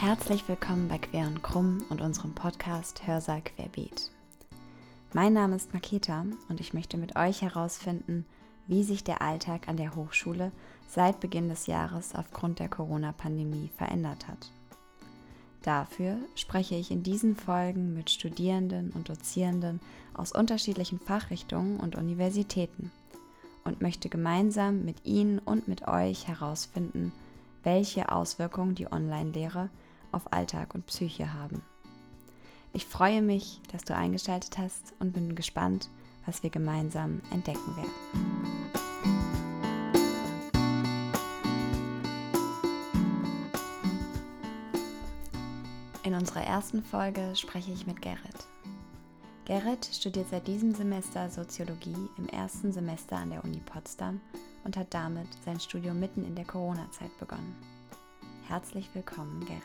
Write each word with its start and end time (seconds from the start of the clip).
Herzlich 0.00 0.48
willkommen 0.48 0.88
bei 0.88 0.96
Quer 0.96 1.26
und 1.26 1.42
Krumm 1.42 1.84
und 1.90 2.00
unserem 2.00 2.34
Podcast 2.34 3.06
Hörsaal 3.06 3.42
Querbeet. 3.42 4.10
Mein 5.12 5.34
Name 5.34 5.56
ist 5.56 5.74
Maketa 5.74 6.24
und 6.48 6.58
ich 6.58 6.72
möchte 6.72 6.96
mit 6.96 7.16
euch 7.16 7.42
herausfinden, 7.42 8.24
wie 8.66 8.82
sich 8.82 9.04
der 9.04 9.20
Alltag 9.20 9.68
an 9.68 9.76
der 9.76 9.94
Hochschule 9.94 10.52
seit 10.88 11.20
Beginn 11.20 11.50
des 11.50 11.66
Jahres 11.66 12.14
aufgrund 12.14 12.60
der 12.60 12.70
Corona-Pandemie 12.70 13.68
verändert 13.76 14.26
hat. 14.26 14.50
Dafür 15.64 16.16
spreche 16.34 16.76
ich 16.76 16.90
in 16.90 17.02
diesen 17.02 17.36
Folgen 17.36 17.92
mit 17.92 18.08
Studierenden 18.08 18.92
und 18.92 19.10
Dozierenden 19.10 19.80
aus 20.14 20.32
unterschiedlichen 20.32 20.98
Fachrichtungen 20.98 21.78
und 21.78 21.94
Universitäten 21.94 22.90
und 23.64 23.82
möchte 23.82 24.08
gemeinsam 24.08 24.82
mit 24.82 25.04
Ihnen 25.04 25.40
und 25.40 25.68
mit 25.68 25.86
euch 25.86 26.26
herausfinden, 26.26 27.12
welche 27.64 28.10
Auswirkungen 28.10 28.74
die 28.74 28.90
Online-Lehre 28.90 29.68
auf 30.12 30.32
Alltag 30.32 30.74
und 30.74 30.86
Psyche 30.86 31.32
haben. 31.32 31.62
Ich 32.72 32.86
freue 32.86 33.20
mich, 33.22 33.60
dass 33.72 33.82
du 33.82 33.96
eingeschaltet 33.96 34.58
hast 34.58 34.94
und 35.00 35.12
bin 35.12 35.34
gespannt, 35.34 35.88
was 36.26 36.42
wir 36.42 36.50
gemeinsam 36.50 37.20
entdecken 37.32 37.76
werden. 37.76 37.90
In 46.02 46.14
unserer 46.14 46.42
ersten 46.42 46.82
Folge 46.82 47.34
spreche 47.34 47.72
ich 47.72 47.86
mit 47.86 48.02
Gerrit. 48.02 48.46
Gerrit 49.44 49.84
studiert 49.92 50.28
seit 50.30 50.46
diesem 50.46 50.74
Semester 50.74 51.28
Soziologie 51.28 51.96
im 52.18 52.28
ersten 52.28 52.72
Semester 52.72 53.16
an 53.16 53.30
der 53.30 53.44
Uni 53.44 53.60
Potsdam 53.60 54.20
und 54.64 54.76
hat 54.76 54.94
damit 54.94 55.26
sein 55.44 55.58
Studium 55.58 55.98
mitten 55.98 56.24
in 56.24 56.36
der 56.36 56.44
Corona-Zeit 56.44 57.16
begonnen. 57.18 57.56
Herzlich 58.50 58.90
willkommen, 58.94 59.40
Gerrit. 59.46 59.62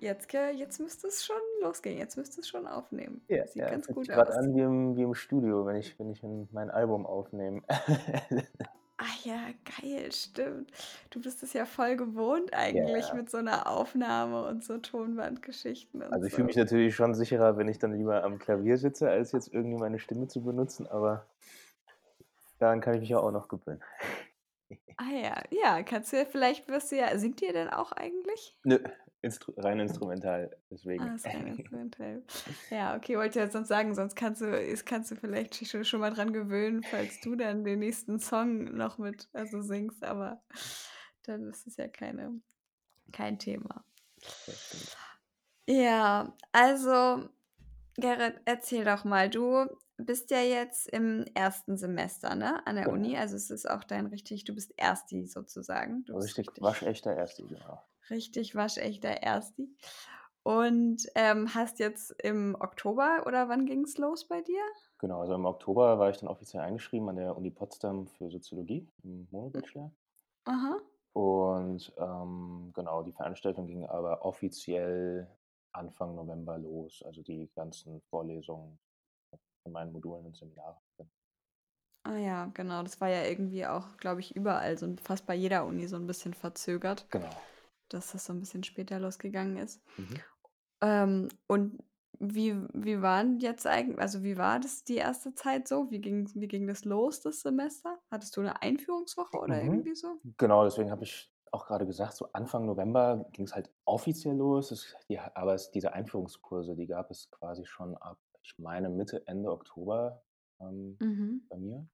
Jetzt, 0.00 0.32
jetzt 0.32 0.80
müsste 0.80 1.06
es 1.06 1.24
schon 1.24 1.36
losgehen. 1.62 1.96
Jetzt 1.96 2.16
müsste 2.16 2.40
es 2.40 2.48
schon 2.48 2.66
aufnehmen. 2.66 3.22
Ja, 3.28 3.46
Sieht 3.46 3.62
ja, 3.62 3.70
ganz 3.70 3.86
gut 3.86 4.06
sich 4.06 4.14
grad 4.14 4.28
aus. 4.28 4.34
an 4.36 4.54
wie 4.54 4.60
im, 4.60 4.96
wie 4.96 5.02
im 5.02 5.14
Studio, 5.14 5.64
wenn 5.64 5.76
ich, 5.76 5.96
wenn 5.98 6.10
ich 6.10 6.22
ein- 6.24 6.48
mein 6.50 6.70
Album 6.70 7.06
aufnehme. 7.06 7.62
Ja, 9.24 9.50
geil, 9.80 10.10
stimmt. 10.12 10.72
Du 11.10 11.20
bist 11.20 11.42
es 11.42 11.52
ja 11.52 11.66
voll 11.66 11.96
gewohnt 11.96 12.52
eigentlich 12.54 13.12
Ja, 13.12 13.12
mit 13.12 13.30
so 13.30 13.38
einer 13.38 13.66
Aufnahme 13.68 14.46
und 14.46 14.64
so 14.64 14.78
Tonbandgeschichten 14.78 16.02
also 16.10 16.26
ich 16.26 16.32
fühle 16.34 16.46
mich 16.46 16.54
so. 16.54 16.56
natürlich 16.56 16.94
schon 16.94 17.14
sicherer, 17.14 17.56
wenn 17.56 17.66
ich 17.68 17.78
dann 17.80 17.94
lieber 17.96 18.22
am 18.22 18.38
Klavier 18.38 18.76
sitze, 18.78 19.10
als 19.10 19.32
jetzt 19.32 19.52
irgendwie 19.52 19.78
meine 19.78 19.98
Stimme 19.98 20.28
zu 20.28 20.42
benutzen, 20.42 20.86
aber 20.86 21.26
daran 22.58 22.80
kann 22.80 22.94
ich 22.94 23.00
mich 23.00 23.10
ja 23.10 23.18
auch 23.18 23.30
noch 23.30 23.48
gewöhnen. 23.48 23.82
Ah 24.96 25.10
ja, 25.12 25.42
ja, 25.50 25.82
kannst 25.82 26.12
du 26.12 26.16
ja 26.18 26.24
vielleicht 26.24 26.66
wirst 26.68 26.92
du 26.92 26.96
ja 26.96 27.18
singt 27.18 27.42
ihr 27.42 27.52
denn 27.52 27.68
auch 27.68 27.92
eigentlich? 27.92 28.56
Nö, 28.64 28.78
Instru 29.22 29.52
rein 29.56 29.78
instrumental, 29.78 30.50
deswegen. 30.70 31.04
Ah, 31.04 31.14
ist 31.14 31.26
rein 31.26 31.46
instrumental. 31.56 32.22
Ja, 32.70 32.96
okay, 32.96 33.16
wollte 33.16 33.38
ja 33.38 33.48
sonst 33.48 33.68
sagen, 33.68 33.94
sonst 33.94 34.16
kannst 34.16 34.40
du 34.40 34.74
kannst 34.84 35.12
du 35.12 35.16
vielleicht 35.16 35.66
schon 35.66 35.84
schon 35.84 36.00
mal 36.00 36.12
dran 36.12 36.32
gewöhnen, 36.32 36.82
falls 36.82 37.20
du 37.20 37.36
dann 37.36 37.64
den 37.64 37.78
nächsten 37.78 38.18
Song 38.18 38.64
noch 38.76 38.98
mit 38.98 39.28
also 39.32 39.62
singst, 39.62 40.02
aber 40.02 40.42
dann 41.22 41.48
ist 41.48 41.66
es 41.68 41.76
ja 41.76 41.86
keine 41.86 42.40
kein 43.12 43.38
Thema. 43.38 43.84
Ja, 45.68 46.36
also 46.50 47.28
Gerrit, 47.96 48.40
erzähl 48.46 48.84
doch 48.84 49.04
mal, 49.04 49.28
du 49.30 49.66
bist 49.98 50.30
ja 50.30 50.40
jetzt 50.40 50.88
im 50.88 51.24
ersten 51.34 51.76
Semester, 51.76 52.34
ne, 52.34 52.66
an 52.66 52.76
der 52.76 52.90
Genau. 52.90 52.90
Uni. 52.90 53.16
Also 53.16 53.36
es 53.36 53.50
ist 53.50 53.68
auch 53.68 53.84
dein 53.84 54.06
richtig, 54.06 54.44
du 54.44 54.54
bist 54.54 54.72
Ersti 54.78 55.26
sozusagen. 55.26 56.04
Du 56.04 56.14
Richtig 56.14 56.46
richtig, 56.46 56.62
waschechter 56.62 57.10
Ersti, 57.12 57.48
genau. 57.48 57.82
richtig 58.10 58.54
waschechter 58.54 59.10
Ersti. 59.22 59.76
Und 60.44 61.06
ähm, 61.14 61.54
hast 61.54 61.78
jetzt 61.78 62.10
im 62.22 62.56
Oktober 62.58 63.24
oder 63.26 63.48
wann 63.48 63.66
ging 63.66 63.84
es 63.84 63.96
los 63.98 64.26
bei 64.28 64.40
dir? 64.42 64.60
Genau, 64.96 65.20
also 65.20 65.34
im 65.34 65.44
Oktober 65.44 65.98
war 65.98 66.08
ich 66.08 66.16
dann 66.16 66.30
offiziell 66.30 66.62
eingeschrieben 66.62 67.10
an 67.10 67.16
der 67.16 67.36
Uni 67.36 67.50
Potsdam 67.50 68.06
für 68.06 68.30
Soziologie 68.30 68.88
im 69.02 69.28
Monobachelor. 69.30 69.92
Aha. 70.50 70.78
Und 71.12 71.92
ähm, 71.98 72.70
genau, 72.74 73.02
die 73.02 73.12
Veranstaltung 73.12 73.66
ging 73.66 73.84
aber 73.86 74.24
offiziell 74.24 75.28
Anfang 75.72 76.14
November 76.14 76.58
los. 76.58 77.02
Also 77.04 77.22
die 77.22 77.50
ganzen 77.54 78.00
Vorlesungen 78.02 78.78
von 79.62 79.72
meinen 79.72 79.92
Modulen 79.92 80.26
und 80.26 80.36
Seminaren. 80.36 80.76
Ah 82.04 82.16
ja, 82.16 82.46
genau. 82.54 82.82
Das 82.82 83.00
war 83.00 83.08
ja 83.08 83.24
irgendwie 83.24 83.64
auch, 83.66 83.96
glaube 83.96 84.20
ich, 84.20 84.34
überall, 84.34 84.76
so 84.76 84.94
fast 85.02 85.26
bei 85.26 85.34
jeder 85.34 85.66
Uni 85.66 85.86
so 85.86 85.96
ein 85.96 86.06
bisschen 86.06 86.34
verzögert, 86.34 87.06
Genau. 87.10 87.30
dass 87.88 88.12
das 88.12 88.24
so 88.24 88.32
ein 88.32 88.40
bisschen 88.40 88.64
später 88.64 88.98
losgegangen 88.98 89.56
ist. 89.56 89.80
Mhm. 89.96 90.20
Ähm, 90.82 91.28
und 91.46 91.78
wie, 92.18 92.54
wie 92.74 93.02
waren 93.02 93.38
jetzt 93.38 93.66
eigentlich, 93.66 93.98
also 93.98 94.22
wie 94.22 94.36
war 94.36 94.60
das 94.60 94.84
die 94.84 94.96
erste 94.96 95.34
Zeit 95.34 95.66
so? 95.68 95.90
Wie 95.90 96.00
ging, 96.00 96.28
wie 96.34 96.48
ging 96.48 96.66
das 96.66 96.84
los, 96.84 97.20
das 97.20 97.40
Semester? 97.40 97.98
Hattest 98.10 98.36
du 98.36 98.40
eine 98.40 98.60
Einführungswoche 98.62 99.36
oder 99.38 99.62
Mhm. 99.62 99.74
irgendwie 99.74 99.94
so? 99.94 100.20
Genau, 100.38 100.64
deswegen 100.64 100.90
habe 100.90 101.04
ich 101.04 101.31
auch 101.52 101.66
gerade 101.66 101.86
gesagt, 101.86 102.14
so 102.14 102.30
Anfang 102.32 102.66
November 102.66 103.26
ging 103.32 103.46
es 103.46 103.54
halt 103.54 103.70
offiziell 103.84 104.36
los. 104.36 104.70
Es, 104.72 104.96
die, 105.08 105.18
aber 105.18 105.54
es, 105.54 105.70
diese 105.70 105.92
Einführungskurse, 105.92 106.74
die 106.76 106.86
gab 106.86 107.10
es 107.10 107.30
quasi 107.30 107.66
schon 107.66 107.96
ab, 107.98 108.18
ich 108.42 108.58
meine, 108.58 108.88
Mitte, 108.90 109.26
Ende 109.26 109.50
Oktober 109.52 110.22
ähm, 110.60 111.00
Mhm. 111.00 111.40
bei 111.50 111.58
mir. 111.58 111.88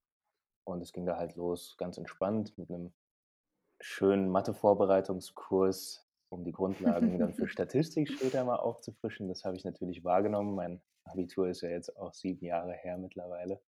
Und 0.65 0.83
es 0.83 0.93
ging 0.93 1.07
da 1.07 1.17
halt 1.19 1.37
los, 1.37 1.77
ganz 1.79 1.99
entspannt, 1.99 2.59
mit 2.59 2.71
einem 2.71 2.95
schönen 3.81 4.29
Mathe-Vorbereitungskurs, 4.31 6.07
um 6.31 6.45
die 6.45 6.53
Grundlagen 6.53 7.19
dann 7.19 7.35
für 7.35 7.49
Statistik 7.49 8.09
später 8.09 8.45
mal 8.45 8.57
aufzufrischen. 8.57 9.29
Das 9.29 9.45
habe 9.45 9.57
ich 9.57 9.65
natürlich 9.65 10.05
wahrgenommen. 10.05 10.55
Mein 10.55 10.83
Abitur 11.05 11.49
ist 11.49 11.63
ja 11.63 11.71
jetzt 11.71 11.97
auch 11.97 12.13
sieben 12.15 12.45
Jahre 12.45 12.73
her 12.73 12.99
mittlerweile. 12.99 13.63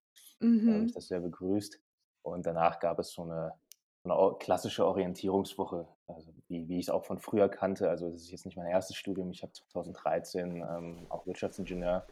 Da 0.66 0.74
habe 0.74 0.84
ich 0.84 0.92
Mhm. 0.92 0.94
das 0.94 1.08
sehr 1.08 1.20
begrüßt. 1.20 1.80
Und 2.22 2.46
danach 2.46 2.80
gab 2.80 2.98
es 2.98 3.12
so 3.12 3.22
eine, 3.22 3.54
eine 4.04 4.36
klassische 4.38 4.86
Orientierungswoche, 4.86 5.86
also 6.06 6.32
wie, 6.48 6.68
wie 6.68 6.78
ich 6.78 6.86
es 6.86 6.90
auch 6.90 7.04
von 7.04 7.18
früher 7.18 7.48
kannte. 7.48 7.90
Also 7.90 8.10
das 8.10 8.22
ist 8.22 8.30
jetzt 8.30 8.46
nicht 8.46 8.56
mein 8.56 8.66
erstes 8.68 8.96
Studium. 8.96 9.30
Ich 9.30 9.42
habe 9.42 9.52
2013 9.52 10.56
ähm, 10.56 11.06
auch 11.10 11.26
Wirtschaftsingenieur 11.26 12.06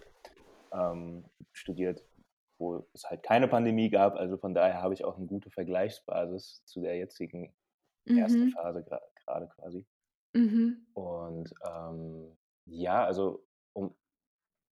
ähm, 0.72 1.24
studiert, 1.52 2.04
wo 2.58 2.86
es 2.92 3.08
halt 3.08 3.22
keine 3.22 3.48
Pandemie 3.48 3.88
gab. 3.90 4.16
Also 4.16 4.36
von 4.36 4.54
daher 4.54 4.82
habe 4.82 4.94
ich 4.94 5.04
auch 5.04 5.16
eine 5.16 5.26
gute 5.26 5.50
Vergleichsbasis 5.50 6.62
zu 6.64 6.80
der 6.80 6.96
jetzigen 6.96 7.54
ersten 8.04 8.46
Mhm. 8.46 8.50
Phase 8.50 8.80
gra- 8.80 9.02
gerade 9.24 9.48
quasi. 9.48 9.86
Mhm. 10.34 10.86
Und 10.94 11.52
ähm, 11.66 12.36
ja, 12.66 13.04
also 13.04 13.44
um 13.74 13.94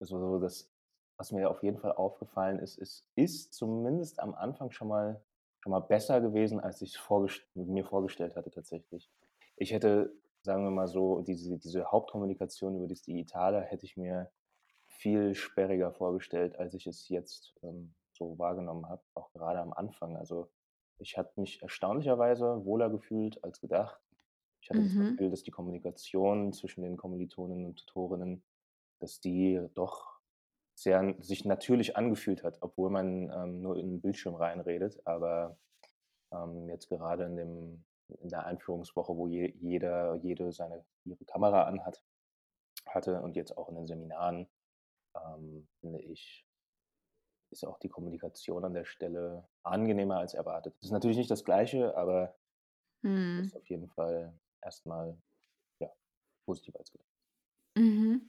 so, 0.00 0.18
so 0.18 0.38
das, 0.38 0.70
was 1.18 1.32
mir 1.32 1.50
auf 1.50 1.62
jeden 1.62 1.78
Fall 1.78 1.92
aufgefallen 1.92 2.58
ist, 2.58 2.78
ist, 2.78 3.08
ist 3.14 3.54
zumindest 3.54 4.20
am 4.20 4.34
Anfang 4.34 4.70
schon 4.70 4.88
mal 4.88 5.22
schon 5.66 5.72
mal 5.72 5.80
besser 5.80 6.20
gewesen, 6.20 6.60
als 6.60 6.80
ich 6.80 6.94
es 6.94 7.42
mir 7.54 7.84
vorgestellt 7.84 8.36
hatte 8.36 8.52
tatsächlich. 8.52 9.10
Ich 9.56 9.72
hätte, 9.72 10.12
sagen 10.42 10.62
wir 10.62 10.70
mal 10.70 10.86
so, 10.86 11.22
diese, 11.22 11.58
diese 11.58 11.90
Hauptkommunikation 11.90 12.76
über 12.76 12.86
das 12.86 13.02
Digitale 13.02 13.62
hätte 13.62 13.84
ich 13.84 13.96
mir 13.96 14.30
viel 14.86 15.34
sperriger 15.34 15.90
vorgestellt, 15.92 16.56
als 16.56 16.74
ich 16.74 16.86
es 16.86 17.08
jetzt 17.08 17.52
ähm, 17.64 17.94
so 18.12 18.38
wahrgenommen 18.38 18.88
habe, 18.88 19.02
auch 19.14 19.32
gerade 19.32 19.58
am 19.58 19.72
Anfang. 19.72 20.16
Also 20.16 20.48
ich 20.98 21.18
habe 21.18 21.32
mich 21.34 21.60
erstaunlicherweise 21.62 22.64
wohler 22.64 22.88
gefühlt 22.88 23.42
als 23.42 23.60
gedacht. 23.60 24.00
Ich 24.60 24.70
hatte 24.70 24.82
das 24.84 24.92
Mhm. 24.92 25.16
Gefühl, 25.16 25.30
dass 25.30 25.42
die 25.42 25.50
Kommunikation 25.50 26.52
zwischen 26.52 26.82
den 26.82 26.96
Kommilitonen 26.96 27.66
und 27.66 27.84
Tutorinnen, 27.84 28.44
dass 29.00 29.18
die 29.20 29.60
doch 29.74 30.15
sehr 30.76 31.14
sich 31.20 31.44
natürlich 31.44 31.96
angefühlt 31.96 32.44
hat, 32.44 32.58
obwohl 32.60 32.90
man 32.90 33.30
ähm, 33.30 33.62
nur 33.62 33.76
in 33.76 33.90
den 33.90 34.00
Bildschirm 34.00 34.34
reinredet. 34.34 35.04
Aber 35.06 35.58
ähm, 36.32 36.68
jetzt 36.68 36.88
gerade 36.88 37.24
in, 37.24 37.36
dem, 37.36 37.84
in 38.20 38.28
der 38.28 38.46
Einführungswoche, 38.46 39.16
wo 39.16 39.26
je, 39.26 39.54
jeder, 39.60 40.14
jede 40.16 40.52
seine 40.52 40.84
ihre 41.04 41.24
Kamera 41.24 41.64
anhat, 41.64 42.02
hatte 42.86 43.20
und 43.22 43.36
jetzt 43.36 43.56
auch 43.56 43.68
in 43.70 43.76
den 43.76 43.86
Seminaren, 43.86 44.46
ähm, 45.16 45.66
finde 45.80 46.00
ich, 46.00 46.46
ist 47.50 47.64
auch 47.64 47.78
die 47.78 47.88
Kommunikation 47.88 48.64
an 48.64 48.74
der 48.74 48.84
Stelle 48.84 49.48
angenehmer 49.62 50.18
als 50.18 50.34
erwartet. 50.34 50.74
Das 50.76 50.86
ist 50.86 50.92
natürlich 50.92 51.16
nicht 51.16 51.30
das 51.30 51.44
Gleiche, 51.44 51.96
aber 51.96 52.36
Mhm. 53.02 53.44
ist 53.44 53.56
auf 53.56 53.68
jeden 53.68 53.88
Fall 53.88 54.38
erstmal 54.62 55.16
ja, 55.78 55.90
positiver 56.44 56.78
als 56.80 56.90
gedacht. 56.90 57.08
Mhm. 57.76 58.28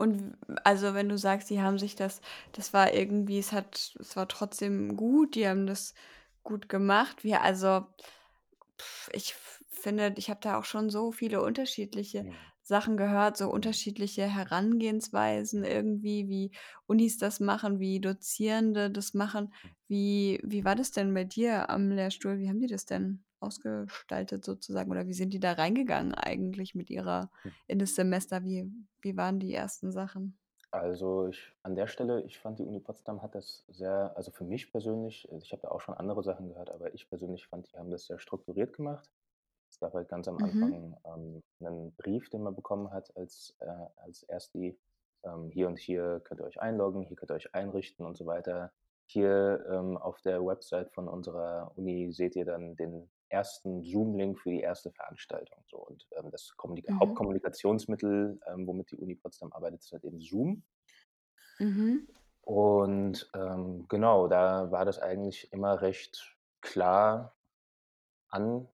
Und 0.00 0.38
also 0.64 0.94
wenn 0.94 1.10
du 1.10 1.18
sagst, 1.18 1.50
die 1.50 1.60
haben 1.60 1.78
sich 1.78 1.94
das, 1.94 2.22
das 2.52 2.72
war 2.72 2.94
irgendwie, 2.94 3.38
es 3.38 3.52
hat, 3.52 3.94
es 4.00 4.16
war 4.16 4.28
trotzdem 4.28 4.96
gut, 4.96 5.34
die 5.34 5.46
haben 5.46 5.66
das 5.66 5.94
gut 6.42 6.70
gemacht. 6.70 7.22
Wir, 7.22 7.42
also 7.42 7.86
ich 9.12 9.34
finde, 9.68 10.14
ich 10.16 10.30
habe 10.30 10.40
da 10.42 10.58
auch 10.58 10.64
schon 10.64 10.90
so 10.90 11.12
viele 11.12 11.42
unterschiedliche 11.42 12.26
Mhm. 12.26 12.50
Sachen 12.62 12.96
gehört, 12.96 13.36
so 13.36 13.50
unterschiedliche 13.50 14.26
Herangehensweisen 14.26 15.64
irgendwie, 15.64 16.28
wie 16.28 16.52
Unis 16.86 17.18
das 17.18 17.40
machen, 17.40 17.78
wie 17.80 18.00
Dozierende 18.00 18.90
das 18.90 19.14
machen. 19.14 19.52
Wie 19.88 20.40
wie 20.44 20.64
war 20.64 20.76
das 20.76 20.92
denn 20.92 21.12
bei 21.14 21.24
dir 21.24 21.70
am 21.70 21.90
Lehrstuhl? 21.90 22.38
Wie 22.38 22.48
haben 22.48 22.60
die 22.60 22.66
das 22.68 22.84
denn 22.86 23.24
ausgestaltet 23.40 24.44
sozusagen 24.44 24.90
oder 24.90 25.06
wie 25.08 25.14
sind 25.14 25.32
die 25.34 25.40
da 25.40 25.52
reingegangen 25.52 26.14
eigentlich 26.14 26.74
mit 26.74 26.90
ihrer 26.90 27.30
Hm. 27.44 27.50
in 27.66 27.78
das 27.78 27.94
Semester? 27.94 28.44
Wie 28.44 28.70
wie 29.02 29.16
waren 29.16 29.40
die 29.40 29.54
ersten 29.54 29.92
Sachen? 29.92 30.38
Also, 30.72 31.26
ich 31.26 31.52
an 31.64 31.74
der 31.74 31.88
Stelle 31.88 32.22
ich 32.22 32.38
fand, 32.38 32.58
die 32.60 32.64
Uni 32.64 32.78
Potsdam 32.80 33.22
hat 33.22 33.34
das 33.34 33.64
sehr 33.68 34.12
also, 34.16 34.30
für 34.30 34.44
mich 34.44 34.70
persönlich 34.70 35.28
also, 35.32 35.44
ich 35.44 35.52
habe 35.52 35.62
da 35.62 35.68
auch 35.70 35.80
schon 35.80 35.94
andere 35.96 36.22
Sachen 36.22 36.48
gehört, 36.48 36.70
aber 36.70 36.94
ich 36.94 37.08
persönlich 37.08 37.46
fand, 37.48 37.70
die 37.72 37.76
haben 37.76 37.90
das 37.90 38.06
sehr 38.06 38.20
strukturiert 38.20 38.72
gemacht. 38.72 39.10
Es 39.70 39.80
gab 39.80 39.94
halt 39.94 40.08
ganz 40.08 40.28
am 40.28 40.38
Mhm. 40.38 40.80
Anfang, 40.80 40.96
ähm, 41.04 41.42
'nen 41.60 41.94
Brief, 41.96 42.30
den 42.30 42.42
man 42.42 42.54
bekommen 42.56 42.92
hat 42.92 43.16
als 43.16 43.56
äh, 43.60 43.66
als 43.96 44.22
Ersti, 44.24 44.78
ähm: 45.24 45.50
„Hier 45.50 45.68
und 45.68 45.78
hier 45.78 46.20
könnt 46.24 46.40
ihr 46.40 46.44
euch 46.46 46.60
einloggen, 46.60 47.02
hier 47.02 47.16
könnt 47.16 47.32
ihr 47.32 47.36
euch 47.36 47.54
einrichten“ 47.54 48.06
und 48.06 48.16
so 48.16 48.26
weiter. 48.26 48.72
„Hier, 49.06 49.64
ähm, 49.70 49.96
auf 49.98 50.20
der 50.22 50.44
Website 50.46 50.92
von 50.92 51.08
unserer 51.08 51.72
Uni 51.76 52.12
seht 52.12 52.36
ihr 52.36 52.44
dann 52.44 52.76
den 52.76 53.10
ersten 53.30 53.82
Zoom-Link 53.82 54.38
für 54.40 54.50
die 54.50 54.60
erste 54.60 54.90
Veranstaltung“, 54.92 55.64
so. 55.68 55.78
Und, 55.78 56.06
ähm, 56.16 56.30
das 56.30 56.56
Kommunika 56.56 56.92
Mhm. 56.92 57.00
Hauptkommunikationsmittel, 57.00 58.40
ähm, 58.46 58.66
womit 58.66 58.90
die 58.92 58.96
Uni 58.96 59.14
Potsdam 59.16 59.52
arbeitet, 59.52 59.80
ist 59.80 59.92
halt 59.92 60.04
eben 60.04 60.20
Zoom. 60.20 60.64
Mhm. 61.60 62.06
Und, 62.42 63.30
ähm, 63.34 63.86
genau, 63.88 64.26
da 64.28 64.70
war 64.70 64.84
das 64.84 64.98
eigentlich 64.98 65.52
immer 65.52 65.82
recht 65.82 66.36
klar 66.60 67.36
an 68.28 68.68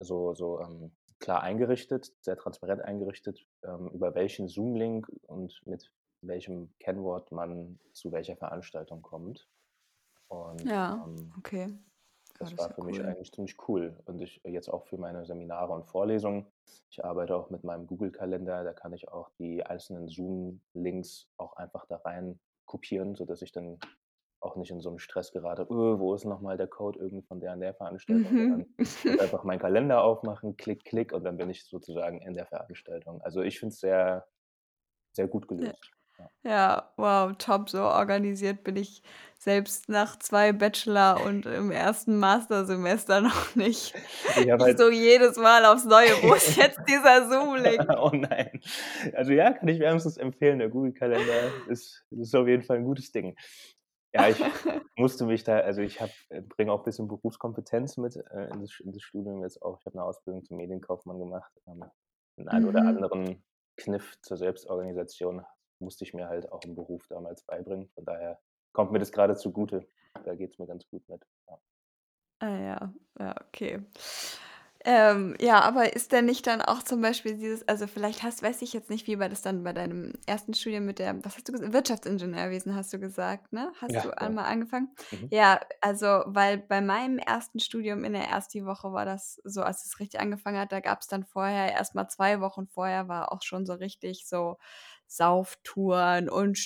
so 0.00 0.34
so, 0.34 0.60
ähm, 0.60 0.96
klar 1.20 1.42
eingerichtet, 1.42 2.12
sehr 2.22 2.36
transparent 2.38 2.82
eingerichtet, 2.82 3.46
ähm, 3.64 3.88
über 3.90 4.14
welchen 4.14 4.48
Zoom-Link 4.48 5.08
und 5.28 5.62
mit 5.66 5.92
welchem 6.22 6.74
Kennwort 6.80 7.32
man 7.32 7.80
zu 7.92 8.12
welcher 8.12 8.36
Veranstaltung 8.36 9.02
kommt. 9.02 9.48
Und, 10.28 10.62
Ja, 10.64 11.04
ähm 11.06 11.34
okay. 11.38 11.80
Das 12.40 12.56
das 12.56 12.56
war 12.56 12.70
für 12.70 12.82
mich 12.82 13.04
cool. 13.04 13.06
eigentlich 13.06 13.32
ziemlich 13.32 13.56
cool. 13.68 13.98
Und 14.06 14.20
ich 14.22 14.40
jetzt 14.44 14.68
auch 14.70 14.86
für 14.86 14.96
meine 14.96 15.24
Seminare 15.26 15.72
und 15.74 15.84
Vorlesungen 15.86 16.46
ich 16.90 17.04
arbeite 17.04 17.36
auch 17.36 17.50
mit 17.50 17.64
meinem 17.64 17.86
Google-Kalender, 17.86 18.64
da 18.64 18.72
kann 18.72 18.92
ich 18.92 19.08
auch 19.08 19.28
die 19.38 19.64
einzelnen 19.64 20.08
Zoom-Links 20.08 21.28
auch 21.36 21.54
einfach 21.56 21.86
da 21.86 21.96
rein 21.98 22.40
kopieren, 22.64 23.14
sodass 23.14 23.42
ich 23.42 23.52
dann 23.52 23.82
auch 24.40 24.56
nicht 24.56 24.70
in 24.70 24.80
so 24.80 24.90
'n 24.90 24.98
Stress 24.98 25.32
gerate: 25.32 25.62
„Öh, 25.64 25.98
wo 26.00 26.14
ist 26.14 26.24
noch 26.24 26.40
mal 26.40 26.56
der 26.56 26.68
Code 26.68 26.98
irgendwie 27.00 27.22
von 27.26 27.40
der 27.40 27.52
und 27.54 27.60
der 27.60 27.74
Veranstaltung?“ 27.74 28.36
Sondern 28.38 28.66
Mhm. 28.66 29.06
muss 29.06 29.18
einfach 29.18 29.44
meinen 29.44 29.60
Kalender 29.60 30.02
aufmachen, 30.04 30.56
klick, 30.56 30.84
klick 30.84 31.12
und 31.12 31.24
dann 31.24 31.36
bin 31.38 31.50
ich 31.50 31.64
sozusagen 31.66 32.20
in 32.22 32.34
der 32.34 32.46
Veranstaltung. 32.46 33.20
Also, 33.22 33.42
ich 33.42 33.58
finde 33.60 33.74
es 33.74 33.80
sehr 33.80 34.28
sehr 35.12 35.28
gut 35.28 35.48
gelöst, 35.48 35.90
ja. 36.20 36.30
Ja, 36.44 36.92
wow, 36.96 37.32
top. 37.36 37.68
So 37.68 37.82
organisiert 37.82 38.64
bin 38.64 38.76
ich 38.76 39.02
selbst 39.38 39.88
nach 39.90 40.18
2 40.18 40.52
Bachelor 40.52 41.20
und 41.22 41.44
im 41.46 41.70
1. 41.70 42.18
Mastersemester 42.18 43.20
noch 43.22 43.54
nicht. 43.54 43.94
Ich 44.36 44.50
habe 44.50 44.64
Ich 44.64 44.64
halt 44.64 44.78
so 44.78 44.90
jedes 44.90 45.36
Mal 45.36 45.66
aufs 45.66 45.84
Neue: 45.84 46.20
„Wo 46.22 46.32
ist 46.34 46.56
jetzt 46.56 46.80
dieser 46.88 47.28
Zoom-Link?“ 47.28 47.90
Oh 47.98 48.10
nein. 48.14 48.60
Also, 49.14 49.32
ja, 49.32 49.52
kann 49.52 49.68
ich 49.68 49.80
wärmstens 49.80 50.16
empfehlen. 50.16 50.58
Der 50.58 50.68
Google-Kalender 50.70 51.54
ist 51.66 52.04
ist 52.10 52.34
auf 52.34 52.48
jeden 52.48 52.62
Fall 52.62 52.78
'n 52.78 52.84
gutes 52.84 53.12
Ding. 53.12 53.36
Ja, 54.14 54.28
ich 54.28 54.44
musste 54.96 55.26
mich 55.26 55.44
da 55.44 55.60
also, 55.60 55.82
ich 55.82 56.00
äh, 56.00 56.42
bringe 56.42 56.72
auch 56.72 56.84
bisschen 56.84 57.08
Berufskompetenz 57.08 57.96
mit, 57.98 58.16
äh, 58.16 58.50
in 58.50 58.60
das 58.60 58.80
in 58.80 58.92
das 58.92 59.02
Studium 59.02 59.42
jetzt 59.42 59.62
auch. 59.62 59.78
Ich 59.80 59.86
habe 59.86 59.96
'ne 59.98 60.04
Ausbildung 60.04 60.44
zum 60.44 60.56
Medienkaufmann 60.58 61.18
gemacht. 61.20 61.52
Ähm, 61.66 61.84
den 62.38 62.48
einen 62.48 62.66
oder 62.66 62.86
Mhm. 62.86 63.00
anderen 63.00 63.44
Kniff 63.76 64.16
zur 64.22 64.36
Selbstorganisation 64.38 65.44
musste 65.80 66.04
ich 66.04 66.14
mir 66.14 66.28
halt 66.28 66.50
auch 66.52 66.64
im 66.64 66.74
Beruf 66.74 67.06
damals 67.08 67.42
beibringen. 67.44 67.88
Von 67.94 68.04
daher 68.04 68.40
kommt 68.72 68.92
mir 68.92 68.98
das 69.00 69.12
grade 69.12 69.36
zugute. 69.36 69.86
Da 70.24 70.34
geht's 70.34 70.58
mir 70.58 70.66
ganz 70.66 70.88
gut 70.88 71.08
mit, 71.08 71.22
ja. 71.48 71.60
Ah 72.42 72.48
ja, 72.58 72.94
ja, 73.18 73.34
okay. 73.48 73.84
Ähm, 74.84 75.36
ja, 75.40 75.60
aber 75.62 75.94
ist 75.94 76.12
denn 76.12 76.24
nicht 76.26 76.46
dann 76.46 76.62
auch 76.62 76.82
zum 76.82 77.02
Beispiel 77.02 77.36
dieses 77.36 77.68
also, 77.68 77.86
vielleicht 77.86 78.22
hast 78.22 78.42
weiß 78.42 78.62
ich 78.62 78.72
jetzt 78.72 78.90
nicht, 78.90 79.06
wie 79.06 79.18
war 79.18 79.28
das 79.28 79.42
dann 79.42 79.62
bei 79.64 79.72
deinem 79.74 80.14
1. 80.26 80.54
Studium 80.54 80.86
mit 80.86 80.98
der 80.98 81.22
was 81.24 81.36
hast 81.36 81.48
du 81.48 81.52
gesagt? 81.52 81.72
Wirtschaftsingenieurwesen 81.74 82.74
hast 82.76 82.92
du 82.94 82.98
gesagt, 82.98 83.52
ne? 83.52 83.72
Hast 83.82 83.92
Ja, 83.92 84.04
du 84.04 84.16
einmal 84.18 84.46
angefangen? 84.46 84.90
Mhm. 85.12 85.30
Ja, 85.30 85.60
also, 85.82 86.22
weil 86.26 86.58
bei 86.58 86.80
meinem 86.80 87.18
1. 87.18 87.60
Studium 87.60 88.04
in 88.04 88.14
der 88.14 88.28
Ersti-Woche 88.28 88.92
war 88.92 89.04
das 89.04 89.40
so, 89.44 89.62
als 89.62 89.84
es 89.86 90.00
richtig 90.00 90.20
angefangen 90.20 90.58
hat, 90.58 90.72
da 90.72 90.80
gab's 90.80 91.08
dann 91.08 91.24
vorher 91.26 91.72
erst 91.72 91.94
mal 91.94 92.08
2 92.08 92.40
Wochen 92.40 92.66
vorher 92.68 93.08
war 93.08 93.32
auch 93.32 93.42
schon 93.42 93.66
so 93.66 93.74
richtig 93.74 94.26
so 94.28 94.56
Sauftouren 95.12 96.28
und 96.30 96.58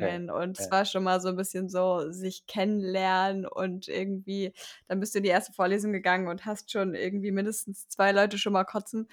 Ja, 0.00 0.08
Stadtführungen 0.08 0.30
und 0.30 0.58
es 0.58 0.70
ja. 0.70 0.72
war 0.72 0.84
schon 0.84 1.04
mal 1.04 1.20
so 1.20 1.28
'n 1.30 1.36
bisschen 1.36 1.68
so 1.70 2.10
sich 2.12 2.46
kennenlernen 2.46 3.46
und 3.46 3.88
irgendwie 3.88 4.52
dann 4.88 5.00
bist 5.00 5.14
du 5.14 5.18
in 5.18 5.24
die 5.24 5.30
1. 5.30 5.54
Vorlesung 5.54 5.92
gegangen 5.92 6.28
und 6.28 6.44
hast 6.46 6.70
schon 6.72 6.94
irgendwie 6.94 7.30
mindestens 7.32 7.88
2 7.88 8.12
Leute 8.12 8.38
schon 8.38 8.52
mal 8.52 8.64
kotzen 8.64 9.08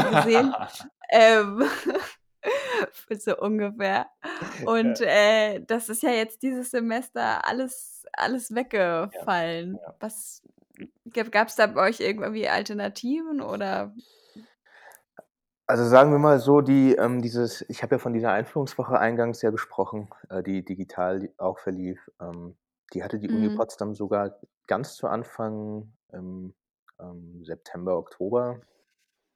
gesehen, 0.00 0.56
ähm, 1.10 1.62
so 3.20 3.36
ungefähr. 3.38 4.06
Und, 4.60 5.00
Ja. 5.00 5.02
äh, 5.02 5.60
das 5.66 5.88
ist 5.90 6.02
ja 6.02 6.10
jetzt 6.12 6.42
dieses 6.42 6.70
Semester 6.72 7.46
alles 7.46 8.04
alles 8.14 8.54
Ja, 9.12 9.26
weggefallen. 9.34 9.80
ja. 9.80 9.98
Was 10.00 10.42
g 11.06 11.24
gab's 11.24 11.56
da 11.56 11.66
bei 11.68 11.88
euch 11.90 12.00
irgendwie 12.00 12.48
Alternativen 12.48 13.40
oder 13.42 13.94
Also, 15.70 15.84
sagen 15.84 16.12
wir 16.12 16.18
mal 16.18 16.38
so, 16.40 16.62
die 16.62 16.94
ähm, 16.96 17.20
dieses 17.20 17.60
ich 17.68 17.82
habe 17.82 17.96
ja 17.96 17.98
von 17.98 18.14
dieser 18.14 18.32
Einführungswoche 18.32 18.98
eingangs 18.98 19.42
ja 19.42 19.50
gesprochen, 19.50 20.08
äh, 20.30 20.42
die 20.42 20.64
digital 20.64 21.28
auch 21.36 21.58
verlief. 21.58 22.10
Ähm, 22.20 22.56
die 22.94 23.04
hatte 23.04 23.18
die 23.18 23.30
Uni 23.30 23.50
Mhm. 23.50 23.50
Potsdam 23.50 23.94
sogar 23.94 24.38
ganz 24.66 24.94
zu 24.96 25.08
Anfang 25.08 25.92
im, 26.12 26.54
ähm, 26.98 27.44
September, 27.44 27.98
Oktober 27.98 28.62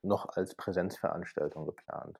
noch 0.02 0.26
als 0.36 0.54
Präsenzveranstaltung 0.56 1.66
geplant. 1.66 2.18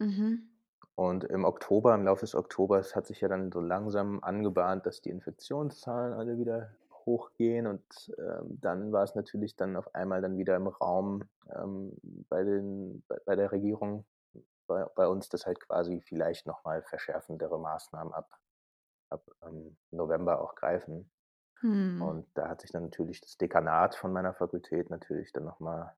Mhm. 0.00 0.52
Und 0.94 1.24
im 1.24 1.44
Oktober 1.44 1.94
im 1.94 2.04
Laufe 2.04 2.20
des 2.22 2.34
Oktobers 2.34 2.96
hat 2.96 3.06
sich 3.06 3.20
ja 3.20 3.28
dann 3.28 3.52
so 3.52 3.60
langsam 3.60 4.22
angebahnt, 4.24 4.86
dass 4.86 5.02
die 5.02 5.10
Infektionszahlen 5.10 6.14
alle 6.14 6.38
wieder 6.38 6.74
hochgehen 7.06 7.66
und, 7.66 7.84
ähm, 8.18 8.58
dann 8.60 8.92
war's 8.92 9.14
natürlich 9.14 9.56
dann 9.56 9.76
auf 9.76 9.94
einmal 9.94 10.22
dann 10.22 10.38
wieder 10.38 10.56
im 10.56 10.68
Raum, 10.68 11.24
ähm, 11.54 11.92
bei 12.28 12.44
den 12.44 13.04
bei 13.08 13.18
bei 13.26 13.36
der 13.36 13.52
Regierung, 13.52 14.06
bei 14.66 14.84
bei 14.96 15.06
uns, 15.08 15.28
dass 15.30 15.46
halt 15.46 15.60
quasi 15.60 16.00
vielleicht 16.02 16.46
noch 16.46 16.64
mal 16.64 16.82
verschärfendere 16.82 17.58
Maßnahmen 17.60 18.12
ab 18.14 18.38
ab, 19.10 19.26
ähm, 19.44 19.76
November 19.92 20.40
auch 20.42 20.54
greifen. 20.56 21.10
Mhm. 21.62 22.02
Und 22.02 22.28
da 22.34 22.48
hat 22.48 22.60
sich 22.62 22.72
dann 22.72 22.84
natürlich 22.84 23.20
das 23.20 23.36
Dekanat 23.38 23.94
von 23.96 24.12
meiner 24.12 24.34
Fakultät 24.34 24.90
natürlich 24.90 25.32
dann 25.32 25.44
noch 25.44 25.60
mal 25.60 25.96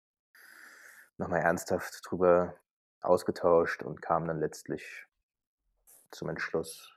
noch 1.18 1.28
mal 1.28 1.38
ernsthaft 1.38 2.00
drüber 2.08 2.54
ausgetauscht 3.00 3.82
und 3.82 4.02
kam 4.02 4.26
dann 4.26 4.40
letztlich 4.40 5.06
zum 6.10 6.28
Entschluss: 6.30 6.93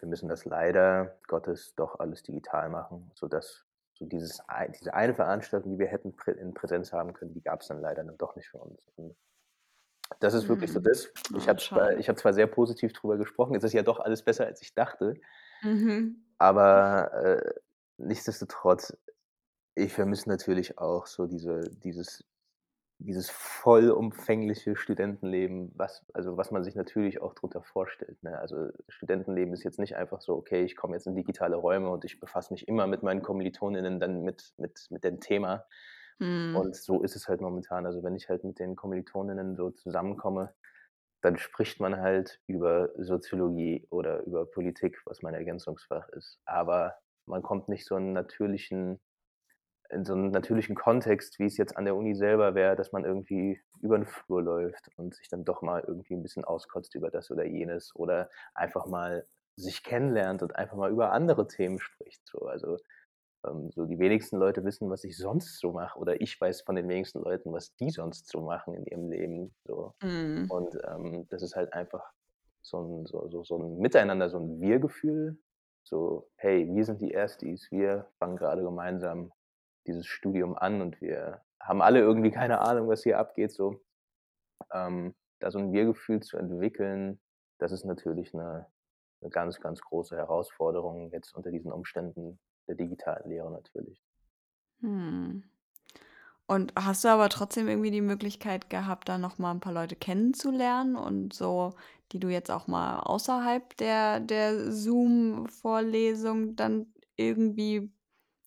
„Wir 0.00 0.08
müssen 0.08 0.28
das 0.28 0.44
leider 0.44 1.18
Gottes 1.26 1.74
doch 1.76 1.98
alles 2.00 2.22
digital 2.22 2.68
machen“, 2.70 3.10
sodass 3.14 3.64
so 3.94 4.06
dieses 4.06 4.42
diese 4.80 4.94
eine 4.94 5.14
Veranstaltung, 5.14 5.72
die 5.72 5.78
wir 5.78 5.88
hätten 5.88 6.14
in 6.38 6.54
Präsenz 6.54 6.92
haben 6.92 7.12
können, 7.14 7.34
die 7.34 7.42
gab's 7.42 7.68
dann 7.68 7.80
leider 7.80 8.04
doch 8.04 8.36
nicht 8.36 8.48
für 8.48 8.58
uns. 8.58 8.80
Und 8.96 9.16
das 10.20 10.34
ist 10.34 10.48
wirklich 10.48 10.72
so 10.72 10.80
Mhm. 10.80 10.84
das. 10.84 11.08
Ich 11.34 11.48
Oh, 11.48 11.48
habe 11.48 11.60
zwar 11.60 11.96
ich 11.96 12.08
habe 12.08 12.18
zwar 12.18 12.32
sehr 12.32 12.46
positiv 12.46 12.92
drüber 12.92 13.16
gesprochen, 13.18 13.54
es 13.56 13.64
ist 13.64 13.72
ja 13.72 13.82
doch 13.82 14.00
alles 14.00 14.22
besser, 14.22 14.46
als 14.46 14.62
ich 14.62 14.74
dachte 14.74 15.14
Mhm. 15.62 16.22
aber, 16.40 17.12
äh, 17.14 17.54
nichtsdestotrotz, 17.98 18.96
ich 19.74 19.92
vermisse 19.94 20.28
natürlich 20.28 20.78
auch 20.78 21.06
so 21.06 21.26
diese 21.26 21.60
dieses 21.70 22.24
dieses 22.98 23.30
vollumfängliche 23.30 24.76
Studentenleben, 24.76 25.72
was 25.76 26.04
also, 26.14 26.36
was 26.36 26.50
man 26.50 26.64
sich 26.64 26.74
natürlich 26.74 27.20
auch 27.22 27.34
drunter 27.34 27.62
vorstellt, 27.62 28.22
ne? 28.22 28.38
Also, 28.38 28.70
Studentenleben 28.88 29.54
ist 29.54 29.64
jetzt 29.64 29.78
nicht 29.78 29.96
einfach 29.96 30.20
so: 30.20 30.34
„Okay, 30.36 30.64
ich 30.64 30.76
komme 30.76 30.96
jetzt 30.96 31.06
in 31.06 31.14
digitale 31.16 31.56
Räume 31.56 31.90
und 31.90 32.04
ich 32.04 32.20
befasse 32.20 32.52
mich 32.52 32.68
immer 32.68 32.86
mit 32.86 33.02
meinen 33.02 33.22
Kommilitoninnen 33.22 34.00
dann 34.00 34.22
mit 34.22 34.52
mit 34.58 34.86
mit 34.90 35.04
dem 35.04 35.20
Thema.“ 35.20 35.64
Mhm. 36.20 36.64
Und 36.64 36.76
so 36.76 37.02
ist 37.02 37.16
es 37.16 37.28
halt 37.28 37.40
momentan. 37.40 37.86
Also, 37.86 38.02
wenn 38.02 38.16
ich 38.16 38.28
halt 38.28 38.44
mit 38.44 38.58
den 38.58 38.76
Kommilitoninnen 38.76 39.56
so 39.56 39.70
zusammenkomme, 39.70 40.54
dann 41.22 41.38
spricht 41.38 41.80
man 41.80 41.98
halt 42.00 42.40
über 42.46 42.90
Soziologie 42.98 43.86
oder 43.90 44.22
über 44.24 44.46
Politik, 44.46 45.00
was 45.06 45.22
mein 45.22 45.34
Ergänzungsfach 45.34 46.08
ist. 46.10 46.40
Aber 46.46 46.96
man 47.26 47.42
kommt 47.42 47.68
nicht 47.68 47.86
so 47.86 47.96
'n 47.96 48.12
natürlichen 48.12 49.00
in 49.90 50.04
so 50.04 50.14
'n 50.14 50.30
natürlichen 50.30 50.76
Kontext, 50.76 51.38
wie 51.38 51.46
es 51.46 51.56
jetzt 51.58 51.76
an 51.76 51.84
der 51.86 51.96
Uni 51.96 52.14
selber 52.14 52.54
wäre, 52.54 52.76
dass 52.76 52.92
man 52.92 53.04
irgendwie 53.04 53.60
über 53.80 53.96
'n 53.96 54.06
Flur 54.06 54.42
läuft 54.42 54.90
und 54.96 55.14
sich 55.14 55.28
dann 55.28 55.44
doch 55.44 55.62
mal 55.62 55.84
irgendwie 55.86 56.14
'n 56.14 56.22
bisschen 56.22 56.44
auskotzt 56.44 56.94
über 56.94 57.10
das 57.10 57.30
oder 57.30 57.44
jenes 57.46 57.94
oder 57.96 58.30
einfach 58.54 58.86
mal 58.86 59.26
sich 59.56 59.82
kennenlernt 59.84 60.42
und 60.42 60.56
einfach 60.56 60.76
mal 60.76 60.90
über 60.92 61.12
andere 61.12 61.46
Themen 61.48 61.80
spricht 61.80 62.22
so. 62.26 62.40
Also 62.46 62.78
ähm, 63.46 63.70
so 63.72 63.86
die 63.86 63.98
wenigsten 64.00 64.38
Leute 64.38 64.64
wissen, 64.64 64.90
was 64.90 65.04
ich 65.04 65.16
sonst 65.18 65.60
so 65.60 65.72
mache 65.72 65.98
oder 65.98 66.20
ich 66.20 66.40
weiß 66.40 66.62
von 66.62 66.76
den 66.76 66.88
wenigsten 66.88 67.20
Leuten, 67.22 67.52
was 67.52 67.74
die 67.76 67.90
sonst 67.90 68.28
so 68.28 68.42
machen 68.42 68.74
in 68.74 68.86
ihrem 68.86 69.10
Leben, 69.10 69.56
so. 69.64 69.94
Mhm. 70.02 70.48
Und, 70.48 70.76
ähm, 70.88 71.26
das 71.30 71.42
ist 71.42 71.56
halt 71.56 71.72
einfach 71.74 72.12
so 72.62 72.78
'n 72.80 73.06
so 73.06 73.28
so 73.30 73.44
so 73.44 73.56
'n 73.58 73.78
Miteinander, 73.78 74.30
so 74.30 74.38
'n 74.38 74.60
Wir-Gefühl. 74.60 75.38
So: 75.84 76.30
„Hey, 76.36 76.68
wir 76.74 76.84
sind 76.86 77.00
die 77.02 77.12
Erstis, 77.12 77.70
wir 77.72 78.08
fangen 78.18 78.36
grade 78.38 78.62
gemeinsam 78.62 79.32
dieses 79.88 80.06
Studium 80.06 80.56
an 80.56 80.82
und 80.82 81.00
wir 81.02 81.42
haben 81.60 81.82
alle 81.82 82.00
irgendwie 82.00 82.32
keine 82.32 82.60
Ahnung, 82.62 82.88
was 82.88 83.04
hier 83.04 83.18
abgeht“, 83.20 83.52
so. 83.52 83.82
Ähm, 84.72 85.14
da 85.40 85.50
so 85.52 85.58
'n 85.60 85.72
Wir-Gefühl 85.72 86.22
zu 86.22 86.38
entwickeln, 86.38 87.20
das 87.58 87.72
ist 87.72 87.84
natürlich 87.86 88.34
'ne 88.34 88.68
'ne 89.22 89.30
ganz, 89.30 89.60
ganz 89.60 89.80
große 89.82 90.16
Herausforderung 90.16 91.12
jetzt 91.12 91.34
unter 91.36 91.50
diesen 91.52 91.72
Umständen 91.72 92.40
der 92.68 92.76
digitalen 92.76 93.30
Lehre 93.30 93.50
natürlich. 93.52 94.00
Mhm. 94.80 95.42
Und 96.50 96.72
hast 96.76 97.04
du 97.04 97.08
aber 97.08 97.28
trotzdem 97.28 97.68
irgendwie 97.68 97.90
die 97.90 98.00
Möglichkeit 98.00 98.70
gehabt, 98.70 99.08
da 99.10 99.18
noch 99.18 99.38
mal 99.38 99.52
'n 99.52 99.60
paar 99.60 99.72
Leute 99.74 99.96
kennenzulernen 99.96 100.96
und 100.96 101.34
so, 101.34 101.74
die 102.12 102.20
du 102.20 102.28
jetzt 102.28 102.50
auch 102.50 102.66
mal 102.66 103.00
außerhalb 103.00 103.76
der 103.76 104.20
der 104.20 104.72
Zoom-Vorlesung 104.72 106.56
dann 106.56 106.94
irgendwie 107.16 107.92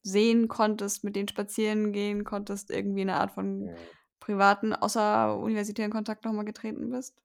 sehen 0.03 0.48
konntest, 0.48 1.03
mit 1.03 1.15
denen 1.15 1.27
spazieren 1.29 1.93
gehen 1.93 2.24
konntest, 2.25 2.72
irgendwie 2.72 3.05
'ne 3.05 3.15
Art 3.15 3.31
von 3.31 3.72
Mhm. 3.72 3.91
privaten, 4.20 4.74
außeruniversitären 4.74 5.91
Kontakt 5.91 6.25
noch 6.25 6.34
mal 6.34 6.43
getreten 6.46 6.89
bist? 6.91 7.15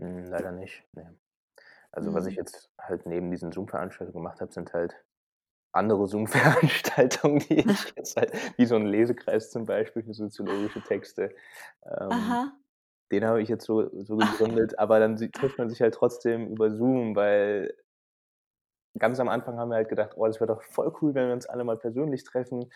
Hm, 0.00 0.24
leider 0.30 0.52
nicht, 0.52 0.82
ne. 0.92 1.16
Also, 1.92 2.14
was 2.14 2.26
ich 2.26 2.34
Mhm. 2.34 2.36
jetzt 2.36 2.70
halt 2.78 3.06
neben 3.06 3.30
diesen 3.30 3.52
Zoom-Veranstaltungen 3.52 4.14
gemacht 4.22 4.40
habe, 4.40 4.52
sind 4.52 4.72
halt 4.74 5.04
andere 5.72 6.06
Zoom-Veranstaltungen, 6.08 7.40
die 7.50 7.60
ich 7.60 7.92
jetzt 7.96 8.16
halt 8.16 8.32
wie 8.58 8.66
so 8.66 8.76
'n 8.76 8.86
Lesekreis 8.86 9.50
zum 9.50 9.66
Beispiel 9.66 10.04
für 10.04 10.14
soziologische 10.14 10.82
Texte. 10.82 11.34
Ähm, 12.00 12.10
Aha. 12.10 12.56
den 13.12 13.24
habe 13.26 13.42
ich 13.42 13.48
jetzt 13.50 13.66
so 13.66 13.90
so 14.04 14.16
gegründet, 14.18 14.78
aber 14.78 15.00
dann 15.00 15.16
trifft 15.32 15.58
man 15.58 15.70
sich 15.70 15.82
halt 15.82 15.94
trotzdem 15.94 16.48
über 16.48 16.70
Zoom, 16.72 17.16
weil 17.16 17.74
ganz 18.98 19.20
am 19.20 19.28
Anfang 19.28 19.58
haben 19.58 19.70
wir 19.70 19.76
halt 19.76 19.88
gedacht: 19.88 20.12
„Oh, 20.16 20.26
das 20.26 20.40
wäre 20.40 20.48
doch 20.54 20.62
voll 20.62 20.92
cool, 21.02 21.14
wenn 21.14 21.26
wir 21.28 21.34
uns 21.34 21.46
alle 21.46 21.64
mal 21.64 21.78
persönlich 21.78 22.24
treffen.“ 22.24 22.70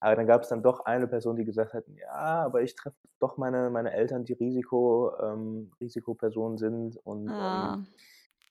Aber 0.00 0.16
dann 0.16 0.26
gab's 0.26 0.48
dann 0.48 0.62
doch 0.62 0.80
eine 0.86 1.08
Person, 1.08 1.36
die 1.36 1.44
gesagt 1.44 1.74
hat: 1.74 1.84
„Ja, 1.88 2.10
aber 2.44 2.62
ich 2.62 2.74
treffe 2.76 2.96
doch 3.20 3.36
meine 3.38 3.70
meine 3.70 3.92
Eltern, 3.92 4.24
die 4.24 4.34
Risiko 4.34 5.12
ähm, 5.20 5.72
Risikopersonen 5.80 6.58
sind 6.58 6.96
und, 6.98 7.36
ähm, 7.38 7.72
Ah. 7.72 7.84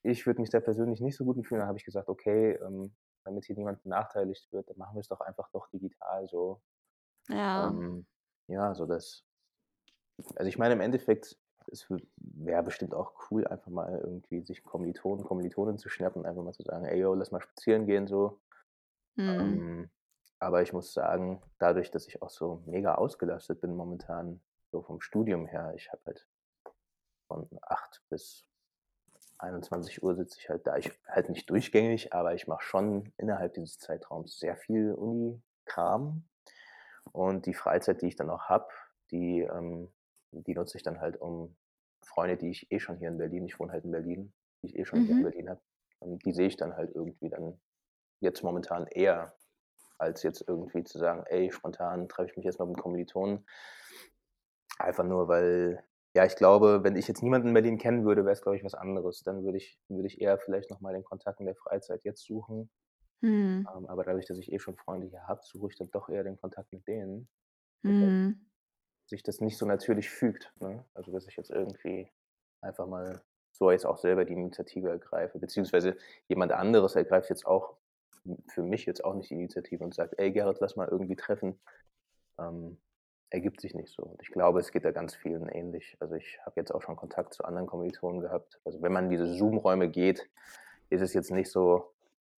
ich 0.04 0.26
würde 0.28 0.42
mich 0.42 0.50
da 0.52 0.60
persönlich 0.60 1.02
nicht 1.02 1.18
so 1.18 1.26
gut 1.26 1.36
fühlen.“ 1.48 1.60
Dann 1.62 1.68
habe 1.70 1.78
ich 1.80 1.86
gesagt: 1.86 2.10
„Okay, 2.10 2.54
ähm, 2.64 2.96
damit 3.26 3.46
hier 3.46 3.56
niemand 3.58 3.84
benachteiligt 3.84 4.52
wird, 4.52 4.70
dann 4.70 4.78
machen 4.78 4.96
wir's 4.98 5.08
doch 5.10 5.22
einfach 5.22 5.50
doch 5.52 5.70
digital 5.70 6.28
so.“ 6.28 6.62
Ja. 7.30 7.74
Ähm, 7.74 8.08
ja, 8.48 8.74
so 8.76 8.86
das 8.86 9.26
also, 10.36 10.48
ich 10.48 10.58
meine, 10.58 10.74
im 10.74 10.82
Endeffekt, 10.82 11.38
es 11.72 11.88
wäre 12.18 12.64
bestimmt 12.64 12.94
auch 12.96 13.14
cool, 13.32 13.48
einfach 13.48 13.72
mal 13.72 14.00
irgendwie 14.04 14.42
sich 14.42 14.64
Kommilitonen, 14.64 15.26
Kommilitoninnen 15.26 15.78
zu 15.80 15.90
schnappen, 15.90 16.26
einfach 16.26 16.44
mal 16.44 16.54
zu 16.54 16.64
sagen: 16.64 16.86
„Ey, 16.86 17.00
yo, 17.00 17.14
lass 17.14 17.32
mal 17.32 17.42
spazieren 17.42 17.86
gehen“, 17.86 18.08
so. 18.08 18.40
Mhm. 19.18 19.38
Ähm, 19.40 19.90
aber 20.40 20.62
ich 20.62 20.74
muss 20.74 20.94
sagen, 20.94 21.42
dadurch, 21.60 21.92
dass 21.92 22.08
ich 22.08 22.22
auch 22.22 22.30
so 22.30 22.64
mega 22.66 22.96
ausgelastet 22.96 23.62
bin 23.62 23.76
momentan, 23.76 24.42
so 24.72 24.82
vom 24.82 25.02
Studium 25.02 25.46
her 25.48 25.74
ich 25.76 25.92
habe 25.92 26.02
halt 26.06 26.28
von 27.28 27.48
8 27.62 28.04
bis 28.10 28.46
21:00 29.40 30.16
sitze 30.16 30.40
ich 30.40 30.50
halt 30.50 30.68
da. 30.68 30.78
Ich 30.78 30.92
halt 31.08 31.30
nicht 31.30 31.50
durchgängig, 31.50 32.14
aber 32.14 32.34
ich 32.34 32.48
mache 32.48 32.64
schon 32.64 33.14
innerhalb 33.18 33.54
dieses 33.56 33.78
Zeitraums 33.80 34.40
sehr 34.40 34.56
viel 34.58 34.94
Uni-Kram. 34.94 36.24
Und 37.12 37.46
die 37.46 37.54
Freizeit, 37.54 38.02
die 38.02 38.08
ich 38.08 38.16
dann 38.16 38.28
noch 38.28 38.50
habe, 38.50 38.68
die 39.12 39.42
ähm, 39.42 39.90
die 40.34 40.56
nutze 40.56 40.78
ich 40.78 40.84
dann 40.84 41.00
halt, 41.02 41.18
um 41.22 41.56
Freunde, 42.06 42.38
die 42.38 42.50
ich 42.52 42.72
eh 42.72 42.80
schon 42.80 42.98
hier 42.98 43.10
in 43.10 43.18
Berlin 43.18 43.46
ich 43.46 43.60
wohne 43.60 43.72
halt 43.72 43.86
in 43.86 43.92
Berlin, 43.92 44.34
die 44.62 44.68
ich 44.68 44.76
eh 44.78 44.86
schon 44.86 45.04
hier 45.04 45.16
in 45.18 45.22
Mhm. 45.22 45.24
Berlin 45.24 45.50
habe 45.50 45.62
ähm, 46.02 46.20
die 46.20 46.34
sehe 46.34 46.48
ich 46.48 46.58
dann 46.58 46.76
halt 46.76 46.92
irgendwie 46.96 47.30
dann 47.30 47.60
jetzt 48.22 48.44
momentan 48.44 48.88
eher, 48.88 49.36
als 50.00 50.24
jetzt 50.24 50.46
irgendwie 50.48 50.84
zu 50.84 51.00
sagen: 51.00 51.24
„Ey, 51.28 51.52
spontan 51.52 52.10
treffe 52.10 52.32
ich 52.32 52.38
mich 52.38 52.46
jetzt 52.46 52.60
mal 52.60 52.68
mit 52.68 52.78
Kommilitonen.“ 52.80 53.46
Einfach 54.80 55.04
nur, 55.04 55.28
weil 55.28 55.84
ja, 56.16 56.26
ich 56.26 56.36
glaube, 56.36 56.84
wenn 56.84 56.96
ich 56.96 57.08
jetzt 57.08 57.24
niemanden 57.24 57.48
in 57.50 57.54
Berlin 57.56 57.78
kennen 57.80 58.06
würde, 58.06 58.24
wäre 58.24 58.34
es, 58.34 58.42
glaube 58.44 58.56
ich, 58.58 58.64
was 58.64 58.76
anderes. 58.76 59.24
Dann 59.24 59.44
würde 59.44 59.58
ich 59.58 59.80
würde 59.88 60.08
ich 60.08 60.22
eher 60.22 60.38
vielleicht 60.38 60.70
noch 60.70 60.80
mal 60.80 60.94
den 60.94 61.04
Kontakt 61.04 61.40
in 61.40 61.46
der 61.48 61.56
Freizeit 61.56 62.04
jetzt 62.04 62.24
suchen. 62.26 62.70
Mhm. 63.22 63.74
Ähm, 63.76 63.88
aber 63.88 64.06
dadurch, 64.06 64.26
dass 64.28 64.38
ich 64.40 64.52
eh 64.54 64.60
schon 64.60 64.78
Freunde 64.78 65.08
hier 65.08 65.28
habe, 65.28 65.42
suche 65.44 65.70
ich 65.70 65.76
dann 65.78 65.92
doch 65.92 66.10
eher 66.10 66.24
den 66.24 66.38
Kontakt 66.40 66.72
mit 66.74 66.88
denen. 66.88 67.30
Mhm. 67.84 68.44
Sich 69.06 69.24
das 69.24 69.42
nicht 69.42 69.58
so 69.58 69.66
natürlich 69.66 70.10
fügt, 70.10 70.54
ne? 70.60 70.86
Also, 70.94 71.12
dass 71.12 71.28
ich 71.28 71.36
jetzt 71.36 71.52
irgendwie 71.52 72.10
einfach 72.62 72.88
mal 72.88 73.22
so 73.52 73.70
jetzt 73.70 73.86
auch 73.86 73.98
selber 73.98 74.26
die 74.26 74.34
Initiative 74.34 74.90
ergreife, 74.90 75.40
beziehungsweise 75.40 75.98
jemand 76.28 76.52
anderes 76.54 76.96
ergreift 76.96 77.30
jetzt 77.30 77.46
auch 77.46 77.78
für 78.48 78.64
mich 78.64 78.86
jetzt 78.86 79.04
auch 79.04 79.14
nicht 79.16 79.30
die 79.30 79.36
Initiative 79.36 79.84
und 79.84 79.94
sagt: 79.94 80.18
„Ey 80.18 80.32
Gerrit, 80.32 80.58
lass 80.62 80.76
mal 80.78 80.88
irgendwie 80.88 81.16
treffen.“ 81.18 81.60
Ähm, 82.40 82.80
ergibt 83.30 83.62
sich 83.62 83.74
nicht 83.76 83.92
so. 83.94 84.04
Und 84.04 84.22
ich 84.22 84.30
glaube, 84.30 84.60
es 84.60 84.72
geht 84.72 84.86
da 84.86 84.92
ganz 84.92 85.16
vielen 85.16 85.50
ähnlich. 85.50 85.98
Also, 86.00 86.16
ich 86.16 86.40
habe 86.46 86.60
jetzt 86.60 86.72
auch 86.74 86.82
schon 86.82 86.96
Kontakt 86.96 87.34
zu 87.34 87.44
anderen 87.46 87.68
Kommilitonen 87.68 88.22
gehabt. 88.22 88.60
Also, 88.66 88.82
wenn 88.82 88.94
man 88.94 89.06
in 89.06 89.10
diese 89.12 89.34
Zoom-Räume 89.36 89.90
geht, 89.90 90.30
ist 90.90 91.02
es 91.02 91.14
jetzt 91.14 91.32
nicht 91.32 91.52
so: 91.52 91.94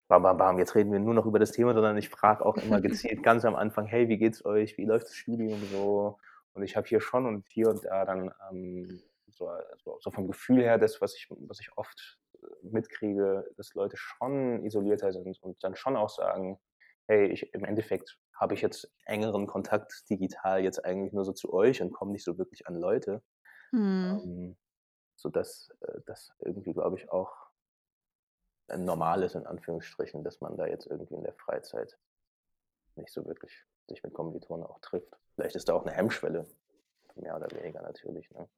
„Bam, 0.07 0.23
bam, 0.23 0.37
bam, 0.37 0.59
jetzt 0.59 0.75
reden 0.75 0.91
wir 0.91 0.99
nur 0.99 1.13
noch 1.13 1.25
über 1.27 1.39
das 1.39 1.51
Thema“, 1.53 1.73
sondern 1.73 1.97
ich 1.97 2.09
frage 2.09 2.45
auch 2.45 2.57
immer 2.57 2.81
gezielt 2.81 3.23
ganz 3.23 3.45
am 3.45 3.55
Anfang: 3.55 3.85
„Hey, 3.87 4.09
wie 4.09 4.17
geht's 4.17 4.45
euch? 4.45 4.77
Wie 4.77 4.85
läuft 4.85 5.07
das 5.07 5.15
Studium 5.15 5.67
so?“ 5.71 6.19
Und 6.55 6.63
ich 6.63 6.77
habe 6.77 6.87
hier 6.87 7.01
schon 7.01 7.27
und 7.27 7.47
hier 7.49 7.69
und 7.69 7.85
da 7.85 8.05
dann, 8.05 8.33
ähm, 8.51 9.03
so 9.27 9.49
so 9.83 9.97
so 10.01 10.11
vom 10.11 10.27
Gefühl 10.27 10.63
her 10.63 10.77
das, 10.79 11.01
was 11.01 11.15
ich 11.17 11.27
was 11.31 11.59
ich 11.61 11.69
oft, 11.77 12.19
äh, 12.41 12.47
mitkriege, 12.63 13.45
dass 13.57 13.73
Leute 13.75 13.97
schon 13.97 14.63
isolierter 14.65 15.11
sind 15.13 15.41
und 15.43 15.63
dann 15.63 15.75
schon 15.75 15.97
auch 15.97 16.09
sagen: 16.09 16.59
„Hey, 17.07 17.27
ich 17.31 17.53
im 17.53 17.65
Endeffekt 17.65 18.19
habe 18.39 18.53
ich 18.55 18.61
jetzt 18.61 18.93
engeren 19.05 19.47
Kontakt 19.47 20.09
digital 20.09 20.63
jetzt 20.63 20.85
eigentlich 20.85 21.13
nur 21.13 21.25
so 21.25 21.33
zu 21.33 21.53
euch 21.53 21.81
und 21.81 21.91
komme 21.93 22.11
nicht 22.13 22.23
so 22.25 22.37
wirklich 22.37 22.67
an 22.67 22.75
Leute.“ 22.75 23.23
Mhm. 23.73 24.25
Ähm, 24.25 24.57
sodass, 25.15 25.69
äh, 25.81 26.01
das 26.07 26.33
irgendwie, 26.39 26.73
glaube 26.73 26.97
ich, 26.97 27.11
auch 27.11 27.33
äh, 28.67 28.77
normal 28.77 29.23
ist 29.23 29.33
in 29.33 29.47
Anführungsstrichen, 29.47 30.23
dass 30.23 30.39
man 30.39 30.55
da 30.55 30.67
jetzt 30.67 30.85
irgendwie 30.85 31.15
in 31.15 31.23
der 31.23 31.33
Freizeit 31.33 31.97
nicht 32.95 33.11
so 33.13 33.25
wirklich 33.25 33.65
sich 33.87 34.03
mit 34.03 34.13
Kommilitonen 34.13 34.65
auch 34.65 34.79
trifft. 34.79 35.17
Vielleicht 35.35 35.55
ist 35.55 35.69
da 35.69 35.73
auch 35.75 35.85
'ne 35.85 35.91
Hemmschwelle, 35.93 36.47
mehr 37.15 37.35
oder 37.37 37.51
weniger 37.51 37.81
natürlich, 37.83 38.31
ne? 38.31 38.49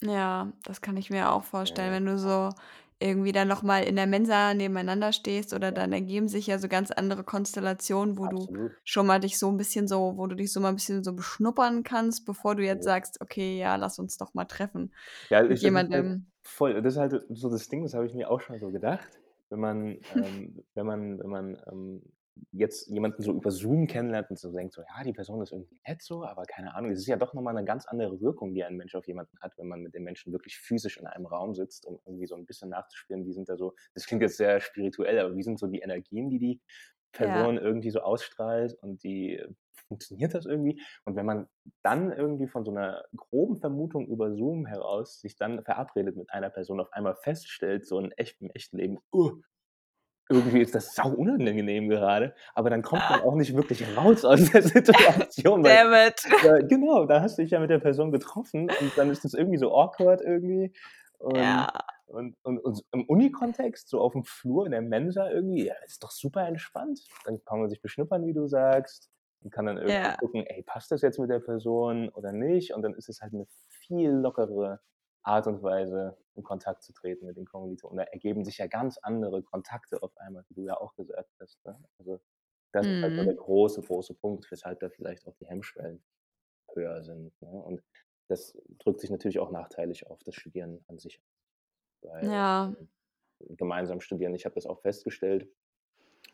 Ja, 0.00 0.52
das 0.64 0.80
kann 0.80 0.96
ich 0.96 1.10
mir 1.10 1.30
auch 1.30 1.44
vorstellen, 1.44 1.92
Mhm. 1.92 1.92
wenn 1.92 2.06
du 2.06 2.18
so 2.18 2.50
irgendwie 2.98 3.30
dann 3.32 3.46
noch 3.48 3.62
mal 3.62 3.82
in 3.84 3.94
der 3.96 4.06
Mensa 4.08 4.52
nebeneinander 4.54 5.12
stehst 5.12 5.52
oder 5.54 5.70
Ja. 5.70 5.72
dann 5.72 5.92
ergeben 5.92 6.28
sich 6.28 6.46
ja 6.48 6.58
so 6.58 6.68
ganz 6.68 6.90
andere 6.90 7.22
Konstellationen, 7.24 8.18
wo 8.18 8.26
du 8.28 8.50
Absolut. 8.50 8.82
schon 8.84 9.06
mal 9.06 9.20
dich 9.20 9.38
so 9.38 9.48
'n 9.48 9.56
bisschen 9.56 9.86
so 9.88 10.16
wo 10.16 10.26
du 10.26 10.34
dich 10.36 10.52
so 10.52 10.60
mal 10.60 10.70
'n 10.70 10.74
bisschen 10.76 11.04
so 11.04 11.12
beschnuppern 11.14 11.82
kannst, 11.84 12.24
bevor 12.24 12.56
du 12.56 12.64
jetzt 12.64 12.82
Absolut. 12.82 12.84
sagst: 12.84 13.20
„Okay, 13.20 13.58
ja, 13.58 13.76
lass 13.76 13.98
uns 14.00 14.16
doch 14.16 14.34
mal 14.34 14.44
treffen 14.44 14.92
Ja, 15.30 15.42
mit 15.46 15.60
ich 15.60 15.64
halt 15.64 15.86
jemandem.“ 15.86 16.32
voll 16.42 16.82
das 16.82 16.94
ist 16.94 16.98
halt 16.98 17.24
so 17.30 17.48
das 17.50 17.68
Ding, 17.68 17.82
das 17.82 17.94
habe 17.94 18.06
ich 18.06 18.14
mir 18.14 18.30
auch 18.30 18.40
schon 18.40 18.58
so 18.58 18.70
gedacht. 18.70 19.20
Wenn 19.50 19.60
man 19.60 19.98
ähm, 20.14 20.64
wenn 20.74 20.86
man 20.86 21.18
wenn 21.20 21.30
man, 21.30 21.62
ähm, 21.70 22.02
jetzt 22.52 22.88
jemanden 22.88 23.22
so 23.22 23.32
über 23.32 23.50
Zoom 23.50 23.86
kennenlernt 23.86 24.30
und 24.30 24.38
so 24.38 24.52
denkt 24.52 24.74
so: 24.74 24.82
„Ja, 24.82 25.04
die 25.04 25.12
Person 25.12 25.42
ist 25.42 25.52
irgendwie 25.52 25.78
nett 25.86 26.02
so“, 26.02 26.24
aber 26.24 26.44
keine 26.44 26.74
Ahnung, 26.74 26.90
es 26.92 27.00
ist 27.00 27.06
ja 27.08 27.16
doch 27.16 27.34
noch 27.34 27.42
mal 27.42 27.52
'ne 27.54 27.64
ganz 27.64 27.86
andere 27.86 28.20
Wirkung, 28.20 28.54
die 28.54 28.64
ein 28.64 28.76
Mensch 28.76 28.94
auf 28.94 29.06
jemanden 29.06 29.38
hat, 29.40 29.54
wenn 29.58 29.68
man 29.68 29.80
mit 29.82 29.94
dem 29.94 30.04
Menschen 30.04 30.32
wirklich 30.32 30.58
physisch 30.58 30.98
in 30.98 31.06
einem 31.06 31.26
Raum 31.26 31.54
sitzt, 31.54 31.86
um 31.86 32.00
irgendwie 32.06 32.26
so 32.26 32.34
'n 32.36 32.46
bisschen 32.46 32.70
nachzuspüren, 32.70 33.26
wie 33.26 33.32
sind 33.32 33.48
da 33.48 33.56
so 33.56 33.74
das 33.94 34.06
klingt 34.06 34.22
jetzt 34.22 34.36
sehr 34.38 34.60
spirituell, 34.60 35.18
aber 35.20 35.36
wie 35.36 35.42
sind 35.42 35.58
so 35.58 35.66
die 35.68 35.80
Energien, 35.80 36.30
die 36.30 36.38
die 36.38 36.60
Ja. 37.20 37.52
Person 37.52 37.58
irgendwie 37.58 37.90
so 37.90 38.00
ausstrahlt 38.00 38.74
und 38.82 39.02
die 39.04 39.42
funktioniert 39.88 40.34
das 40.34 40.46
irgendwie? 40.46 40.82
Und 41.04 41.16
wenn 41.16 41.26
man 41.26 41.48
dann 41.82 42.12
irgendwie 42.12 42.48
von 42.48 42.64
so 42.64 42.72
'ner 42.72 43.04
groben 43.16 43.58
Vermutung 43.60 44.06
über 44.08 44.32
Zoom 44.34 44.66
heraus 44.66 45.20
sich 45.20 45.36
dann 45.36 45.64
verabredet 45.64 46.16
mit 46.16 46.30
einer 46.32 46.50
Person, 46.50 46.80
auf 46.80 46.92
einmal 46.92 47.16
feststellt, 47.16 47.86
so 47.86 47.98
in 48.00 48.12
echt 48.12 48.40
im 48.40 48.50
echten 48.50 48.78
Leben: 48.78 48.98
„Irgendwie 50.32 50.60
ist 50.62 50.74
das 50.74 50.94
sauunangenehm 50.96 51.88
gerade“, 51.90 52.34
aber 52.54 52.70
dann 52.70 52.82
kommt 52.82 53.08
man 53.10 53.20
auch 53.20 53.34
nicht 53.36 53.56
wirklich 53.56 53.86
raus 53.96 54.24
aus 54.24 54.50
der 54.52 54.62
Situation, 54.64 55.64
weil 55.64 55.80
Damn 55.82 55.92
it. 55.94 56.24
ja, 56.40 56.52
genau, 56.68 57.06
da 57.06 57.22
hast 57.22 57.38
du 57.38 57.42
dich 57.42 57.52
ja 57.52 57.60
mit 57.60 57.70
der 57.70 57.80
Person 57.80 58.12
getroffen 58.12 58.70
und 58.70 58.98
dann 58.98 59.10
ist 59.10 59.24
das 59.24 59.34
irgendwie 59.34 59.58
so 59.58 59.74
awkward 59.76 60.22
irgendwie 60.22 60.72
und 61.18 61.68
Ja. 61.70 61.92
und 62.06 62.36
und 62.44 62.58
und 62.60 62.82
im 62.92 63.04
Uni-Kontext, 63.06 63.88
so 63.90 64.00
auf'm 64.02 64.24
Flur 64.26 64.66
in 64.66 64.72
der 64.72 64.82
Mensa 64.82 65.30
irgendwie, 65.30 65.66
ja, 65.66 65.74
ist 65.86 66.02
doch 66.04 66.10
super 66.12 66.46
entspannt. 66.48 67.00
Dann 67.24 67.42
kann 67.46 67.60
man 67.60 67.70
sich 67.70 67.82
beschnuppern, 67.82 68.26
wie 68.26 68.34
du 68.34 68.46
sagst, 68.48 69.10
und 69.42 69.50
kann 69.52 69.66
dann 69.66 69.78
irgendwie 69.78 69.98
Ja. 70.02 70.16
gucken: 70.16 70.44
„Ey, 70.46 70.62
passt 70.64 70.92
das 70.92 71.02
jetzt 71.02 71.18
mit 71.20 71.30
der 71.30 71.40
Person 71.40 72.08
oder 72.10 72.32
nicht?“ 72.32 72.74
Und 72.74 72.82
dann 72.82 72.94
ist 72.94 73.08
es 73.10 73.20
halt 73.22 73.32
'ne 73.34 73.46
viel 73.70 74.10
lockerere 74.12 74.80
Art 75.24 75.46
und 75.46 75.62
Weise, 75.62 76.18
in 76.34 76.42
Kontakt 76.44 76.82
zu 76.82 76.92
treten 76.92 77.26
mit 77.26 77.36
den 77.36 77.46
Kommilitonen. 77.46 77.98
Da 77.98 78.04
ergeben 78.04 78.44
sich 78.44 78.58
ja 78.58 78.66
ganz 78.68 78.98
andere 78.98 79.42
Kontakte 79.42 80.02
auf 80.02 80.16
einmal, 80.18 80.44
wie 80.48 80.54
du 80.54 80.62
ja 80.64 80.76
auch 80.80 80.94
gesagt 80.96 81.34
hast, 81.40 81.64
ne? 81.66 81.82
Also 81.98 82.20
Das 82.72 82.88
ist 82.88 83.00
halt 83.02 83.14
so 83.16 83.24
der 83.24 83.34
Mhm. 83.34 83.36
große, 83.36 83.82
große 83.82 84.14
Punkt, 84.14 84.50
weshalb 84.50 84.80
da 84.80 84.88
vielleicht 84.90 85.26
auch 85.28 85.36
die 85.36 85.46
Hemmschwellen 85.48 86.04
höher 86.74 87.02
sind, 87.04 87.40
ne? 87.42 87.50
Und 87.50 87.82
das 88.28 88.58
drückt 88.80 89.00
sich 89.00 89.10
natürlich 89.10 89.40
auch 89.40 89.50
nachteilig 89.52 90.06
auf 90.08 90.22
das 90.24 90.34
Studieren 90.36 90.84
an 90.88 90.98
sich 90.98 91.22
weil, 92.02 92.30
Ja. 92.30 92.74
ähm, 92.78 92.90
gemeinsam 93.56 94.00
studieren 94.00 94.34
ich 94.34 94.44
habe 94.46 94.54
das 94.56 94.66
auch 94.66 94.80
festgestellt. 94.82 95.48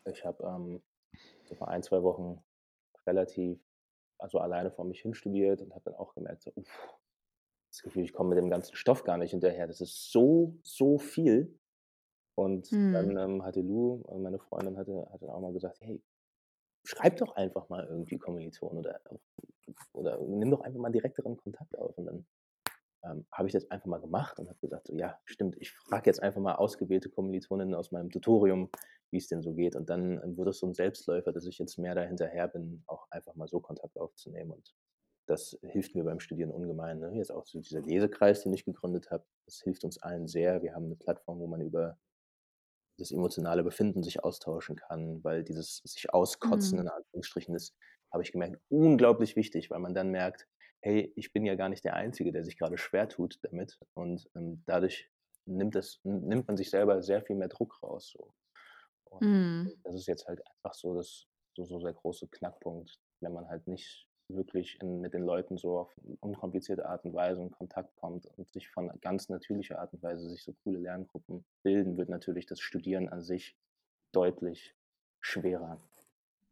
Ich 0.05 0.25
habe, 0.25 0.43
ähm, 0.45 0.83
so 1.45 1.55
vor 1.55 1.69
1, 1.69 1.83
2 1.83 2.03
Wochen 2.03 2.43
relativ 3.07 3.59
also, 4.19 4.39
alleine 4.39 4.71
vor 4.71 4.85
mich 4.85 5.01
hin 5.01 5.13
studiert 5.15 5.61
und 5.61 5.73
habe 5.75 5.85
dann 5.85 5.95
auch 5.95 6.15
gemerkt 6.15 6.43
so: 6.43 6.51
„Uff, 6.55 6.98
das 7.71 7.81
Gefühl, 7.83 8.03
ich 8.03 8.13
komme 8.13 8.29
mit 8.29 8.37
dem 8.39 8.49
ganzen 8.49 8.75
Stoff 8.75 9.03
gar 9.03 9.17
nicht 9.17 9.31
hinterher. 9.31 9.67
Das 9.67 9.81
ist 9.81 10.11
so, 10.11 10.57
so 10.63 10.97
viel.“ 10.99 11.59
Und 12.35 12.69
Mhm. 12.71 13.11
dann, 13.17 13.17
ähm, 13.17 13.43
hatte 13.45 13.61
Lu, 13.61 14.03
äh, 14.09 14.17
meine 14.19 14.39
Freundin 14.39 14.77
hatte 14.77 15.07
hatte 15.11 15.33
auch 15.33 15.41
mal 15.41 15.53
gesagt: 15.53 15.79
„Hey, 15.81 16.03
schreib 16.85 17.17
doch 17.17 17.35
einfach 17.35 17.69
mal 17.69 17.85
irgendwie 17.87 18.17
Kommilitonen 18.19 18.79
oder 18.79 19.01
oder 19.93 20.19
nimm 20.21 20.51
doch 20.51 20.61
einfach 20.61 20.79
mal 20.81 20.91
direkteren 20.91 21.37
Kontakt 21.37 21.77
auf.“ 21.77 21.97
Und 21.97 22.05
dann, 22.07 22.27
ähm, 23.05 23.25
habe 23.31 23.47
ich 23.47 23.53
das 23.53 23.69
einfach 23.71 23.87
mal 23.87 24.01
gemacht 24.01 24.39
und 24.39 24.49
habe 24.49 24.59
gesagt 24.59 24.87
so: 24.87 24.95
„Ja, 24.95 25.19
stimmt, 25.25 25.57
ich 25.59 25.71
frage 25.73 26.09
jetzt 26.09 26.21
einfach 26.23 26.41
mal 26.41 26.55
ausgewählte 26.55 27.09
Kommilitoninnen 27.09 27.75
aus 27.75 27.91
meinem 27.91 28.09
Tutorium, 28.11 28.69
wie's 29.11 29.27
denn 29.29 29.41
so 29.41 29.53
geht.“ 29.53 29.75
Und 29.75 29.89
dann, 29.89 30.21
ähm, 30.23 30.37
wurde 30.37 30.51
es 30.51 30.59
so 30.59 30.67
'n 30.67 30.73
Selbstläufer, 30.73 31.31
dass 31.33 31.45
ich 31.47 31.59
jetzt 31.59 31.77
mehr 31.79 31.95
da 31.95 32.01
hinterher 32.03 32.47
bin, 32.49 32.83
auch 32.87 33.07
einfach 33.11 33.35
mal 33.35 33.47
so 33.47 33.59
Kontakt 33.61 33.97
aufzunehmen 33.99 34.51
und 34.51 34.75
das 35.29 35.57
hilft 35.63 35.95
mir 35.95 36.03
beim 36.05 36.19
Studieren 36.19 36.51
ungemein, 36.51 36.99
ne? 36.99 37.13
Jetzt 37.15 37.31
auch 37.31 37.45
so 37.47 37.59
dieser 37.61 37.81
Lesekreis, 37.81 38.43
den 38.43 38.53
ich 38.53 38.65
gegründet 38.65 39.11
habe, 39.11 39.25
das 39.45 39.61
hilft 39.61 39.83
uns 39.85 39.99
allen 40.01 40.27
sehr. 40.27 40.61
Wir 40.63 40.75
haben 40.75 40.89
'ne 40.89 40.95
Plattform, 40.97 41.39
wo 41.39 41.47
man 41.47 41.61
über 41.61 41.99
das 42.97 43.11
emotionale 43.11 43.63
Befinden 43.63 44.03
sich 44.03 44.23
austauschen 44.23 44.75
kann, 44.75 45.23
weil 45.23 45.43
dieses 45.43 45.77
sich 45.85 46.13
auskotzen 46.13 46.79
Mhm. 46.79 46.81
in 46.81 46.89
Anführungsstrichen 46.89 47.55
ist, 47.55 47.75
habe 48.11 48.23
ich 48.23 48.31
gemerkt, 48.33 48.59
unglaublich 48.69 49.35
wichtig, 49.35 49.69
weil 49.71 49.79
man 49.79 49.93
dann 49.93 50.09
merkt: 50.11 50.47
„Hey, 50.81 51.13
ich 51.15 51.31
bin 51.33 51.45
ja 51.45 51.55
gar 51.55 51.69
nicht 51.69 51.85
der 51.85 51.95
Einzige, 51.95 52.31
der 52.33 52.43
sich 52.43 52.57
grade 52.57 52.77
schwertut 52.77 53.39
damit.“ 53.43 53.79
Und, 53.93 54.29
ähm, 54.35 54.63
dadurch 54.65 55.09
nimmt 55.45 55.75
das 55.75 55.99
nimmt 56.03 56.47
man 56.47 56.57
sich 56.57 56.69
selber 56.69 57.01
sehr 57.01 57.21
viel 57.23 57.35
mehr 57.37 57.47
Druck 57.49 57.81
raus 57.83 58.11
so. 58.11 58.33
Und 59.05 59.21
Mhm. 59.21 59.79
das 59.83 59.95
ist 59.95 60.07
jetzt 60.07 60.27
halt 60.27 60.41
einfach 60.47 60.75
so 60.75 60.95
das 60.95 61.27
so 61.55 61.65
so 61.65 61.79
der 61.79 61.93
große 61.93 62.29
Knackpunkt, 62.29 62.99
wenn 63.21 63.33
man 63.33 63.49
halt 63.49 63.67
nicht 63.67 64.08
wirklich 64.29 64.79
in 64.81 65.01
mit 65.01 65.13
den 65.13 65.23
Leuten 65.23 65.57
so 65.57 65.77
auf 65.79 65.99
unkomplizierte 66.21 66.87
Art 66.87 67.05
und 67.05 67.13
Weise 67.13 67.41
in 67.43 67.51
Kontakt 67.51 67.95
kommt 67.97 68.25
und 68.37 68.49
sich 68.49 68.69
von 68.69 68.91
ganz 69.01 69.29
natürlicher 69.29 69.79
Art 69.79 69.93
und 69.93 70.03
Weise 70.03 70.29
sich 70.29 70.43
so 70.43 70.53
coole 70.63 70.79
Lerngruppen 70.79 71.45
bilden, 71.63 71.97
wird 71.97 72.09
natürlich 72.09 72.45
das 72.47 72.61
Studieren 72.61 73.09
an 73.09 73.21
sich 73.23 73.57
deutlich 74.13 74.75
schwerer. 75.21 75.81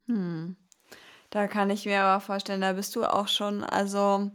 Mhm. 0.08 0.56
Da 1.32 1.48
kann 1.48 1.70
ich 1.72 1.86
mir 1.86 2.02
aber 2.04 2.22
vorstellen, 2.22 2.62
da 2.62 2.74
bist 2.74 2.96
du 2.96 3.06
auch 3.06 3.28
schon 3.30 3.64
also, 3.64 4.32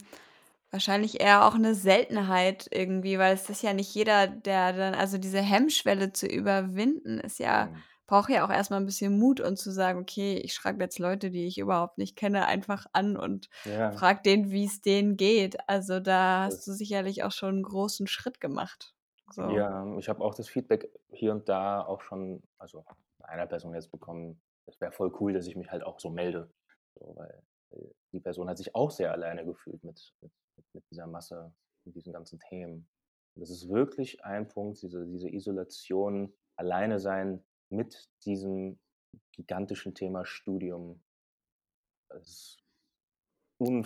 wahrscheinlich 0.71 1.21
eher 1.21 1.45
auch 1.47 1.55
'ne 1.57 1.75
Seltenheit 1.75 2.67
irgendwie, 2.71 3.19
weil 3.19 3.35
es 3.35 3.49
ist 3.49 3.63
ja 3.63 3.73
nicht 3.73 3.93
jeder, 3.95 4.27
der 4.27 4.73
dann 4.73 4.95
also, 4.95 5.17
diese 5.19 5.41
Hemmschwelle 5.41 6.13
zu 6.13 6.27
überwinden, 6.27 7.19
ist 7.19 7.39
ja 7.39 7.71
Mhm. 7.71 7.83
Braucht 8.07 8.29
ja 8.29 8.45
auch 8.45 8.49
erst 8.51 8.71
mal 8.71 8.77
'n 8.77 8.85
bisschen 8.85 9.17
Mut 9.19 9.39
und 9.41 9.57
zu 9.57 9.71
sagen: 9.71 9.99
„Okay, 10.01 10.37
ich 10.37 10.53
schreibe 10.53 10.83
jetzt 10.83 10.99
Leute, 10.99 11.31
die 11.31 11.45
ich 11.47 11.57
überhaupt 11.59 11.97
nicht 11.97 12.15
kenne, 12.17 12.45
einfach 12.47 12.85
an 12.93 13.17
und 13.17 13.49
Ja. 13.65 14.03
frage 14.03 14.21
den, 14.23 14.51
wie's 14.51 14.81
denen 14.81 15.17
geht.“ 15.17 15.57
Also, 15.69 15.99
da 15.99 16.43
hast 16.45 16.65
du 16.67 16.73
sicherlich 16.73 17.23
auch 17.23 17.31
schon 17.31 17.59
'n 17.59 17.63
großen 17.63 18.07
Schritt 18.07 18.41
gemacht, 18.41 18.95
so. 19.29 19.65
Ja, 19.65 19.97
ich 19.97 20.07
habe 20.09 20.23
auch 20.23 20.35
das 20.35 20.47
Feedback 20.47 20.89
hier 21.11 21.31
und 21.33 21.49
da 21.49 21.83
auch 21.85 22.01
schon 22.01 22.43
also, 22.57 22.85
einer 23.19 23.47
Person 23.47 23.73
jetzt 23.73 23.91
bekommen: 23.91 24.41
„Es 24.65 24.79
wäre 24.79 24.91
voll 24.91 25.11
cool, 25.19 25.33
dass 25.33 25.47
ich 25.47 25.55
mich 25.55 25.71
halt 25.71 25.83
auch 25.83 25.99
so 25.99 26.09
melde.“ 26.09 26.53
So, 26.95 27.13
weil 27.15 27.43
weil 27.69 27.93
die 28.11 28.19
Person 28.19 28.47
hat 28.49 28.57
sich 28.57 28.75
auch 28.75 28.91
sehr 28.91 29.11
alleine 29.11 29.43
gefühlt 29.45 29.83
mit 29.83 30.13
mit 30.21 30.31
mit 30.55 30.65
mit 30.73 30.83
dieser 30.91 31.07
Masse, 31.07 31.53
mit 31.83 31.95
diesen 31.95 32.13
ganzen 32.13 32.39
Themen. 32.39 32.87
Und 33.35 33.41
das 33.41 33.49
ist 33.49 33.67
wirklich 33.69 34.23
ein 34.23 34.47
Punkt, 34.47 34.81
diese 34.81 35.05
diese 35.07 35.29
Isolation, 35.29 36.33
alleine 36.55 36.99
sein 36.99 37.43
mit 37.73 38.09
diesem 38.25 38.79
gigantischen 39.33 39.95
Thema 39.95 40.25
Studium. 40.25 41.03
Es 42.11 42.57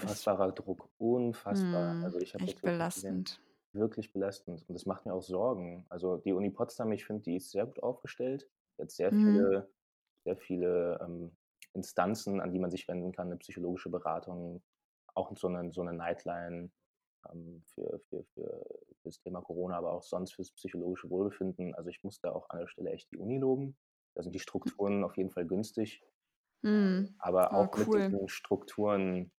Ist 0.01 0.31
unfassbarer 0.31 0.51
Druck, 0.53 0.89
unfassbar. 0.97 1.97
Mhm, 1.97 2.03
Also, 2.03 2.19
ich 2.19 2.33
habe 2.35 2.45
echt 2.45 2.63
gesehen. 2.93 3.25
belastend. 3.25 3.41
Wirklich 3.73 4.13
belastend 4.13 4.63
und 4.67 4.73
das 4.75 4.85
macht 4.85 5.05
mir 5.05 5.13
auch 5.13 5.21
Sorgen. 5.21 5.85
Also, 5.89 6.17
die 6.17 6.33
Uni 6.33 6.49
Potsdam, 6.51 6.91
ich 6.93 7.05
finde, 7.05 7.23
die 7.23 7.35
ist 7.37 7.51
sehr 7.51 7.65
gut 7.65 7.83
aufgestellt. 7.83 8.49
Hat 8.79 8.91
sehr 8.91 9.11
Mhm. 9.11 9.51
viele 9.53 9.69
sehr 10.25 10.37
viele, 10.37 10.99
ähm, 11.01 11.37
Instanzen, 11.73 12.41
an 12.41 12.51
die 12.51 12.59
man 12.59 12.71
sich 12.71 12.87
wenden 12.87 13.11
kann, 13.13 13.29
'ne 13.29 13.37
psychologische 13.37 13.89
Beratung, 13.89 14.63
auch 15.15 15.35
so 15.37 15.49
'nen 15.49 15.71
so 15.71 15.83
'ne 15.83 15.93
Nightline, 15.93 16.71
ähm, 17.33 17.63
für 17.65 17.99
für 18.09 18.23
für 18.25 18.65
das 19.03 19.19
Thema 19.19 19.41
Corona, 19.41 19.77
aber 19.77 19.93
auch 19.93 20.03
sonst 20.03 20.33
fürs 20.35 20.51
psychologische 20.53 21.09
Wohlbefinden. 21.09 21.75
Also, 21.75 21.89
ich 21.89 22.03
muss 22.03 22.19
da 22.21 22.31
auch 22.31 22.49
an 22.49 22.59
der 22.59 22.67
Stelle 22.67 22.91
echt 22.91 23.11
die 23.11 23.17
Uni 23.17 23.37
loben. 23.39 23.77
Da 24.15 24.23
sind 24.23 24.33
die 24.35 24.39
Strukturen 24.39 25.03
auf 25.03 25.17
jeden 25.17 25.31
Fall 25.31 25.45
günstig. 25.47 26.01
Mhm. 26.63 27.15
Aber 27.19 27.53
Ah, 27.53 27.55
auch 27.55 27.75
mit 27.75 27.93
cool. 27.93 28.17
diesen 28.17 28.27
Strukturen, 28.29 29.31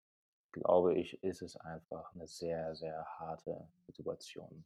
glaube 0.53 0.94
ich, 0.98 1.22
ist 1.22 1.42
es 1.42 1.57
einfach 1.57 2.14
'ne 2.14 2.27
sehr, 2.27 2.74
sehr 2.77 3.05
harte 3.18 3.68
Situation. 3.88 4.64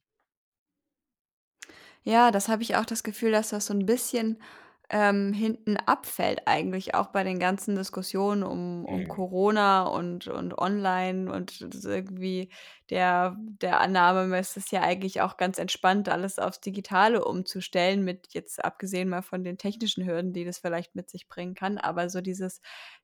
Ja, 2.05 2.31
das 2.33 2.49
habe 2.49 2.63
ich 2.65 2.75
auch 2.77 2.85
das 2.85 3.03
Gefühl, 3.05 3.31
dass 3.31 3.51
das 3.51 3.67
so 3.67 3.75
'n 3.75 3.87
bisschen, 3.87 4.43
ähm, 4.90 5.33
hinten 5.33 5.77
abfällt 5.79 6.42
eigentlich 6.47 6.95
auch 6.95 7.09
bei 7.09 7.25
den 7.25 7.38
ganzen 7.38 7.77
Diskussionen 7.77 8.42
um 8.42 8.85
um 8.85 9.07
Mhm. 9.07 9.09
Corona 9.09 9.85
und 9.85 10.29
und 10.29 10.59
online 10.59 11.33
und 11.33 11.61
irgendwie 11.85 12.51
der 12.90 13.37
der 13.38 13.81
Annahme, 13.81 14.37
es 14.38 14.57
ist 14.57 14.71
ja 14.73 14.83
eigentlich 14.83 15.21
auch 15.23 15.37
ganz 15.38 15.59
entspannt, 15.59 16.09
alles 16.11 16.38
aufs 16.38 16.61
Digitale 16.61 17.25
umzustellen 17.25 18.05
mit 18.05 18.29
jetzt 18.35 18.62
abgesehen 18.64 19.09
mal 19.09 19.23
von 19.23 19.45
den 19.45 19.57
technischen 19.59 20.05
Hürden, 20.07 20.33
die 20.35 20.45
das 20.45 20.59
vielleicht 20.59 20.95
mit 20.95 21.09
sich 21.11 21.29
bringen 21.29 21.55
kann. 21.55 21.79
Aber 21.79 22.11
so 22.11 22.21
dieses 22.21 22.61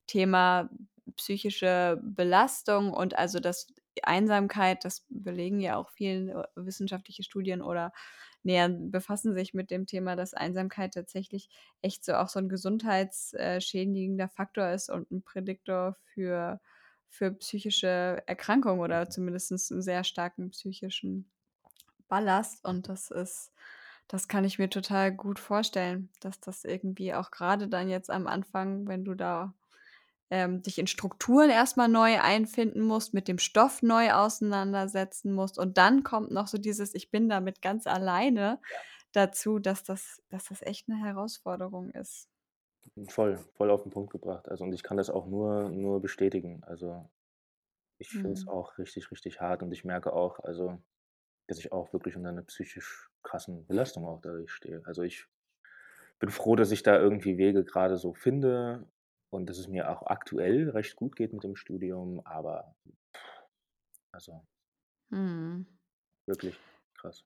Thema 0.06 0.70
psychische 1.16 1.98
Belastung 2.02 2.92
und 2.92 3.16
also, 3.18 3.40
das 3.40 3.66
Einsamkeit, 4.02 4.84
das 4.84 5.06
belegen 5.08 5.58
ja 5.60 5.76
auch 5.76 5.90
vielen 5.90 6.28
äh, 6.28 6.44
wissenschaftliche 6.54 7.22
Studien 7.24 7.62
oder 7.62 7.92
nähern 8.44 8.90
befassen 8.90 9.34
sich 9.34 9.54
mit 9.54 9.70
dem 9.70 9.86
Thema, 9.86 10.16
dass 10.16 10.34
Einsamkeit 10.34 10.94
tatsächlich 10.94 11.48
echt 11.82 12.04
so 12.04 12.14
auch 12.14 12.28
so 12.28 12.38
'n 12.40 12.48
gesundheits 12.48 13.34
äh, 13.34 13.60
Faktor 14.28 14.70
ist 14.70 14.90
und 14.90 15.10
'n 15.10 15.22
Prädiktor 15.22 15.96
für 16.14 16.60
für 17.10 17.32
psychische 17.32 18.22
Erkrankungen 18.26 18.80
oder 18.80 19.08
Mhm. 19.08 19.10
zumindest 19.10 19.52
'n 19.72 19.82
sehr 19.82 20.04
starken 20.04 20.50
psychischen 20.50 21.30
Ballast. 22.08 22.64
Und 22.64 22.88
das 22.88 23.10
ist 23.10 23.52
das 24.08 24.28
kann 24.28 24.44
ich 24.44 24.58
mir 24.58 24.70
total 24.70 25.12
gut 25.14 25.38
vorstellen, 25.40 26.10
dass 26.20 26.40
das 26.40 26.64
irgendwie 26.64 27.14
auch 27.14 27.30
grade 27.32 27.68
dann 27.68 27.88
jetzt 27.90 28.10
am 28.10 28.26
Anfang, 28.28 28.86
wenn 28.88 29.04
du 29.04 29.14
da, 29.14 29.54
ähm, 30.30 30.62
dich 30.62 30.78
in 30.78 30.86
Strukturen 30.88 31.50
erst 31.50 31.76
mal 31.78 31.88
neu 31.88 32.20
einfinden 32.20 32.82
musst, 32.82 33.14
mit 33.14 33.28
dem 33.28 33.38
Stoff 33.38 33.82
neu 33.82 34.12
auseinandersetzen 34.12 35.32
musst 35.34 35.58
und 35.58 35.78
dann 35.78 36.02
kommt 36.04 36.30
noch 36.32 36.48
so 36.48 36.58
dieses 36.58 36.94
„Ich 36.94 37.10
bin 37.10 37.28
damit 37.28 37.62
ganz 37.62 37.86
alleine“ 37.86 38.60
Ja. 38.70 38.84
dazu, 39.12 39.58
dass 39.60 39.84
das 39.84 40.22
dass 40.30 40.46
das 40.46 40.62
echt 40.62 40.88
'ne 40.88 40.96
Herausforderung 40.98 41.90
ist. 41.92 42.24
Voll, 43.08 43.36
voll 43.54 43.70
auf 43.70 43.84
'n 43.86 43.90
Punkt 43.90 44.10
gebracht. 44.12 44.48
Also, 44.48 44.64
und 44.64 44.72
ich 44.72 44.82
kann 44.82 44.96
das 44.96 45.10
auch 45.10 45.26
nur 45.26 45.68
nur 45.70 46.00
bestätigen. 46.00 46.62
Also, 46.64 47.08
ich 47.98 48.10
finde 48.18 48.34
es 48.34 48.46
Mhm. 48.46 48.48
auch 48.48 48.78
richtig, 48.78 49.10
richtig 49.12 49.40
hart 49.40 49.62
und 49.62 49.72
ich 49.72 49.84
merke 49.84 50.12
auch, 50.12 50.40
also, 50.40 50.78
dass 51.48 51.58
ich 51.58 51.72
auch 51.72 51.92
wirklich 51.94 52.16
unter 52.16 52.32
'ner 52.32 52.42
psychisch 52.44 53.10
krassen 53.22 53.66
Belastung 53.66 54.06
auch 54.06 54.20
dadurch 54.22 54.52
stehe. 54.52 54.82
Also, 54.86 55.02
ich 55.02 55.26
bin 56.20 56.30
froh, 56.30 56.56
dass 56.56 56.72
ich 56.72 56.82
da 56.84 56.98
irgendwie 56.98 57.38
Wege 57.38 57.64
grade 57.64 57.98
so 57.98 58.14
finde 58.14 58.86
und 59.30 59.48
dass 59.48 59.58
es 59.58 59.68
mir 59.68 59.90
auch 59.90 60.02
aktuell 60.06 60.70
recht 60.70 60.96
gut 60.96 61.16
geht 61.16 61.32
mit 61.32 61.44
dem 61.44 61.56
Studium, 61.56 62.20
aber 62.24 62.74
also 64.12 64.44
Mhm. 65.10 65.66
wirklich 66.26 66.62
krass. 66.94 67.24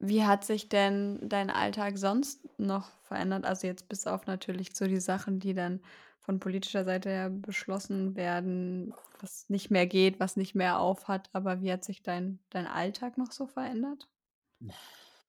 Wie 0.00 0.24
hat 0.24 0.44
sich 0.44 0.68
denn 0.68 1.18
dein 1.28 1.50
Alltag 1.50 1.98
sonst 1.98 2.48
noch 2.58 2.90
verändert? 3.02 3.44
Also, 3.44 3.66
jetzt 3.66 3.88
bis 3.88 4.06
auf 4.06 4.26
natürlich 4.26 4.76
so 4.76 4.86
die 4.86 5.00
Sachen, 5.00 5.40
die 5.40 5.54
dann 5.54 5.80
von 6.20 6.38
politischer 6.40 6.84
Seite 6.84 7.08
her 7.10 7.30
beschlossen 7.30 8.14
werden, 8.14 8.94
was 9.20 9.48
nicht 9.48 9.70
mehr 9.70 9.86
geht, 9.86 10.20
was 10.20 10.36
nicht 10.36 10.54
mehr 10.54 10.78
aufhat. 10.78 11.30
Aber 11.32 11.62
wie 11.62 11.72
hat 11.72 11.84
sich 11.84 12.02
dein 12.02 12.38
dein 12.50 12.66
Alltag 12.66 13.18
noch 13.18 13.32
so 13.32 13.46
verändert? 13.46 14.08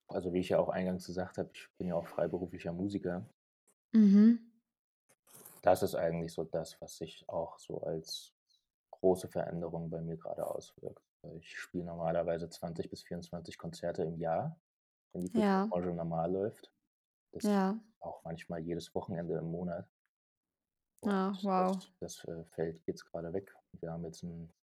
Also, 0.08 0.34
wie 0.34 0.40
ich 0.40 0.50
ja 0.50 0.60
auch 0.60 0.68
eingangs 0.70 1.06
gesagt 1.08 1.38
habe, 1.38 1.52
ich 1.54 1.70
bin 1.78 1.88
ja 1.88 1.96
auch 1.96 2.08
freiberuflicher 2.08 2.74
Musiker. 2.74 3.30
Mhm. 3.94 4.49
Das 5.62 5.84
ist 5.84 5.96
eigentlich 5.96 6.34
so 6.34 6.44
das, 6.44 6.80
was 6.82 6.98
sich 6.98 7.28
auch 7.30 7.60
so 7.60 7.82
als 7.82 8.34
große 8.92 9.28
Veränderung 9.30 9.90
bei 9.90 10.02
mir 10.02 10.18
grade 10.18 10.46
auswirkt. 10.48 11.04
Weil 11.22 11.38
ich 11.38 11.58
spiele 11.60 11.86
normalerweise 11.86 12.50
20 12.50 12.90
bis 12.90 13.04
24 13.04 13.58
Konzerte 13.58 14.04
im 14.04 14.18
Jahr, 14.20 14.60
wenn 15.14 15.22
die 15.24 15.32
Ja. 15.34 15.70
Kulturbranche 15.70 15.90
normal 15.94 16.32
läuft. 16.32 16.74
Das 17.34 17.44
Ja. 17.44 17.80
auch 18.02 18.24
manchmal 18.26 18.62
jedes 18.62 18.96
Wochenende 18.96 19.38
im 19.38 19.52
Monat. 19.52 19.90
Ah, 21.06 21.38
wow. 21.44 21.78
das 21.78 21.92
das, 22.00 22.24
äh, 22.26 22.44
fällt 22.46 22.86
jetzt 22.88 23.06
gerade 23.06 23.34
weg. 23.34 23.54
Wir 23.80 23.92
haben 23.92 24.06
jetzt 24.06 24.24
'n, 24.24 24.54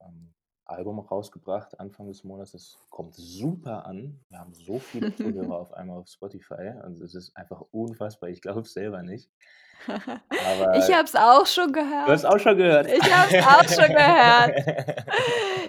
ähm, 0.00 0.34
Album 0.66 1.00
rausgebracht 1.00 1.78
Anfang 1.80 2.08
des 2.08 2.24
Monats. 2.24 2.52
Das 2.52 2.78
kommt 2.90 3.14
super 3.14 3.84
an. 3.86 4.24
Wir 4.30 4.38
haben 4.38 4.54
so 4.54 4.80
viele 4.80 5.12
Zuhörer 5.14 5.56
auf 5.58 5.72
einmal 5.74 5.98
auf 6.00 6.08
Spotify. 6.08 6.70
Also, 6.82 7.04
es 7.04 7.14
ist 7.14 7.36
einfach 7.36 7.62
unfassbar. 7.72 8.30
Ich 8.30 8.40
glaube 8.42 8.60
es 8.62 8.72
selber 8.74 9.02
nicht. 9.02 9.32
Aber 10.44 10.66
Ich 10.72 10.92
habe 10.92 11.04
es 11.04 11.14
auch 11.14 11.46
schon 11.46 11.72
Du 12.04 12.10
gehört. 12.10 12.12
hast 12.12 12.24
auch 12.24 12.38
schon 12.38 12.56
gehört? 12.56 12.88
Ich 12.88 13.12
habe 13.12 13.30
es 13.30 13.38
auch 13.40 13.68
schon 13.68 13.94
gehört. 13.94 14.56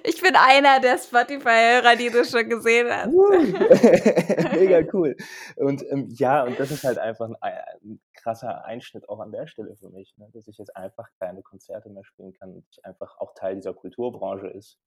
Ich 0.03 0.21
bin 0.21 0.35
einer 0.35 0.79
der 0.79 0.97
Spotify-Hörer, 0.97 1.95
die 1.95 2.09
du 2.09 2.25
schon 2.25 2.49
gesehen 2.49 2.89
hast. 2.91 3.15
Uh, 3.15 3.37
mega 4.53 4.81
cool. 4.93 5.15
Und, 5.57 5.83
ähm, 5.91 6.07
ja, 6.09 6.43
und 6.43 6.57
das 6.59 6.71
ist 6.71 6.83
halt 6.85 6.97
einfach 6.97 7.27
'n 7.27 7.35
ei 7.41 7.51
'n 7.83 7.99
krasser 8.13 8.63
Einschnitt 8.65 9.09
auch 9.09 9.19
an 9.19 9.31
der 9.31 9.47
Stelle 9.47 9.75
für 9.75 9.89
mich, 9.89 10.13
ne, 10.17 10.29
dass 10.33 10.47
ich 10.47 10.57
jetzt 10.57 10.75
einfach 10.75 11.07
keine 11.19 11.41
Konzerte 11.43 11.89
mehr 11.89 12.03
spielen 12.05 12.33
kann 12.33 12.53
und 12.53 12.65
ich 12.69 12.85
einfach 12.85 13.17
auch 13.19 13.33
Teil 13.35 13.55
dieser 13.55 13.73
Kulturbranche 13.73 14.47
ist, 14.47 14.79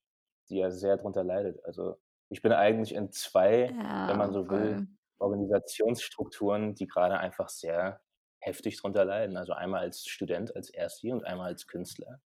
die 0.49 0.59
ja 0.59 0.71
sehr 0.71 0.97
drunter 0.97 1.25
leidet. 1.25 1.63
Also, 1.65 1.97
ich 2.31 2.43
bin 2.43 2.53
eigentlich 2.53 2.95
in 2.95 3.13
2, 3.13 3.77
wenn 4.07 4.17
Ja, 4.17 4.19
man 4.19 4.33
so 4.33 4.49
will. 4.51 4.87
Organisationsstrukturen, 5.19 6.75
die 6.75 6.87
grade 6.87 7.19
einfach 7.19 7.49
sehr 7.49 8.01
heftig 8.47 8.79
drunter 8.81 9.05
leiden. 9.07 9.37
Also, 9.39 9.53
einmal 9.55 9.83
als 9.83 10.07
Student, 10.07 10.57
als 10.57 10.71
Ersti 10.71 11.13
und 11.13 11.25
einmal 11.25 11.49
als 11.49 11.67
Künstler 11.69 12.23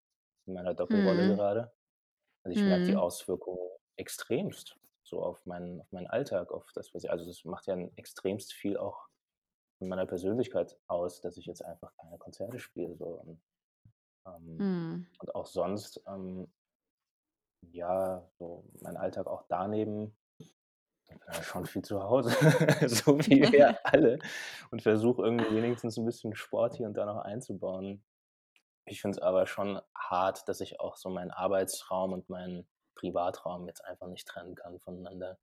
in 0.46 0.54
meiner 0.54 0.74
Doppelrolle 0.74 1.26
Mhm. 1.26 1.28
gerade. 1.28 1.72
Also, 2.44 2.54
ich 2.54 2.66
merke 2.66 2.86
die 2.86 2.96
Mhm. 2.96 2.96
Auswirkungen 2.96 3.60
extremst 3.96 4.78
so 5.04 5.22
auf 5.22 5.46
meinen 5.46 5.80
auf 5.82 5.92
meinen 5.92 6.08
Alltag, 6.08 6.52
auf 6.52 6.70
das, 6.74 6.94
was 6.94 7.04
ich 7.04 7.10
also, 7.10 7.26
das 7.26 7.44
macht 7.44 7.66
ja 7.66 7.76
extremst 7.96 8.52
viel 8.54 8.76
auch 8.78 9.08
in 9.80 9.88
meiner 9.88 10.06
Persönlichkeit 10.06 10.78
aus, 10.88 11.20
dass 11.22 11.36
ich 11.38 11.46
jetzt 11.46 11.64
einfach 11.64 11.94
keine 11.96 12.18
Konzerte 12.18 12.58
spiele 12.60 12.96
so 12.96 13.06
und 13.06 13.42
ähm, 14.26 14.64
Mhm. 14.64 15.10
und 15.20 15.34
auch 15.34 15.46
sonst, 15.46 16.02
ähm 16.08 16.52
ja, 17.62 18.30
so 18.38 18.64
mein 18.80 18.96
Alltag 18.96 19.26
auch 19.26 19.44
daneben 19.48 20.16
ja 21.28 21.42
schon 21.42 21.66
viel 21.66 21.82
zu 21.82 22.02
Hause, 22.02 22.30
so 22.88 23.18
wie 23.20 23.50
wir 23.52 23.74
alle 23.84 24.18
und 24.70 24.82
versuche 24.82 25.22
irgendwie 25.22 25.54
wenigstens 25.54 25.96
'n 25.98 26.04
bisschen 26.06 26.34
Sport 26.34 26.74
hier 26.76 26.86
und 26.88 26.94
da 26.94 27.06
noch 27.06 27.18
einzubauen. 27.18 28.04
Ich 28.86 29.00
finde 29.02 29.16
es 29.18 29.22
aber 29.22 29.46
schon 29.46 29.80
hart, 29.96 30.48
dass 30.48 30.60
ich 30.62 30.80
auch 30.80 30.96
so 30.96 31.10
meinen 31.10 31.30
Arbeitsraum 31.32 32.12
und 32.14 32.28
meinen 32.30 32.68
Privatraum 32.96 33.66
jetzt 33.68 33.84
einfach 33.84 34.08
nicht 34.08 34.28
trennen 34.28 34.54
kann 34.56 34.80
voneinander. 34.80 35.38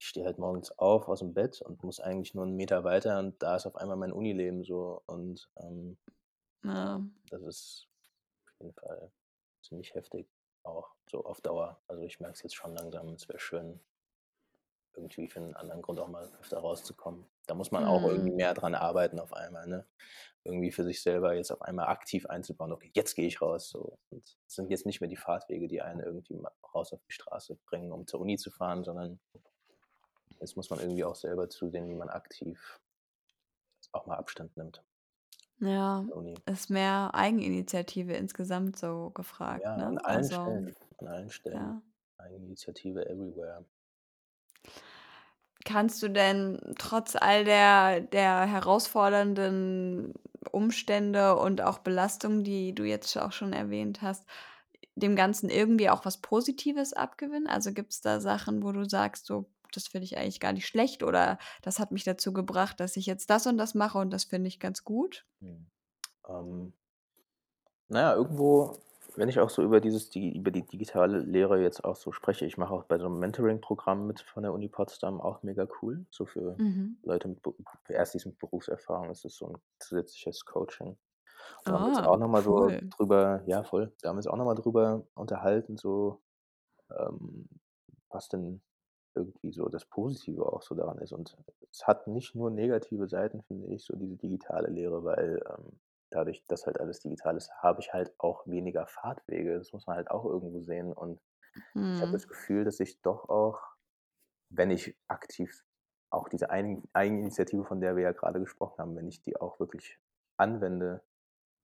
Ich 0.00 0.08
stehe 0.08 0.26
halt 0.26 0.38
morgens 0.38 0.70
auf 0.78 1.08
aus'm 1.08 1.32
Bett 1.32 1.62
und 1.62 1.82
muss 1.82 2.00
eigentlich 2.00 2.34
nur 2.34 2.44
'n 2.44 2.54
Meter 2.54 2.84
weiter 2.84 3.18
und 3.18 3.42
da 3.42 3.56
ist 3.56 3.66
auf 3.66 3.76
einmal 3.76 3.96
mein 3.96 4.12
Unileben 4.12 4.62
so 4.64 5.02
und, 5.06 5.50
ähm, 5.56 5.98
ja, 6.82 6.90
Ja. 6.90 7.10
das 7.30 7.42
ist 7.42 7.88
auf 8.46 8.54
jeden 8.60 8.74
Fall 8.74 9.12
ziemlich 9.62 9.94
heftig 9.94 10.28
auch 10.64 10.94
so 11.10 11.24
auf 11.24 11.40
Dauer. 11.42 11.82
Also, 11.88 12.02
ich 12.04 12.20
merke 12.20 12.34
es 12.36 12.42
jetzt 12.44 12.56
schon 12.56 12.74
langsam, 12.76 13.08
es 13.10 13.28
wäre 13.28 13.38
schön 13.40 13.80
irgendwie 14.96 15.28
für 15.28 15.40
'n 15.40 15.54
anderen 15.56 15.82
Grund 15.82 16.00
auch 16.00 16.08
mal 16.08 16.28
öfter 16.40 16.58
rauszukommen. 16.58 17.26
Da 17.46 17.54
muss 17.54 17.70
man 17.72 17.84
auch 17.84 18.04
irgendwie 18.08 18.32
Mhm. 18.32 18.36
mehr 18.36 18.54
dran 18.54 18.74
arbeiten 18.74 19.20
auf 19.20 19.32
einmal, 19.34 19.66
ne? 19.66 19.86
Irgendwie 20.44 20.72
für 20.72 20.84
sich 20.84 21.02
selber 21.02 21.34
jetzt 21.34 21.52
auf 21.52 21.62
einmal 21.62 21.88
aktiv 21.88 22.26
einzubauen: 22.26 22.72
„Okay, 22.72 22.90
jetzt 22.94 23.14
gehe 23.16 23.26
ich 23.28 23.42
raus“, 23.42 23.68
so. 23.70 23.98
Und 24.10 24.38
es 24.46 24.54
sind 24.54 24.70
jetzt 24.70 24.86
nicht 24.86 25.00
mehr 25.00 25.10
die 25.10 25.16
Fahrtwege, 25.16 25.68
die 25.68 25.82
einen 25.82 26.00
irgendwie 26.00 26.40
raus 26.74 26.92
auf 26.92 27.02
die 27.08 27.12
Straße 27.12 27.56
bringen, 27.66 27.92
um 27.92 28.06
zur 28.06 28.20
Uni 28.20 28.36
zu 28.38 28.50
fahren, 28.50 28.84
sondern 28.84 29.20
jetzt 30.40 30.56
muss 30.56 30.70
man 30.70 30.80
irgendwie 30.80 31.04
auch 31.04 31.14
selber 31.14 31.50
zusehen, 31.50 31.88
wie 31.90 31.94
man 31.94 32.08
aktiv 32.08 32.80
auch 33.90 34.06
mal 34.06 34.16
Abstand 34.16 34.56
nimmt 34.56 34.84
Ja, 35.58 36.06
ist 36.46 36.68
mehr 36.70 37.14
Eigeninitiative 37.14 38.12
insgesamt 38.14 38.76
so 38.78 39.10
gefragt, 39.10 39.64
Ja, 39.64 39.82
an 39.88 39.98
ne? 39.98 39.98
allen 39.98 40.30
Also 40.30 40.30
Stellen, 40.30 40.74
an 40.98 41.08
allen 41.08 41.30
Stellen. 41.30 41.74
ja. 41.74 41.82
Eigeninitiative 42.18 43.04
everywhere. 43.06 43.64
Kannst 45.64 46.02
du 46.02 46.08
denn 46.08 46.60
trotz 46.78 47.16
all 47.16 47.44
der 47.44 48.00
der 48.00 48.46
herausfordernden 48.46 50.12
Umstände 50.52 51.36
und 51.36 51.60
auch 51.62 51.78
Belastungen, 51.78 52.44
die 52.44 52.74
du 52.74 52.84
jetzt 52.84 53.16
auch 53.18 53.32
schon 53.32 53.52
erwähnt 53.52 54.00
hast, 54.02 54.24
dem 54.96 55.16
Ganzen 55.16 55.50
irgendwie 55.50 55.90
auch 55.90 56.04
was 56.04 56.20
Positives 56.20 56.92
abgewinnen? 56.92 57.48
Also, 57.48 57.72
gibt's 57.72 58.00
da 58.00 58.20
Sachen, 58.20 58.62
wo 58.62 58.72
du 58.72 58.84
sagst, 58.88 59.26
so: 59.26 59.50
„Das 59.72 59.88
finde 59.88 60.04
ich 60.04 60.18
eigentlich 60.18 60.40
gar 60.40 60.52
nicht 60.52 60.66
schlecht“ 60.68 61.02
oder 61.02 61.38
„Das 61.62 61.78
hat 61.80 61.90
mich 61.92 62.04
dazu 62.04 62.32
gebracht, 62.32 62.78
dass 62.80 62.96
ich 62.96 63.06
jetzt 63.06 63.30
das 63.30 63.46
und 63.46 63.58
das 63.58 63.74
mache 63.74 63.98
und 63.98 64.10
das 64.12 64.24
finde 64.24 64.48
ich 64.48 64.60
ganz 64.60 64.84
gut?“ 64.84 65.24
Mhm. 65.40 65.66
Ähm 66.28 66.72
na 67.88 68.00
ja, 68.00 68.14
irgendwo, 68.14 68.78
wenn 69.16 69.28
ich 69.28 69.40
auch 69.40 69.50
so 69.50 69.62
über 69.62 69.80
dieses 69.80 70.10
die 70.10 70.36
über 70.36 70.50
die 70.50 70.66
digitale 70.66 71.18
Lehre 71.20 71.60
jetzt 71.62 71.84
auch 71.84 71.96
so 71.96 72.12
spreche 72.12 72.46
ich 72.46 72.56
mache 72.58 72.72
auch 72.74 72.84
bei 72.84 72.98
so 72.98 73.08
'nem 73.08 73.18
Mentoring-Programm 73.20 74.06
mit 74.06 74.20
von 74.20 74.42
der 74.42 74.52
Uni 74.52 74.68
Potsdam, 74.68 75.20
auch 75.20 75.42
mega 75.42 75.66
cool, 75.82 76.06
so 76.10 76.26
für 76.26 76.58
Mhm. 76.58 76.96
Leute 77.02 77.28
mit 77.28 77.40
Erstis 77.88 78.26
mit 78.26 78.38
Berufserfahrung 78.38 79.10
ist 79.10 79.24
das 79.24 79.36
so 79.36 79.46
'n 79.46 79.58
zusätzliches 79.80 80.44
Coaching. 80.44 80.98
Da 81.64 81.74
haben 81.74 81.82
wir 81.84 81.88
uns 81.88 82.00
Ah, 82.00 82.04
auch 82.04 82.18
noch 82.18 82.28
mal 82.28 82.42
so 82.42 82.72
cool. 82.72 82.96
drüber 82.96 83.42
ja, 83.46 83.64
voll. 83.64 83.92
Da 84.02 84.10
haben 84.10 84.16
wir 84.16 84.18
uns 84.20 84.26
auch 84.28 84.36
noch 84.36 84.46
mal 84.46 84.54
drüber 84.56 85.06
unterhalten, 85.14 85.76
so, 85.78 86.22
ähm, 86.90 87.48
was 88.10 88.28
denn 88.30 88.62
irgendwie 89.16 89.52
so 89.52 89.68
das 89.70 89.86
Positive 89.86 90.46
auch 90.52 90.62
so 90.62 90.74
daran 90.76 90.98
ist. 90.98 91.12
Und 91.12 91.36
es 91.72 91.86
hat 91.88 92.06
nicht 92.08 92.34
nur 92.36 92.50
negative 92.50 93.08
Seiten, 93.08 93.42
finde 93.44 93.68
ich, 93.68 93.84
so 93.84 93.96
diese 93.96 94.16
digitale 94.16 94.68
Lehre, 94.70 95.04
weil, 95.04 95.42
ähm, 95.50 95.80
dadurch, 96.10 96.44
dass 96.48 96.66
halt 96.66 96.80
alles 96.80 97.00
digital 97.00 97.36
ist, 97.36 97.50
habe 97.62 97.80
ich 97.80 97.92
halt 97.92 98.14
auch 98.18 98.46
weniger 98.46 98.86
Fahrtwege. 98.86 99.58
Das 99.58 99.72
muss 99.72 99.86
man 99.86 99.96
halt 99.96 100.10
auch 100.10 100.24
irgendwo 100.24 100.60
sehen. 100.62 100.92
Und 100.92 101.20
ich 101.94 102.02
habe 102.02 102.12
das 102.12 102.26
Mhm. 102.26 102.28
Gefühl, 102.28 102.64
dass 102.64 102.80
ich 102.80 103.02
doch 103.02 103.28
auch, 103.28 103.62
wenn 104.50 104.70
ich 104.70 104.96
aktiv 105.08 105.64
auch 106.10 106.28
diese 106.28 106.50
Eigen 106.50 106.88
Eigeninitiative, 106.92 107.64
von 107.64 107.80
der 107.80 107.96
wir 107.96 108.04
ja 108.04 108.12
grade 108.12 108.40
gesprochen 108.40 108.78
haben, 108.78 108.96
wenn 108.96 109.08
ich 109.08 109.22
die 109.22 109.36
auch 109.40 109.58
wirklich 109.60 109.98
anwende, 110.36 111.02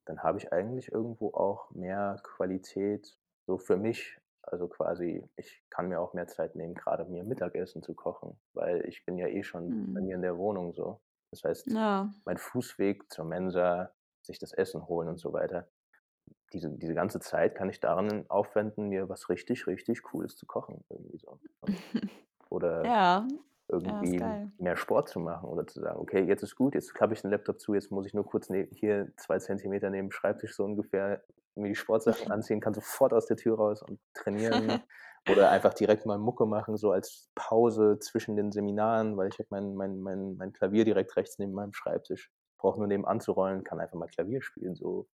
dann 0.06 0.22
habe 0.22 0.38
ich 0.38 0.52
eigentlich 0.52 0.92
irgendwo 0.92 1.34
auch 1.34 1.70
mehr 1.72 2.20
Qualität 2.24 3.18
so 3.46 3.58
für 3.58 3.76
mich. 3.76 4.18
Also, 4.42 4.68
quasi, 4.68 5.28
ich 5.36 5.64
kann 5.70 5.88
mir 5.88 6.00
auch 6.00 6.14
mehr 6.14 6.28
Zeit 6.28 6.56
nehmen, 6.56 6.74
grade 6.74 7.04
mir 7.06 7.24
Mittagessen 7.24 7.82
zu 7.82 7.94
kochen, 7.94 8.40
weil 8.54 8.86
ich 8.86 9.04
bin 9.06 9.18
ja 9.18 9.28
eh 9.28 9.42
schon 9.44 9.76
bei 9.94 10.00
Mhm. 10.00 10.02
mir 10.02 10.16
in 10.16 10.22
der 10.22 10.38
Wohnung 10.38 10.74
so. 10.74 11.00
Das 11.30 11.44
heißt, 11.44 11.78
Ja. 11.78 12.12
mein 12.24 12.38
Fußweg 12.38 13.10
zur 13.12 13.24
Mensa, 13.26 13.94
sich 14.22 14.38
das 14.38 14.52
Essen 14.52 14.86
holen 14.88 15.08
und 15.08 15.18
so 15.18 15.32
weiter, 15.32 15.68
diese 16.52 16.70
diese 16.70 16.94
ganze 16.94 17.20
Zeit 17.20 17.54
kann 17.54 17.70
ich 17.70 17.80
darin 17.80 18.26
aufwenden, 18.30 18.88
mir 18.88 19.08
was 19.08 19.28
richtig, 19.28 19.66
richtig 19.66 20.02
Cooles 20.02 20.36
zu 20.36 20.46
kochen 20.46 20.84
irgendwie 20.90 21.18
so. 21.18 21.40
Und 21.60 21.82
oder 22.50 22.92
Ja. 22.92 23.26
Ja, 23.84 24.06
irgendwie 24.08 24.16
geil. 24.16 24.52
mehr 24.58 24.76
Sport 24.76 25.08
zu 25.08 25.20
machen 25.20 25.48
oder 25.48 25.66
zu 25.66 25.80
sagen: 25.80 25.98
„Okay, 26.00 26.22
jetzt 26.24 26.42
ist 26.42 26.56
gut, 26.56 26.74
jetzt 26.74 26.94
klappe 26.94 27.14
ich 27.14 27.22
den 27.22 27.30
Laptop 27.30 27.60
zu, 27.60 27.74
jetzt 27.74 27.90
muss 27.90 28.06
ich 28.06 28.14
nur 28.14 28.26
kurz 28.26 28.50
ne 28.50 28.68
hier 28.72 29.12
2 29.16 29.38
Zentimeter 29.38 29.90
neben 29.90 30.08
dem 30.08 30.12
Schreibtisch 30.12 30.54
so 30.56 30.64
ungefähr 30.64 31.24
mir 31.56 31.68
die 31.68 31.74
Sportsachen 31.76 32.26
anziehen, 32.30 32.60
kann 32.60 32.74
sofort 32.74 33.12
aus 33.14 33.26
der 33.26 33.36
Tür 33.36 33.56
raus 33.56 33.82
und 33.82 34.00
trainieren.“ 34.14 34.80
Oder 35.26 35.50
einfach 35.50 35.74
direkt 35.74 36.06
mal 36.06 36.18
Mucke 36.18 36.46
machen, 36.46 36.76
so 36.76 36.90
als 36.92 37.30
Pause 37.36 37.98
zwischen 38.00 38.36
den 38.36 38.52
Seminaren, 38.52 39.16
weil 39.16 39.28
ich 39.28 39.38
habe 39.38 39.48
mein 39.50 39.74
mein 39.76 40.00
mein 40.00 40.36
mein 40.36 40.52
Klavier 40.52 40.84
direkt 40.84 41.16
rechts 41.16 41.38
neben 41.38 41.52
meinem 41.52 41.72
Schreibtisch. 41.74 42.30
Brauche 42.62 42.78
nur 42.80 42.88
nebenan 42.88 43.20
zu 43.20 43.32
rollen, 43.34 43.64
kann 43.64 43.80
einfach 43.80 43.98
mal 43.98 44.08
Klavier 44.08 44.42
spielen 44.42 44.76
so. 44.76 45.08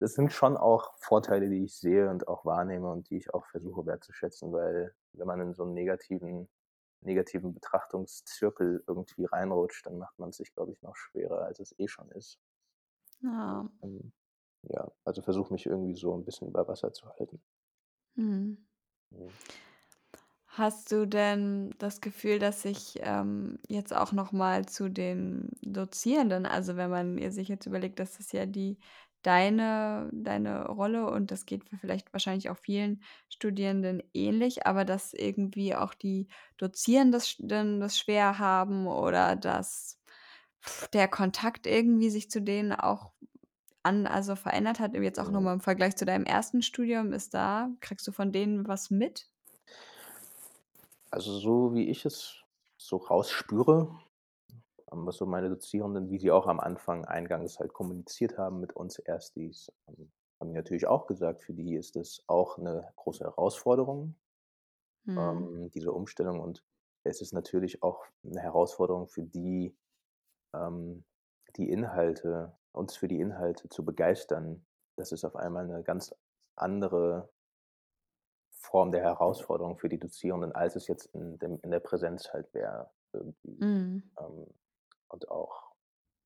Das 0.00 0.14
sind 0.14 0.32
schon 0.32 0.56
auch 0.56 0.94
Vorteile, 0.98 1.48
die 1.48 1.64
ich 1.64 1.76
sehe 1.78 2.10
und 2.10 2.26
auch 2.28 2.44
wahrnehme 2.44 2.90
und 2.90 3.10
die 3.10 3.16
ich 3.18 3.32
auch 3.32 3.46
versuche 3.46 3.86
wertzuschätzen, 3.86 4.52
weil 4.52 4.94
wenn 5.12 5.26
man 5.26 5.40
in 5.40 5.54
so 5.54 5.64
'n 5.64 5.72
negativen 5.74 6.48
negativen 7.02 7.52
Betrachtungszirkel 7.54 8.82
irgendwie 8.88 9.26
reinrutscht, 9.26 9.86
dann 9.86 9.98
macht 9.98 10.18
man's 10.18 10.38
sich, 10.38 10.54
glaube 10.54 10.72
ich, 10.72 10.82
noch 10.82 10.96
schwerer, 10.96 11.42
als 11.46 11.60
es 11.60 11.78
eh 11.78 11.86
schon 11.88 12.10
ist. 12.12 12.36
Ja. 13.22 13.74
Ähm, 13.82 14.12
ja, 14.62 14.90
also, 15.04 15.22
versuche 15.22 15.52
mich 15.52 15.66
irgendwie 15.66 15.94
so 15.94 16.14
'n 16.14 16.24
bisschen 16.24 16.48
über 16.48 16.66
Wasser 16.68 16.92
zu 16.92 17.08
halten. 17.10 17.42
Mhm. 18.16 18.64
Mhm. 19.12 19.38
Hast 20.56 20.92
du 20.92 21.06
denn 21.06 21.70
das 21.78 22.00
Gefühl, 22.00 22.38
dass 22.38 22.62
sich, 22.62 22.98
ähm, 23.02 23.58
jetzt 23.68 23.92
auch 23.94 24.12
noch 24.12 24.30
mal 24.30 24.66
zu 24.66 24.88
den 24.88 25.48
Dozierenden 25.62 26.46
also, 26.46 26.76
wenn 26.76 26.90
man, 26.90 27.30
sich 27.32 27.48
jetzt 27.48 27.66
überlegt, 27.66 27.98
das 27.98 28.20
ist 28.20 28.32
ja 28.32 28.46
die 28.46 28.78
deine 29.22 30.10
deine 30.12 30.66
Rolle 30.68 31.10
und 31.10 31.30
das 31.32 31.46
geht 31.46 31.62
vielleicht 31.80 32.12
wahrscheinlich 32.12 32.50
auch 32.50 32.58
vielen 32.58 33.02
Studierenden 33.30 34.02
ähnlich, 34.12 34.66
aber 34.66 34.84
dass 34.84 35.12
irgendwie 35.14 35.74
auch 35.74 35.94
die 35.94 36.28
Dozierenden 36.58 37.12
das 37.12 37.36
das 37.80 37.98
schwer 37.98 38.38
haben 38.38 38.86
oder 38.86 39.34
dass 39.36 39.98
der 40.92 41.08
Kontakt 41.08 41.66
irgendwie 41.66 42.10
sich 42.10 42.30
zu 42.30 42.40
denen 42.42 42.72
auch 42.72 43.12
an 43.84 44.06
also, 44.06 44.36
verändert 44.36 44.80
hat, 44.80 44.94
jetzt 44.94 45.20
auch 45.20 45.32
noch 45.32 45.40
Mhm. 45.40 45.42
mal 45.42 45.54
im 45.54 45.60
Vergleich 45.60 45.96
zu 45.96 46.04
deinem 46.06 46.26
1. 46.26 46.62
Studium 46.62 47.12
ist 47.12 47.34
da 47.34 47.70
kriegst 47.80 48.06
du 48.08 48.12
von 48.12 48.32
denen 48.32 48.68
was 48.68 48.90
mit? 48.90 49.26
Also, 51.14 51.38
so 51.38 51.72
wie 51.74 51.88
ich 51.90 52.04
es 52.06 52.42
so 52.76 52.96
rausspüre, 52.96 53.88
ähm, 54.92 55.06
was 55.06 55.16
so 55.18 55.26
meine 55.26 55.50
Dozierenden, 55.50 56.10
wie 56.10 56.18
sie 56.18 56.32
auch 56.32 56.46
am 56.48 56.60
Anfang 56.60 57.04
eingangs 57.06 57.60
halt 57.60 57.72
kommuniziert 57.72 58.38
haben 58.38 58.60
mit 58.60 58.74
uns 58.74 58.98
Erstis, 58.98 59.72
ähm, 59.88 60.12
haben 60.40 60.50
die 60.50 60.56
natürlich 60.56 60.86
auch 60.88 61.06
gesagt, 61.06 61.42
für 61.42 61.54
die 61.54 61.76
ist 61.76 61.96
das 61.96 62.24
auch 62.28 62.58
'ne 62.58 62.92
große 62.96 63.24
Herausforderung, 63.24 64.16
Mhm. 65.06 65.48
ähm, 65.52 65.70
diese 65.74 65.92
Umstellung. 65.92 66.40
Und 66.40 66.64
es 67.04 67.20
ist 67.22 67.32
natürlich 67.34 67.82
auch 67.82 68.06
'ne 68.24 68.40
Herausforderung 68.40 69.08
für 69.08 69.24
die, 69.24 69.76
ähm, 70.54 71.04
die 71.56 71.70
Inhalte 71.70 72.54
uns 72.72 72.96
für 72.96 73.08
die 73.08 73.20
Inhalte 73.20 73.68
zu 73.70 73.84
begeistern. 73.84 74.66
Das 74.96 75.12
ist 75.12 75.24
auf 75.26 75.36
einmal 75.36 75.66
'ne 75.68 75.84
ganz 75.84 76.14
andere 76.56 77.33
Form 78.64 78.92
der 78.92 79.02
Herausforderung 79.02 79.78
für 79.78 79.88
die 79.90 79.98
Dozierenden, 79.98 80.52
als 80.52 80.76
es 80.76 80.88
jetzt 80.88 81.06
in 81.14 81.38
dem 81.38 81.60
in 81.62 81.70
der 81.70 81.80
Präsenz 81.80 82.32
halt 82.32 82.52
wäre. 82.54 82.90
Mhm. 83.60 84.02
Ähm, 84.18 84.46
und 85.08 85.30
auch 85.30 85.72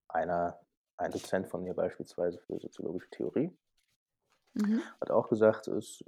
einer 0.08 0.60
ein 0.98 1.12
Dozent 1.12 1.48
von 1.48 1.64
mir 1.64 1.74
beispielsweise 1.74 2.38
für 2.40 2.60
soziologische 2.60 3.10
Theorie 3.10 3.56
Mhm. 4.54 4.88
hat 5.00 5.10
auch 5.10 5.28
gesagt, 5.28 5.68
es 5.68 6.04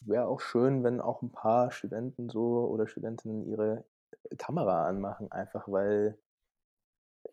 wäre 0.00 0.26
auch 0.26 0.40
schön, 0.40 0.84
wenn 0.84 1.00
auch 1.00 1.22
'n 1.22 1.30
paar 1.32 1.70
Studenten 1.70 2.28
so 2.28 2.66
oder 2.68 2.86
Studentinnen 2.86 3.46
ihre 3.46 3.84
Kamera 4.38 4.86
anmachen, 4.86 5.30
einfach 5.32 5.68
weil 5.68 6.18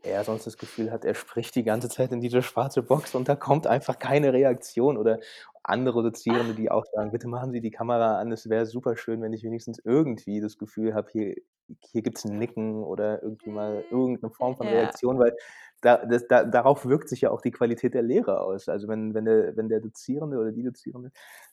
er 0.02 0.24
sonst 0.24 0.46
das 0.46 0.58
Gefühl 0.58 0.92
hat, 0.92 1.04
er 1.04 1.14
spricht 1.16 1.56
die 1.56 1.64
ganze 1.64 1.90
Zeit 1.90 2.12
in 2.12 2.22
diese 2.22 2.42
schwarze 2.42 2.82
Box 2.84 3.16
und 3.16 3.28
da 3.28 3.36
kommt 3.36 3.68
einfach 3.68 4.00
keine 4.00 4.32
Reaktion. 4.34 4.98
Oder 4.98 5.20
andere 5.64 6.04
Dozierende, 6.04 6.56
die 6.56 6.72
auch 6.72 6.86
sagen: 6.94 7.12
„Bitte 7.12 7.28
machen 7.28 7.52
Sie 7.52 7.62
die 7.62 7.72
Kamera 7.72 8.20
an. 8.20 8.32
Es 8.32 8.50
wäre 8.50 8.66
super 8.66 8.96
schön, 8.98 9.22
wenn 9.22 9.34
ich 9.34 9.44
wenigstens 9.44 9.80
irgendwie 9.84 10.42
das 10.42 10.58
Gefühl 10.58 10.94
habe, 10.96 11.10
hier 11.12 11.36
hier 11.82 12.02
gibt's 12.02 12.26
'n 12.26 12.38
Nicken 12.40 12.84
oder 12.84 13.22
irgendwie 13.24 13.52
mal 13.52 13.86
irgend 13.92 14.24
'ne 14.24 14.32
Form 14.32 14.58
von 14.58 14.68
Ja. 14.68 14.70
Reaktion“, 14.70 15.20
weil 15.20 15.36
da 15.82 16.06
das 16.06 16.28
da 16.28 16.44
darauf 16.46 16.86
wirkt 16.88 17.10
sich 17.10 17.22
ja 17.22 17.32
auch 17.32 17.42
die 17.42 17.52
Qualität 17.52 17.94
der 17.94 18.02
Lehre 18.04 18.42
aus. 18.42 18.70
Also, 18.70 18.88
wenn 18.88 19.14
wenn 19.14 19.26
der 19.26 19.56
wenn 19.58 19.70
der 19.70 19.82
Dozierende 19.82 20.38
oder 20.40 20.52
die 20.52 20.64
Dozierende, 20.64 21.12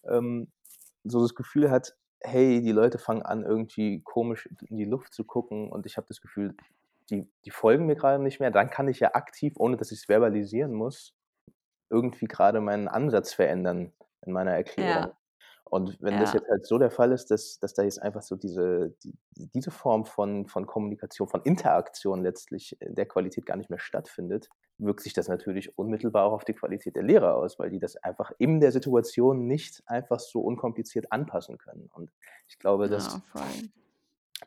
ähm, 0.08 0.52
so 1.04 1.20
das 1.22 1.34
Gefühl 1.34 1.70
hat: 1.70 1.96
„Hey, 2.20 2.62
die 2.62 2.72
Leute 2.72 2.98
fangen 2.98 3.22
an, 3.22 3.44
irgendwie 3.44 4.02
komisch 4.04 4.46
in 4.68 4.76
die 4.78 4.84
Luft 4.86 5.14
zu 5.14 5.24
gucken 5.24 5.70
und 5.72 5.86
ich 5.86 5.96
habe 5.98 6.06
das 6.08 6.20
Gefühl, 6.22 6.56
die 7.10 7.28
die 7.46 7.50
folgen 7.52 7.86
mir 7.86 7.96
grade 7.96 8.22
nicht 8.22 8.40
mehr“, 8.40 8.50
dann 8.52 8.70
kann 8.70 8.88
ich 8.88 9.00
ja 9.00 9.14
aktiv, 9.14 9.54
ohne 9.58 9.76
dass 9.78 9.92
ich's 9.92 10.06
verbalisieren 10.06 10.74
muss, 10.74 11.15
irgendwie 11.90 12.26
grade 12.26 12.60
meinen 12.60 12.88
Ansatz 12.88 13.32
verändern 13.34 13.92
in 14.22 14.32
meiner 14.32 14.52
Erklärung. 14.52 15.06
Ja. 15.06 15.18
Und 15.64 16.00
wenn 16.00 16.18
das 16.18 16.32
Ja. 16.32 16.34
jetzt 16.34 16.48
halt 16.48 16.64
so 16.66 16.78
der 16.78 16.90
Fall 16.92 17.10
ist, 17.12 17.30
dass 17.30 17.58
dass 17.58 17.74
da 17.74 17.82
jetzt 17.82 18.00
einfach 18.00 18.22
so 18.22 18.36
diese 18.36 18.90
die 19.02 19.14
diese 19.34 19.70
Form 19.72 20.04
von 20.04 20.46
von 20.46 20.66
Kommunikation, 20.66 21.28
von 21.28 21.42
Interaktion 21.42 22.22
letztlich 22.22 22.76
der 22.80 23.06
Qualität 23.06 23.46
gar 23.46 23.56
nicht 23.56 23.70
mehr 23.70 23.80
stattfindet, 23.80 24.48
wirkt 24.78 25.00
sich 25.02 25.12
das 25.14 25.28
natürlich 25.28 25.76
unmittelbar 25.78 26.24
auch 26.26 26.32
auf 26.34 26.44
die 26.44 26.54
Qualität 26.54 26.94
der 26.96 27.02
Lehre 27.02 27.34
aus, 27.34 27.58
weil 27.58 27.70
die 27.70 27.80
das 27.80 27.96
einfach 27.96 28.30
in 28.38 28.60
der 28.60 28.70
Situation 28.72 29.46
nicht 29.48 29.82
einfach 29.86 30.20
so 30.20 30.40
unkompliziert 30.40 31.10
anpassen 31.12 31.58
können. 31.58 31.88
Und 31.92 32.12
ich 32.48 32.58
glaube, 32.60 32.88
Ja, 32.88 32.88
dass 32.88 33.20
voll. 33.32 33.68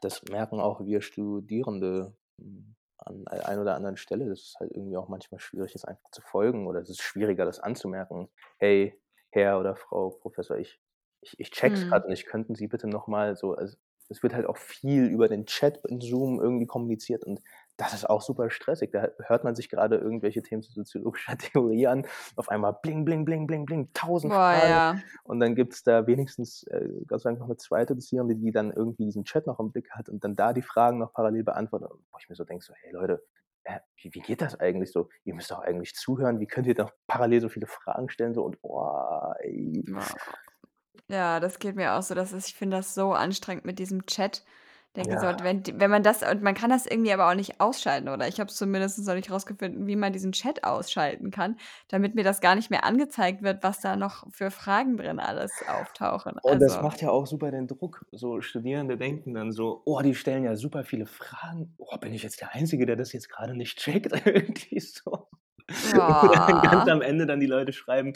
das 0.02 0.23
merken 0.23 0.60
auch 0.60 0.86
wir 0.86 1.02
Studierende, 1.02 2.15
hm, 2.39 2.75
an 3.10 3.26
der 3.26 3.48
einen 3.48 3.62
oder 3.62 3.76
anderen 3.76 3.98
Stelle, 3.98 4.28
dass 4.30 4.39
es 4.41 4.56
halt 4.60 4.72
irgendwie 4.72 4.98
auch 4.98 5.10
manchmal 5.10 5.39
schwierig 5.39 5.76
ist, 5.76 5.86
einfach 5.86 6.10
zu 6.12 6.22
folgen 6.22 6.67
oder 6.67 6.80
es 6.82 6.89
ist 6.89 7.02
schwieriger, 7.02 7.45
das 7.45 7.60
anzumerken: 7.60 8.30
„Hey, 8.58 9.02
Herr 9.32 9.60
oder 9.60 9.76
Frau 9.76 10.10
Professor, 10.12 10.58
ich 10.58 10.80
ich 11.22 11.39
ich 11.39 11.52
checke 11.52 11.76
es 11.78 11.86
Mhm. 11.86 11.89
grad 11.89 12.08
nicht. 12.08 12.26
Könnten 12.28 12.56
Sie 12.56 12.67
bitte 12.67 12.88
noch 12.88 13.08
mal 13.08 13.36
so“ 13.36 13.54
also, 13.56 13.78
es 14.10 14.24
wird 14.24 14.34
halt 14.34 14.45
auch 14.48 14.58
viel 14.58 15.06
über 15.08 15.28
den 15.28 15.45
Chat 15.45 15.80
in 15.88 16.02
Zoom 16.02 16.39
irgendwie 16.41 16.65
kommuniziert 16.67 17.24
und 17.26 17.41
das 17.80 17.94
ist 17.94 18.10
auch 18.10 18.22
super 18.22 18.50
stressig. 18.52 18.92
Da 18.92 19.10
hört 19.26 19.44
man 19.44 19.56
sich 19.56 19.70
grade 19.70 19.98
irgendwelche 19.98 20.44
Themen 20.44 20.62
zu 20.63 20.72
soziologischer 20.74 21.38
Theorie 21.39 21.88
an. 21.88 22.06
Auf 22.36 22.50
einmal 22.50 22.74
bling, 22.82 23.06
bling, 23.06 23.26
bling, 23.26 23.48
bling, 23.48 23.65
bling, 23.65 23.89
1.000 23.94 24.34
Boah, 24.34 24.36
Fragen 24.36 24.82
ja. 24.84 25.04
und 25.24 25.39
dann 25.39 25.56
gibt's 25.56 25.84
da 25.84 26.08
wenigstens, 26.08 26.63
äh, 26.68 26.88
Gott 27.08 27.22
sei 27.22 27.30
Dank 27.32 27.39
noch 27.39 27.48
'ne 27.48 27.58
2. 27.58 27.94
Dozierende, 27.96 28.36
die 28.36 28.52
dann 28.52 28.72
irgendwie 28.72 29.06
diesen 29.06 29.24
Chat 29.24 29.48
noch 29.48 29.60
im 29.60 29.72
Blick 29.72 29.92
hat 29.92 30.10
und 30.10 30.24
dann 30.24 30.36
da 30.36 30.54
die 30.54 30.62
Fragen 30.62 31.00
noch 31.00 31.13
parallel 31.13 31.44
beantwortet. 31.44 31.89
Wo 31.92 32.18
ich 32.20 32.30
mir 32.30 32.36
so 32.36 32.44
denke 32.46 32.63
so: 32.65 32.74
„Hey 32.76 32.92
Leute, 32.94 33.24
äh, 33.63 33.80
wie 34.02 34.13
wie 34.13 34.22
geht 34.22 34.42
das 34.42 34.60
eigentlich 34.60 34.92
so? 34.92 35.10
Ihr 35.24 35.34
müsst 35.36 35.52
doch 35.52 35.60
eigentlich 35.60 35.96
zuhören. 35.96 36.39
Wie 36.39 36.48
könnt 36.48 36.68
ihr 36.68 36.76
doch 36.76 36.92
parallel 37.08 37.42
so 37.42 37.50
viele 37.50 37.68
Fragen 37.68 38.10
stellen?“ 38.10 38.34
So 38.34 38.44
und 38.44 38.62
boah, 38.62 39.36
ey. 39.42 39.84
Ja, 41.10 41.39
das 41.39 41.60
geht 41.60 41.76
mir 41.76 41.94
auch 41.94 42.04
so. 42.04 42.13
Das 42.15 42.32
ist 42.34 42.48
ich 42.48 42.56
finde 42.56 42.78
das 42.78 42.94
so 42.94 43.13
anstrengend 43.13 43.65
mit 43.65 43.80
diesem 43.80 44.06
Chat. 44.06 44.44
Denke 44.95 45.19
so, 45.19 45.28
Ja. 45.28 45.39
wenn 45.43 45.62
d 45.62 45.73
wenn 45.80 45.91
man 45.91 46.02
das 46.02 46.23
und 46.23 46.41
man 46.41 46.56
kann 46.56 46.71
das 46.71 46.88
irgendwie 46.88 47.13
aber 47.13 47.30
auch 47.30 47.36
nicht 47.36 47.62
ausschalten, 47.62 48.10
oder 48.10 48.28
ich 48.28 48.39
habe 48.39 48.49
es 48.49 48.56
zumindest 48.56 48.97
noch 49.06 49.13
nicht 49.13 49.30
rausgefunden, 49.30 49.86
wie 49.86 49.95
man 49.95 50.13
diesen 50.13 50.32
Chat 50.32 50.63
ausschalten 50.63 51.30
kann, 51.30 51.58
damit 51.89 52.15
mir 52.15 52.23
das 52.23 52.41
gar 52.41 52.56
nicht 52.56 52.71
mehr 52.71 52.84
angezeigt 52.84 53.43
wird, 53.43 53.62
was 53.63 53.82
da 53.82 53.95
noch 53.95 54.25
für 54.32 54.49
Fragen 54.49 54.97
drin 54.97 55.19
alles 55.19 55.62
auftauchen. 55.62 56.39
Und 56.43 56.62
das 56.62 56.80
Also 56.80 56.82
macht 56.82 57.02
ja 57.02 57.10
auch 57.12 57.25
super 57.28 57.52
den 57.52 57.67
Druck. 57.67 58.06
So 58.12 58.41
Studierende 58.41 58.97
denken 58.97 59.34
dann 59.34 59.52
so: 59.52 59.82
„Oh, 59.86 60.02
die 60.02 60.15
stellen 60.15 60.43
ja 60.45 60.56
super 60.56 60.84
viele 60.84 61.06
Fragen. 61.06 61.73
Oh, 61.78 61.97
bin 61.97 62.13
ich 62.13 62.23
jetzt 62.23 62.39
der 62.41 62.54
Einzige, 62.56 62.86
der 62.86 62.95
das 62.95 63.12
jetzt 63.13 63.30
grade 63.30 63.56
nicht 63.56 63.78
checkt?“ 63.78 64.12
Irgendwie 64.25 64.80
so. 64.80 65.28
Oder 66.21 66.45
dann 66.47 66.62
ganz 66.62 66.88
am 66.88 67.01
Ende 67.01 67.25
dann 67.25 67.39
die 67.39 67.45
Leute 67.47 67.73
schreiben: 67.73 68.13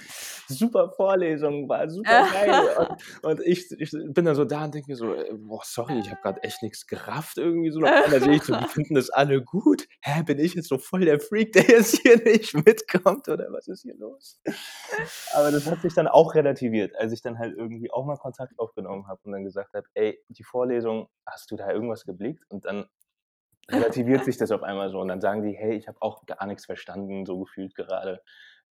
„Super 0.47 0.89
Vorlesung, 0.89 1.69
war 1.69 1.89
supergeil.“ 1.89 2.69
Und 3.23 3.39
und 3.39 3.41
ich 3.45 3.71
ich 3.79 3.91
bin 3.91 4.25
dann 4.25 4.35
so 4.35 4.45
da 4.45 4.65
und 4.65 4.73
denke 4.73 4.91
mir 4.91 4.97
so: 4.97 5.13
„Äh, 5.13 5.33
boah, 5.33 5.61
sorry, 5.63 5.99
ich 5.99 6.09
habe 6.11 6.21
grad 6.21 6.43
echt 6.43 6.61
nix 6.63 6.87
gerafft 6.87 7.37
irgendwie 7.37 7.71
so.“ 7.71 7.79
Auf 7.83 8.05
einmal 8.05 8.21
sehe 8.21 8.35
ich 8.35 8.43
so, 8.43 8.53
die 8.55 8.65
finden 8.69 8.95
das 8.95 9.09
alle 9.09 9.41
gut. 9.43 9.87
Hä, 10.01 10.23
bin 10.23 10.39
ich 10.39 10.53
jetzt 10.55 10.69
so 10.69 10.77
voll 10.77 11.05
der 11.05 11.19
Freak, 11.19 11.53
der 11.53 11.63
jetzt 11.63 11.99
hier 12.01 12.17
nicht 12.23 12.53
mitkommt 12.65 13.27
oder 13.29 13.47
was 13.51 13.67
ist 13.67 13.83
hier 13.83 13.95
los? 13.97 14.39
Aber 15.33 15.51
das 15.51 15.65
hat 15.69 15.81
sich 15.81 15.93
dann 15.93 16.07
auch 16.07 16.35
relativiert, 16.35 16.95
als 16.97 17.11
ich 17.13 17.21
dann 17.21 17.39
halt 17.39 17.55
irgendwie 17.57 17.91
auch 17.91 18.05
mal 18.05 18.17
Kontakt 18.17 18.57
aufgenommen 18.59 19.07
habe 19.07 19.19
und 19.23 19.31
dann 19.31 19.43
gesagt 19.43 19.73
habe: 19.73 19.87
„Ey, 19.93 20.19
die 20.29 20.43
Vorlesung, 20.43 21.07
hast 21.25 21.51
du 21.51 21.55
da 21.55 21.71
irgendwas 21.71 22.05
geblickt?“ 22.05 22.43
Und 22.49 22.65
dann 22.65 22.85
relativiert 23.71 24.23
sich 24.26 24.38
das 24.38 24.52
auf 24.52 24.63
einmal 24.63 24.89
so 24.91 24.99
und 24.99 25.08
dann 25.10 25.21
sagen 25.21 25.43
die: 25.43 25.54
„Hey, 25.58 25.76
ich 25.78 25.88
habe 25.88 26.02
auch 26.02 26.26
gar 26.26 26.45
nix 26.47 26.65
verstanden, 26.65 27.26
so 27.26 27.39
gefühlt 27.39 27.76
gerade.“ 27.76 28.23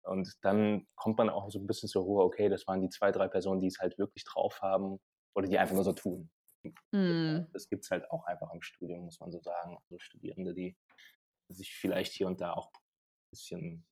Und 0.02 0.34
dann 0.42 0.86
kommt 0.96 1.18
man 1.18 1.30
auch 1.30 1.50
so 1.50 1.58
'n 1.60 1.66
bisschen 1.66 1.88
zur 1.88 2.02
Ruhe: 2.04 2.24
„Okay, 2.24 2.48
das 2.48 2.66
waren 2.68 2.80
die 2.82 2.90
2, 2.90 3.12
3 3.12 3.28
Personen, 3.28 3.60
die's 3.60 3.80
halt 3.80 3.98
wirklich 3.98 4.24
drauf 4.24 4.60
haben 4.62 5.00
oder 5.34 5.48
die 5.48 5.58
einfach 5.58 5.74
nur 5.74 5.84
so 5.84 5.92
tun.“ 5.92 6.30
Mhm. 6.92 7.46
Das 7.52 7.68
gibt's 7.68 7.90
halt 7.90 8.10
auch 8.10 8.24
einfach 8.26 8.52
im 8.52 8.62
Studium, 8.62 9.04
muss 9.04 9.20
man 9.20 9.30
so 9.32 9.40
sagen. 9.40 9.78
Also, 9.84 9.98
Studierende, 9.98 10.54
die 10.54 10.76
sich 11.48 11.74
vielleicht 11.74 12.12
hier 12.14 12.26
und 12.28 12.40
da 12.40 12.54
auch 12.54 12.72
bisschen, 13.30 13.86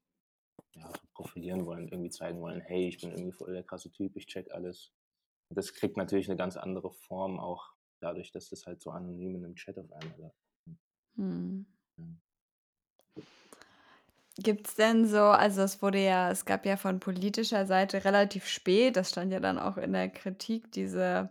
ja, 0.74 0.90
profilieren 1.14 1.66
wollen, 1.66 1.88
irgendwie 1.88 2.10
zeigen 2.10 2.40
wollen: 2.40 2.60
„Hey, 2.62 2.88
ich 2.88 3.00
bin 3.00 3.12
irgendwie 3.12 3.32
voll 3.32 3.54
der 3.54 3.64
krasse 3.64 3.92
Typ, 3.92 4.16
ich 4.16 4.26
checke 4.28 4.54
alles.“ 4.54 4.92
Das 5.50 5.74
kriegt 5.74 5.96
natürlich 5.98 6.28
'ne 6.28 6.36
ganz 6.36 6.56
andere 6.58 6.92
Form 6.92 7.40
auch 7.40 7.74
dadurch, 8.00 8.32
dass 8.32 8.50
das 8.50 8.66
halt 8.66 8.82
so 8.82 8.90
anonym 8.92 9.36
in 9.36 9.42
'nem 9.42 9.56
Chat 9.56 9.78
auf 9.78 9.92
einmal 9.92 10.18
läuft. 10.20 10.49
Mhm. 11.16 11.66
Mhm. 11.98 12.20
Gibt's 14.38 14.76
denn 14.76 15.06
so 15.06 15.18
also, 15.24 15.62
es 15.62 15.82
wurde 15.82 15.98
ja 16.02 16.30
es 16.30 16.44
gab 16.44 16.64
ja 16.64 16.76
von 16.76 17.00
politischer 17.00 17.66
Seite 17.66 18.04
relativ 18.04 18.46
spät, 18.46 18.96
das 18.96 19.10
stand 19.10 19.32
ja 19.32 19.40
dann 19.40 19.58
auch 19.58 19.76
in 19.76 19.92
der 19.92 20.08
Kritik, 20.08 20.70
diese, 20.72 21.30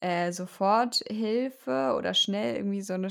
äh, 0.00 0.32
Soforthilfe 0.32 1.94
oder 1.98 2.14
schnell 2.14 2.56
irgendwie 2.56 2.82
so 2.82 2.96
'ne 2.96 3.10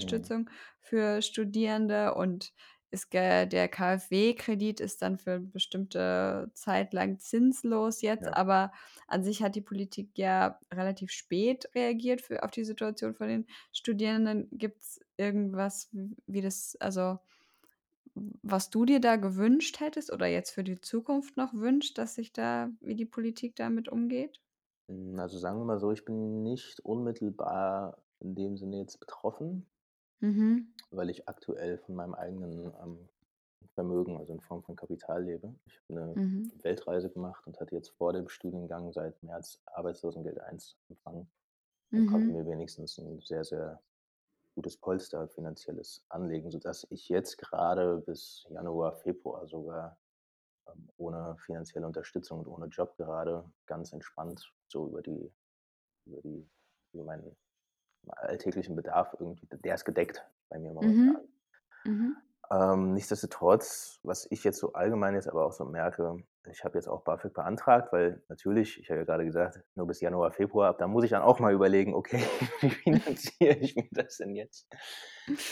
Mhm. 0.00 0.28
Schnellhilfeunterstützung 0.32 0.50
für 0.80 1.22
Studierende 1.22 2.14
und 2.14 2.52
es 2.90 3.10
gä 3.10 3.46
der 3.46 3.68
KfW-Kredit 3.68 4.80
ist 4.80 5.02
dann 5.02 5.18
für 5.18 5.40
bestimmte 5.40 6.50
Zeit 6.54 6.92
lang 6.94 7.18
zinslos 7.20 8.02
jetzt, 8.02 8.32
Ja. 8.32 8.36
aber 8.36 8.72
an 9.08 9.24
sich 9.24 9.42
hat 9.42 9.56
die 9.56 9.62
Politik 9.62 10.10
ja 10.18 10.60
relativ 10.72 11.10
spät 11.12 11.68
reagiert 11.74 12.22
für 12.22 12.42
auf 12.44 12.52
die 12.52 12.64
Situation 12.64 13.14
von 13.14 13.28
den 13.28 13.46
Studierenden. 13.72 14.48
Gibt's 14.52 15.00
irgendwas, 15.18 15.90
wie 16.26 16.40
das 16.42 16.76
also, 16.80 17.18
was 18.42 18.70
du 18.70 18.84
dir 18.86 19.00
da 19.00 19.16
gewünscht 19.16 19.80
hättest 19.80 20.12
oder 20.12 20.26
jetzt 20.28 20.52
für 20.52 20.64
die 20.64 20.80
Zukunft 20.80 21.36
noch 21.38 21.54
wünscht, 21.54 21.98
dass 21.98 22.14
sich 22.16 22.32
da 22.32 22.70
wie 22.80 22.96
die 22.96 23.06
Politik 23.06 23.56
damit 23.56 23.88
umgeht? 23.88 24.40
Hm, 24.88 25.18
also, 25.18 25.38
sagen 25.38 25.58
wir 25.58 25.64
mal 25.64 25.78
so, 25.80 25.90
ich 25.92 26.04
bin 26.04 26.42
nicht 26.44 26.78
unmittelbar 26.80 27.98
in 28.20 28.34
dem 28.34 28.56
Sinne 28.56 28.78
jetzt 28.78 29.00
betroffen 29.00 29.66
Mhm. 30.22 30.76
weil 30.92 31.10
ich 31.10 31.28
aktuell 31.28 31.78
von 31.78 31.94
meinem 31.94 32.14
eigenen, 32.14 32.72
ähm, 32.82 33.08
Vermögen, 33.74 34.16
also, 34.18 34.32
in 34.32 34.40
Form 34.40 34.62
von 34.62 34.76
Kapital 34.76 35.24
lebe. 35.24 35.54
Ich 35.66 35.78
habe 35.80 35.94
'ne 35.94 36.16
Mhm. 36.16 36.56
Weltreise 36.62 37.10
gemacht 37.10 37.46
und 37.46 37.58
hatte 37.60 37.74
jetzt 37.74 37.90
vor 37.90 38.12
dem 38.12 38.28
Studiengang 38.28 38.92
seit 38.92 39.22
März 39.22 39.60
Arbeitslosengeld 39.66 40.38
I 40.38 40.58
empfangen 40.90 41.28
und 41.94 42.06
konnte 42.06 42.30
Mhm. 42.30 42.32
mir 42.32 42.46
wenigstens 42.46 42.98
'n 42.98 43.20
sehr, 43.20 43.44
sehr 43.44 43.82
gutes 44.56 44.78
Polster 44.78 45.28
Finanzielles 45.28 46.04
anlegen, 46.08 46.50
sodass 46.50 46.86
ich 46.90 47.08
jetzt 47.10 47.38
grade 47.38 47.98
bis 48.06 48.46
Januar, 48.50 48.94
Februar 48.94 49.46
sogar, 49.46 49.98
ähm, 50.68 50.88
ohne 50.96 51.36
finanzielle 51.38 51.86
Unterstützung 51.86 52.40
und 52.40 52.48
ohne 52.48 52.66
Job 52.68 52.96
gerade 52.96 53.44
ganz 53.66 53.92
entspannt 53.92 54.52
so 54.68 54.88
über 54.88 55.02
die 55.02 55.32
über 56.06 56.22
die 56.22 56.48
über 56.92 57.04
meinen 57.04 57.36
alltäglichen 58.08 58.76
Bedarf 58.76 59.14
irgendwie 59.18 59.46
der 59.50 59.74
ist 59.74 59.84
gedeckt 59.84 60.24
bei 60.48 60.58
mir 60.58 60.72
Mhm. 60.80 61.16
momentan. 61.16 61.28
Mhm. 61.84 62.16
Ähm, 62.50 62.92
nichtsdestotrotz, 62.94 64.00
was 64.04 64.26
ich 64.30 64.44
jetzt 64.44 64.58
so 64.58 64.72
allgemein 64.72 65.14
jetzt 65.14 65.28
aber 65.28 65.44
auch 65.46 65.52
so 65.52 65.64
merke, 65.64 66.22
ich 66.50 66.64
habe 66.64 66.78
jetzt 66.78 66.88
auch 66.88 67.02
BAföG 67.04 67.32
beantragt, 67.34 67.92
weil 67.92 68.22
natürlich, 68.28 68.78
ich 68.80 68.90
habe 68.90 69.00
ja 69.00 69.04
gerade 69.04 69.24
gesagt, 69.24 69.64
nur 69.74 69.86
bis 69.86 70.00
Januar, 70.00 70.32
Februar, 70.32 70.76
da 70.76 70.86
muss 70.88 71.04
ich 71.04 71.10
dann 71.10 71.22
auch 71.22 71.40
mal 71.40 71.52
überlegen, 71.54 71.94
okay, 71.94 72.18
wie 72.60 72.70
finanziere 72.70 73.56
ich 73.58 73.76
mir 73.76 73.88
das 73.92 74.16
denn 74.18 74.34
jetzt? 74.36 74.68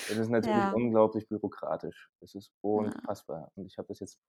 Das 0.07 0.19
ist 0.19 0.29
natürlich 0.29 0.67
Ja. 0.67 0.73
unglaublich 0.73 1.29
bürokratisch. 1.29 2.11
Das 2.21 2.35
ist 2.35 2.53
unfassbar. 2.61 3.51
Und 3.55 3.67
ich 3.67 3.79
habe 3.79 3.89
das 3.89 4.01
jetzt 4.01 4.21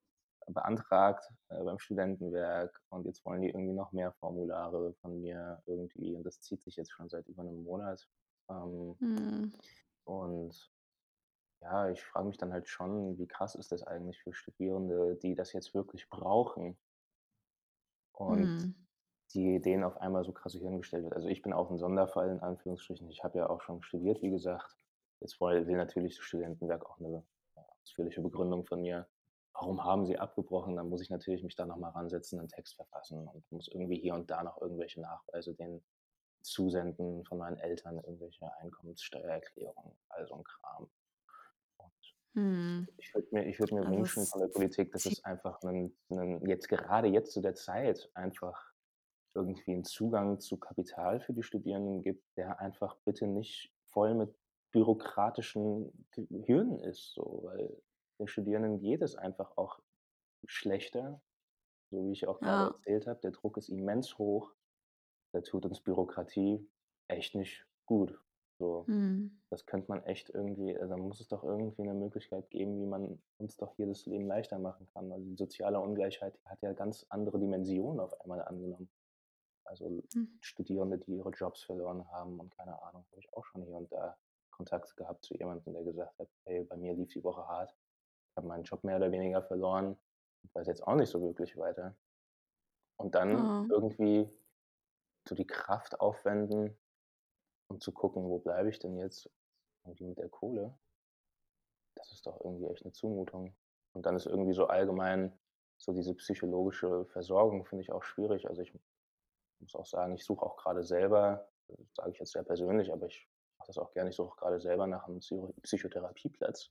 beantragt 0.47 1.25
äh, 1.49 1.63
beim 1.63 1.80
Studentenwerk 1.80 2.82
und 2.89 3.06
jetzt 3.06 3.25
wollen 3.25 3.41
die 3.41 3.49
irgendwie 3.49 3.73
noch 3.73 3.91
mehr 3.93 4.13
Formulare 4.13 4.93
von 5.01 5.19
mir 5.21 5.62
irgendwie 5.65 6.15
und 6.15 6.23
das 6.25 6.41
zieht 6.41 6.63
sich 6.63 6.75
jetzt 6.78 6.91
schon 6.91 7.10
seit 7.10 7.28
über 7.28 7.43
'nem 7.43 7.63
Monat. 7.63 8.08
Ähm, 8.49 8.99
Mhm. 9.01 9.51
und 10.04 10.71
ja, 11.62 11.89
ich 11.89 12.04
frage 12.04 12.28
mich 12.28 12.38
dann 12.38 12.54
halt 12.54 12.68
schon, 12.70 13.18
wie 13.18 13.28
krass 13.28 13.56
ist 13.56 13.72
das 13.72 13.84
eigentlich 13.84 14.22
für 14.22 14.34
Studierende, 14.34 15.15
die 15.18 15.36
das 15.36 15.54
jetzt 15.54 15.74
wirklich 15.74 16.10
brauchen 16.10 16.78
und 18.15 18.54
Mhm. 18.56 18.86
die 19.34 19.62
denen 19.62 19.84
auf 19.84 19.98
einmal 19.98 20.24
so 20.26 20.34
krasse 20.34 20.62
Hürden 20.62 20.80
gestellt 20.80 21.04
wird. 21.06 21.15
Also, 21.15 21.28
ich 21.30 21.41
bin 21.41 21.54
auch 21.54 21.72
'n 21.72 21.78
Sonderfall 21.80 22.30
in 22.32 22.39
Anführungsstrichen. 22.41 23.10
Ich 23.10 23.24
habe 23.24 23.39
ja 23.39 23.50
auch 23.50 23.62
schon 23.62 23.82
studiert, 23.84 24.22
wie 24.22 24.32
gesagt. 24.32 24.78
Jetzt 25.22 25.41
woll 25.41 25.68
will 25.68 25.78
natürlich 25.78 26.15
das 26.18 26.26
Studentenwerk 26.26 26.86
auch 26.89 27.00
'ne, 27.00 27.26
ja, 27.58 27.65
ausführliche 27.84 28.22
Begründung 28.22 28.65
von 28.65 28.82
mir. 28.82 29.10
Warum 29.54 29.84
haben 29.84 30.06
sie 30.06 30.20
abgebrochen? 30.20 30.76
Dann 30.78 30.89
muss 30.89 31.02
ich 31.02 31.10
natürlich 31.12 31.44
mich 31.44 31.56
da 31.56 31.65
noch 31.65 31.78
mal 31.78 31.89
ransetzen, 31.91 32.39
'nen 32.39 32.50
Text 32.50 32.76
verfassen 32.76 33.28
und 33.28 33.52
muss 33.52 33.68
irgendwie 33.70 34.00
hier 34.00 34.15
und 34.15 34.30
da 34.32 34.44
noch 34.44 34.62
irgendwelche 34.62 35.02
Nachweise 35.02 35.56
denen 35.56 35.86
zusenden 36.44 37.26
von 37.26 37.39
meinen 37.39 37.58
Eltern, 37.60 37.98
irgendwelche 37.98 38.56
Einkommenssteuererklärungen, 38.58 39.98
all 40.10 40.28
so 40.28 40.36
'n 40.36 40.44
Kram. 40.46 40.89
Mhm. 42.36 42.89
ich 42.98 43.13
würde 43.15 43.28
mir 43.32 43.45
ich 43.48 43.60
würde 43.60 43.76
mir 43.76 43.88
Also, 43.88 43.89
wünschen 43.89 44.28
von 44.28 44.41
der 44.41 44.48
Politik, 44.50 44.91
dass 44.91 45.06
es 45.06 45.24
einfach 45.24 45.62
'nen 45.63 45.98
'nen 46.10 46.45
jetzt 46.48 46.69
gerade 46.69 47.08
jetzt 47.10 47.34
zu 47.34 47.41
der 47.41 47.56
Zeit 47.56 48.12
einfach 48.15 48.74
irgendwie 49.36 49.74
'n 49.74 49.84
Zugang 49.86 50.39
zu 50.41 50.58
Kapital 50.60 51.19
für 51.21 51.34
die 51.34 51.43
Studierenden 51.43 52.04
gibt, 52.04 52.26
der 52.38 52.60
einfach 52.62 52.98
bitte 53.06 53.28
nicht 53.28 53.74
voll 53.86 54.15
mit 54.15 54.36
bürokratischen 54.71 56.08
Hürden 56.48 56.80
ist 56.80 57.13
so, 57.13 57.41
weil 57.45 57.82
den 58.19 58.28
Studierenden 58.28 58.80
geht 58.80 59.02
es 59.04 59.15
einfach 59.15 59.58
auch 59.58 59.82
schlechter, 60.48 61.21
so 61.91 62.06
wie 62.08 62.13
ich 62.13 62.28
auch 62.28 62.41
grade 62.41 62.65
Ja. 62.65 62.76
erzählt 62.86 63.08
habe. 63.08 63.21
Der 63.21 63.32
Druck 63.32 63.58
ist 63.58 63.69
immens 63.69 64.17
hoch. 64.19 64.56
Da 65.34 65.41
tut 65.41 65.65
uns 65.65 65.82
Bürokratie 65.82 66.69
echt 67.10 67.36
nicht 67.36 67.67
gut. 67.86 68.25
So, 68.60 68.88
Mhm. 68.88 69.39
das 69.52 69.65
könnte 69.65 69.89
man 69.89 70.04
echt 70.06 70.30
irgendwie 70.32 70.78
also, 70.78 70.89
da 70.96 70.98
muss 70.98 71.22
es 71.22 71.28
doch 71.30 71.44
irgendwie 71.44 71.84
'ne 71.84 71.94
Möglichkeit 71.96 72.50
geben, 72.52 72.80
wie 72.82 72.86
man 72.88 73.22
uns 73.38 73.58
doch 73.58 73.76
hier 73.76 73.88
das 73.88 74.06
Leben 74.06 74.28
leichter 74.28 74.60
machen 74.60 74.88
kann. 74.88 75.12
Also, 75.12 75.26
die 75.26 75.36
soziale 75.38 75.80
Ungleichheit 75.82 76.39
hat 76.46 76.62
ja 76.63 76.74
ganz 76.74 77.06
andere 77.10 77.39
Dimensionen 77.39 78.00
auf 78.02 78.20
einmal 78.22 78.41
angenommen. 78.44 78.89
Also, 79.65 80.04
Hm. 80.13 80.36
Studierende, 80.41 81.00
die 81.00 81.18
ihre 81.18 81.32
Jobs 81.32 81.63
verloren 81.63 82.10
haben 82.12 82.39
und 82.39 82.52
keine 82.58 82.82
Ahnung, 82.84 83.06
habe 83.12 83.20
ich 83.22 83.34
auch 83.34 83.46
schon 83.46 83.63
hier 83.63 83.78
und 83.78 83.91
da 83.91 84.18
Kontakt 84.52 84.96
gehabt 84.98 85.26
zu 85.26 85.36
jemandem, 85.36 85.74
der 85.74 85.84
gesagt 85.86 86.20
hat: 86.20 86.30
„Hey, 86.46 86.63
bei 86.65 86.78
mir 86.78 86.94
lief 86.96 87.10
die 87.13 87.24
Woche 87.24 87.48
hart. 87.48 87.76
Ich 88.32 88.38
habe 88.38 88.48
meinen 88.48 88.63
Job 88.65 88.84
mehr 88.86 88.98
oder 88.98 89.12
weniger 89.12 89.44
verloren 89.44 89.98
und 90.44 90.56
weiß 90.56 90.68
jetzt 90.68 90.84
auch 90.88 90.96
nicht 90.96 91.10
so 91.12 91.22
wirklich 91.24 91.58
weiter.“ 91.58 91.96
Und 93.00 93.15
dann 93.15 93.50
Ah. 93.50 93.65
irgendwie 93.70 94.30
so 95.28 95.36
die 95.36 95.48
Kraft 95.48 96.00
aufwenden, 96.02 96.78
um 97.69 97.80
zu 97.82 97.91
gucken, 97.93 98.23
wo 98.30 98.39
bleibe 98.39 98.69
ich 98.69 98.80
denn 98.80 98.97
jetzt 98.97 99.30
irgendwie 99.86 100.06
mit 100.06 100.17
der 100.19 100.30
Kohle? 100.30 100.78
Das 101.97 102.12
ist 102.12 102.25
doch 102.28 102.39
irgendwie 102.43 102.67
echt 102.67 102.86
'ne 102.86 102.91
Zumutung. 102.91 103.56
Und 103.93 104.06
dann 104.06 104.15
ist 104.15 104.25
irgendwie 104.28 104.54
so 104.54 104.67
allgemein 104.67 105.39
so 105.78 105.93
diese 105.93 106.13
psychologische 106.15 107.06
Versorgung 107.06 107.65
finde 107.65 107.84
ich 107.84 107.91
auch 107.91 108.04
schwierig. 108.04 108.47
Also, 108.47 108.62
ich 108.62 108.73
muss 109.60 109.75
auch 109.75 109.86
sagen, 109.86 110.15
ich 110.15 110.25
suche 110.25 110.45
auch 110.45 110.58
grade 110.58 110.84
selber 110.84 111.49
das 111.69 111.80
sage 111.95 112.12
ich 112.12 112.19
jetzt 112.19 112.34
sehr 112.34 112.43
persönlich, 112.43 112.93
aber 112.93 113.08
ich 113.08 113.30
mache 113.60 113.67
das 113.67 113.78
auch 113.80 113.91
gerne, 113.93 114.10
ich 114.12 114.15
suche 114.17 114.30
auch 114.30 114.38
grade 114.38 114.60
selber 114.62 114.88
nach 114.88 115.08
'nem 115.08 115.19
Psycho 115.19 115.54
Psychotherapieplatz. 115.63 116.69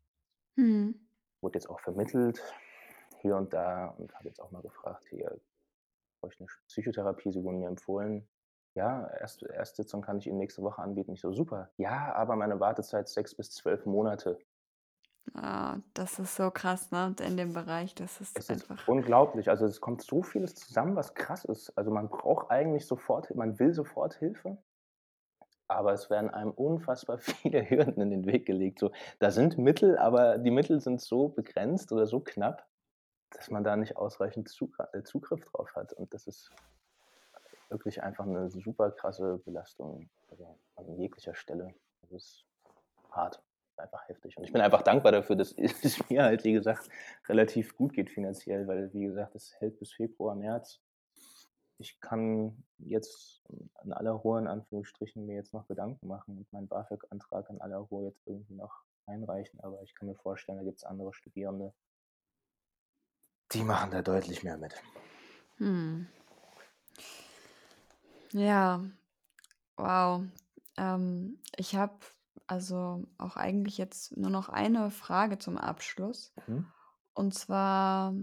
Mhm. 0.59 1.04
Wurde 1.42 1.59
jetzt 1.59 1.68
auch 1.68 1.80
vermittelt 1.80 2.42
hier 3.22 3.37
und 3.37 3.52
da 3.52 3.88
und 3.88 4.14
habe 4.14 4.28
jetzt 4.28 4.40
auch 4.40 4.50
mal 4.50 4.62
gefragt: 4.62 5.07
„Hier, 5.11 5.40
bräuchte 6.20 6.44
'ne 6.44 6.48
Sch 6.50 6.62
Psychotherapie, 6.68 7.33
sie 7.33 7.44
wurden 7.44 7.61
mir 7.61 7.68
empfohlen. 7.68 8.28
Ja, 8.75 9.09
erste 9.21 9.47
Erstsitzung 9.53 10.03
kann 10.03 10.19
ich 10.19 10.27
Ihnen 10.27 10.39
nächste 10.39 10.63
Woche 10.63 10.83
anbieten.“ 10.83 11.13
Ich 11.13 11.21
so: 11.21 11.33
„Super. 11.33 11.71
Ja, 11.77 12.13
aber 12.15 12.37
meine 12.37 12.61
Wartezeit 12.61 13.09
6 13.09 13.35
bis 13.35 13.51
12 13.51 13.87
Monate.“ 13.87 14.39
Ah, 15.35 15.79
das 15.95 16.19
ist 16.19 16.37
so 16.37 16.51
krass, 16.51 16.91
ne, 16.91 17.15
in 17.21 17.37
dem 17.37 17.53
Bereich, 17.55 17.95
das 17.95 18.21
ist 18.21 18.37
Es 18.37 18.51
ist 18.51 18.51
einfach 18.51 18.87
unglaublich. 18.89 19.49
Also, 19.49 19.67
es 19.67 19.81
kommt 19.81 20.03
so 20.03 20.23
vieles 20.23 20.55
zusammen, 20.55 20.97
was 20.97 21.15
krass 21.15 21.45
ist. 21.45 21.77
Also, 21.79 21.91
man 21.91 22.09
braucht 22.09 22.51
eigentlich 22.51 22.87
sofort 22.87 23.35
man 23.35 23.59
will 23.59 23.73
sofort 23.73 24.15
Hilfe 24.15 24.59
aber 25.69 25.93
es 25.93 26.11
werden 26.11 26.31
einem 26.31 26.51
unfassbar 26.51 27.19
viele 27.19 27.69
Hürden 27.69 28.01
in 28.01 28.11
den 28.11 28.27
Weg 28.27 28.47
gelegt, 28.47 28.79
so. 28.79 28.91
Da 29.19 29.31
sind 29.31 29.59
Mittel, 29.59 29.99
aber 29.99 30.39
die 30.39 30.51
Mittel 30.51 30.81
sind 30.81 31.01
so 31.01 31.29
begrenzt 31.29 31.93
oder 31.93 32.07
so 32.07 32.21
knapp, 32.21 32.67
dass 33.31 33.51
man 33.51 33.65
da 33.65 33.77
nicht 33.77 33.97
ausreichend 33.97 34.51
äh, 34.93 35.03
Zugriff 35.03 35.45
drauf 35.45 35.75
hat. 35.75 35.93
Und 35.93 36.15
das 36.15 36.27
ist 36.27 36.51
wirklich 37.75 38.03
einfach 38.03 38.25
'ne 38.25 38.49
super 38.51 38.91
krasse 38.91 39.39
Belastung, 39.45 40.09
also, 40.31 40.59
an 40.77 40.97
jeglicher 40.97 41.35
Stelle. 41.35 41.75
Das 42.01 42.13
ist 42.13 42.45
hart, 43.11 43.43
einfach 43.77 44.09
heftig. 44.09 44.39
Und 44.39 44.45
ich 44.45 44.53
bin 44.53 44.63
einfach 44.63 44.83
dankbar 44.83 45.13
dafür, 45.13 45.37
dass 45.37 45.53
es 45.59 46.09
mir 46.09 46.25
halt, 46.25 46.45
wie 46.45 46.53
gesagt, 46.55 46.89
relativ 47.29 47.77
gut 47.77 47.93
geht 47.93 48.11
finanziell, 48.11 48.67
weil, 48.67 48.93
wie 48.95 49.05
gesagt, 49.05 49.35
es 49.35 49.55
hält 49.61 49.79
bis 49.79 49.93
Februar, 49.93 50.35
März. 50.35 50.81
Ich 51.79 52.01
kann 52.01 52.65
jetzt 52.79 53.43
in 53.83 53.93
aller 53.93 54.13
Ruhe 54.13 54.39
in 54.39 54.47
Anführungsstrichen 54.47 55.27
mir 55.27 55.35
jetzt 55.35 55.53
noch 55.53 55.67
Gedanken 55.67 56.07
machen 56.07 56.39
und 56.39 56.53
meinen 56.53 56.69
BAföG-Antrag 56.69 57.51
in 57.51 57.61
aller 57.61 57.79
Ruhe 57.79 58.07
jetzt 58.07 58.23
irgendwie 58.27 58.55
noch 58.55 58.85
einreichen, 59.07 59.61
aber 59.61 59.83
ich 59.83 59.95
kann 59.95 60.09
mir 60.09 60.15
vorstellen, 60.15 60.59
da 60.59 60.65
gibt's 60.65 60.85
andere 60.85 61.13
Studierende 61.13 61.75
die 63.55 63.63
machen 63.63 63.91
da 63.91 64.03
deutlich 64.03 64.43
mehr 64.43 64.57
mit. 64.57 64.75
Mhm. 65.59 66.09
Ja, 68.35 68.85
wow. 69.77 70.25
Ähm, 70.77 71.38
ich 71.57 71.77
habe 71.77 71.99
also 72.47 73.05
auch 73.18 73.37
eigentlich 73.37 73.79
jetzt 73.79 74.16
nur 74.16 74.31
noch 74.31 74.49
eine 74.49 74.90
Frage 74.90 75.38
zum 75.38 75.59
Abschluss. 75.59 76.35
Mhm. 76.47 76.73
Und 77.14 77.35
zwar, 77.35 78.14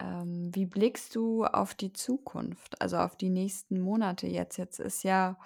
ähm, 0.00 0.50
wie 0.54 0.66
blickst 0.66 1.16
du 1.16 1.44
auf 1.44 1.74
die 1.74 1.92
Zukunft, 1.92 2.80
also 2.82 2.98
auf 2.98 3.16
die 3.16 3.30
nächsten 3.30 3.80
Monate 3.80 4.26
jetzt? 4.28 4.58
Jetzt 4.58 4.80
ist 4.80 5.04
ja 5.04 5.38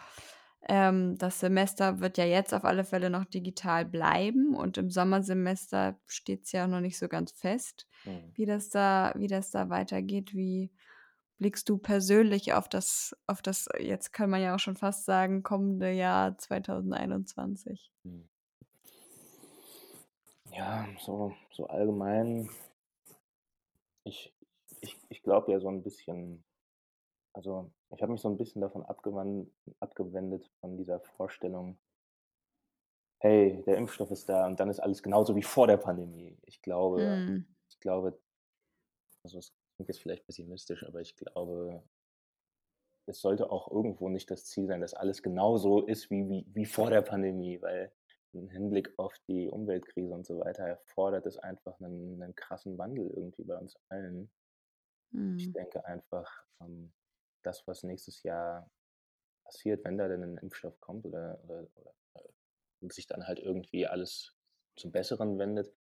ähm, 0.68 1.16
das 1.18 1.40
Semester 1.40 2.00
wird 2.00 2.18
ja 2.18 2.24
jetzt 2.24 2.54
auf 2.54 2.64
alle 2.64 2.84
Fälle 2.84 3.10
noch 3.10 3.24
digital 3.26 3.84
bleiben 3.86 4.54
und 4.56 4.78
im 4.78 4.90
Sommersemester 4.90 6.00
steht's 6.06 6.52
ja 6.52 6.66
noch 6.66 6.80
nicht 6.80 6.98
so 6.98 7.08
ganz 7.08 7.32
fest, 7.32 7.86
Mhm. 8.04 8.34
wie 8.34 8.46
das 8.46 8.70
da 8.70 9.12
wie 9.16 9.28
das 9.28 9.50
da 9.50 9.70
weitergeht. 9.70 10.34
Wie 10.34 10.72
blickst 11.38 11.68
du 11.68 11.78
persönlich 11.78 12.52
auf 12.54 12.68
das 12.68 13.16
auf 13.26 13.42
das 13.42 13.68
jetzt 13.78 14.12
kann 14.12 14.30
man 14.30 14.42
ja 14.42 14.54
auch 14.54 14.58
schon 14.60 14.76
fast 14.76 15.04
sagen, 15.04 15.42
kommende 15.42 15.90
Jahr 15.92 16.38
2021? 16.38 17.90
Mhm. 18.04 18.28
Ja, 20.52 20.88
so 20.98 21.34
so 21.50 21.66
allgemein 21.66 22.48
ich 24.06 24.32
ich 24.80 24.96
ich 25.08 25.22
glaube 25.22 25.50
ja 25.52 25.58
so 25.60 25.68
'n 25.68 25.82
bisschen 25.82 26.44
also, 27.34 27.72
ich 27.96 28.02
habe 28.02 28.12
mich 28.12 28.22
so 28.22 28.28
'n 28.28 28.38
bisschen 28.38 28.62
davon 28.62 28.84
abgewendet 28.84 30.50
von 30.60 30.76
dieser 30.78 31.00
Vorstellung 31.00 31.78
„Hey, 33.22 33.62
der 33.66 33.76
Impfstoff 33.78 34.10
ist 34.10 34.28
da 34.28 34.46
und 34.46 34.60
dann 34.60 34.68
ist 34.68 34.78
alles 34.80 35.02
genauso 35.02 35.34
wie 35.36 35.42
vor 35.42 35.66
der 35.66 35.78
Pandemie.“ 35.78 36.36
Ich 36.42 36.60
glaube 36.60 37.24
Mhm. 37.26 37.46
ich 37.68 37.80
glaube 37.80 38.18
also, 39.24 39.38
es 39.38 39.52
klingt 39.76 39.88
jetzt 39.88 40.00
vielleicht 40.00 40.26
pessimistisch, 40.26 40.84
aber 40.86 41.00
ich 41.02 41.16
glaube 41.16 41.84
es 43.08 43.20
sollte 43.20 43.50
auch 43.50 43.70
irgendwo 43.70 44.08
nicht 44.08 44.30
das 44.32 44.44
Ziel 44.46 44.66
sein, 44.66 44.80
dass 44.80 44.92
alles 44.94 45.22
genauso 45.22 45.86
ist 45.86 46.10
wie 46.10 46.28
wie 46.28 46.44
wie 46.52 46.64
vor 46.66 46.90
der 46.90 47.02
Pandemie, 47.02 47.62
weil 47.62 47.92
im 48.32 48.50
Hinblick 48.50 48.92
auf 48.98 49.14
die 49.28 49.48
Umweltkrise 49.48 50.12
und 50.12 50.26
so 50.26 50.40
weiter 50.40 50.64
erfordert 50.64 51.24
es 51.26 51.38
einfach 51.38 51.78
'nen 51.78 52.18
'nen 52.18 52.34
krassen 52.34 52.76
Wandel 52.78 53.08
irgendwie 53.10 53.44
bei 53.44 53.56
uns 53.56 53.76
allen. 53.88 54.30
Ich 55.38 55.52
Mhm. 55.52 55.56
denke 55.56 55.84
einfach, 55.84 56.46
ähm, 56.60 56.92
das, 57.42 57.66
was 57.66 57.82
nächstes 57.82 58.22
Jahr 58.22 58.70
passiert, 59.44 59.84
wenn 59.84 59.98
da 59.98 60.08
denn 60.08 60.22
'n 60.24 60.38
Impfstoff 60.38 60.80
kommt 60.80 61.06
oder 61.06 61.40
oder 61.44 61.68
oder, 61.76 61.94
äh 62.14 62.88
sich 62.92 63.06
dann 63.08 63.26
halt 63.28 63.38
irgendwie 63.40 63.86
alles 63.86 64.36
zum 64.76 64.92
Besseren 64.92 65.38
wendet, 65.38 65.74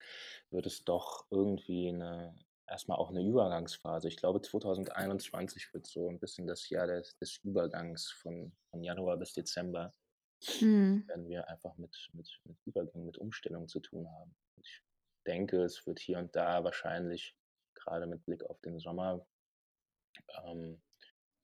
wird 0.52 0.66
es 0.68 0.86
doch 0.86 1.28
irgendwie 1.32 1.92
'ne 1.94 2.36
erst 2.74 2.90
mal 2.90 2.96
auch 2.98 3.12
'ne 3.12 3.24
Übergangsphase 3.24 4.08
ich 4.10 4.18
glaube, 4.18 4.42
2021 4.42 5.74
wird 5.74 5.88
so 5.88 6.10
'n 6.10 6.20
bisschen 6.20 6.48
das 6.48 6.70
Jahr 6.70 6.88
des 6.88 7.18
des 7.18 7.38
Übergangs 7.44 8.12
von 8.12 8.54
von 8.72 8.84
Januar 8.84 9.18
bis 9.18 9.34
Dezember 9.34 9.94
Mhm. 10.62 11.04
werden 11.08 11.28
wir 11.30 11.48
einfach 11.50 11.78
mit 11.78 12.10
mit 12.14 12.30
mit 12.46 12.58
Übergang 12.66 13.06
mit 13.06 13.18
Umstellung 13.18 13.68
zu 13.68 13.80
tun 13.80 14.10
haben. 14.10 14.36
Ich 14.62 14.82
denke, 15.28 15.64
es 15.64 15.86
wird 15.86 16.00
hier 16.00 16.20
und 16.20 16.36
da 16.36 16.64
wahrscheinlich, 16.64 17.36
gerade 17.76 18.06
mit 18.08 18.26
Blick 18.26 18.44
auf 18.46 18.60
den 18.62 18.80
Sommer, 18.80 19.28
ähm, 20.46 20.82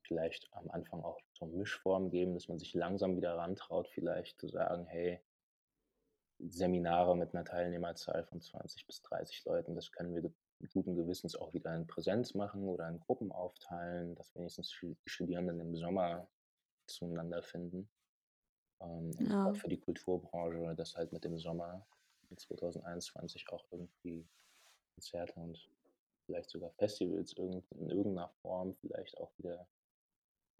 vielleicht 0.07 0.49
am 0.53 0.69
Anfang 0.71 1.03
auch 1.03 1.19
so 1.33 1.45
Mischformen 1.47 2.11
geben, 2.11 2.33
dass 2.35 2.47
man 2.49 2.59
sich 2.59 2.73
langsam 2.75 3.17
wieder 3.17 3.37
rantraut, 3.37 3.89
vielleicht 3.89 4.39
zu 4.39 4.49
sagen, 4.49 4.87
hey, 4.87 5.21
Seminare 6.41 7.15
mit 7.17 7.33
einer 7.33 7.45
Teilnehmerzahl 7.45 8.25
von 8.25 8.41
20 8.41 8.85
bis 8.87 9.01
30 9.01 9.43
Leuten, 9.45 9.75
das 9.75 9.91
können 9.91 10.13
wir 10.15 10.21
guten 10.67 10.95
Gewissens 10.95 11.35
auch 11.35 11.53
wieder 11.53 11.75
in 11.75 11.87
Präsenz 11.87 12.33
machen 12.33 12.67
oder 12.67 12.87
in 12.89 12.99
Gruppen 12.99 13.31
aufteilen, 13.31 14.15
dass 14.15 14.35
wenigstens 14.35 14.75
die 14.81 14.97
Studierenden 15.05 15.59
im 15.59 15.75
Sommer 15.75 16.27
zueinander 16.87 17.41
finden. 17.43 17.89
Ähm, 18.81 19.11
ja. 19.19 19.53
für 19.53 19.67
die 19.67 19.79
Kulturbranche, 19.79 20.73
dass 20.75 20.95
halt 20.95 21.11
mit 21.11 21.25
dem 21.25 21.37
Sommer 21.37 21.85
2021 22.35 23.49
auch 23.49 23.65
irgendwie 23.71 24.25
Konzerte 24.95 25.39
und 25.39 25.69
vielleicht 26.25 26.49
sogar 26.49 26.71
Festivals 26.71 27.33
in 27.33 27.63
irgendeiner 27.89 28.29
Form 28.41 28.75
vielleicht 28.75 29.17
auch 29.17 29.31
wieder, 29.37 29.67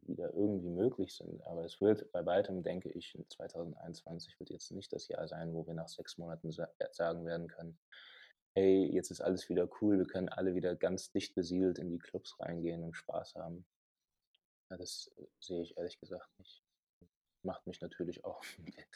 wieder 0.02 0.34
irgendwie 0.34 0.70
möglich 0.70 1.14
sind. 1.16 1.42
Aber 1.44 1.64
es 1.64 1.80
wird 1.80 2.12
bei 2.12 2.26
weitem, 2.26 2.64
denke 2.64 2.90
ich, 2.90 3.18
2021 3.30 4.40
wird 4.40 4.50
jetzt 4.50 4.72
nicht 4.72 4.92
das 4.92 5.08
Jahr 5.08 5.28
sein, 5.28 5.54
wo 5.54 5.66
wir 5.68 5.74
nach 5.76 5.88
sechs 5.88 6.18
Monaten 6.18 6.52
sagen 6.52 7.26
werden 7.26 7.48
können, 7.48 7.78
hey, 8.54 8.90
jetzt 8.92 9.12
ist 9.12 9.22
alles 9.22 9.50
wieder 9.50 9.70
cool, 9.82 9.98
wir 9.98 10.08
können 10.08 10.30
alle 10.30 10.56
wieder 10.56 10.76
ganz 10.76 11.12
dicht 11.12 11.36
besiedelt 11.36 11.78
in 11.80 11.90
die 11.90 12.00
Clubs 12.00 12.40
reingehen 12.40 12.84
und 12.84 12.96
Spaß 12.96 13.36
haben. 13.36 13.66
Ja, 14.70 14.78
das 14.78 15.12
äh, 15.18 15.26
sehe 15.40 15.62
ich 15.62 15.78
ehrlich 15.78 16.00
gesagt 16.00 16.30
nicht. 16.40 16.64
Macht 17.44 17.66
mich 17.68 17.82
natürlich 17.82 18.26
auch, 18.26 18.44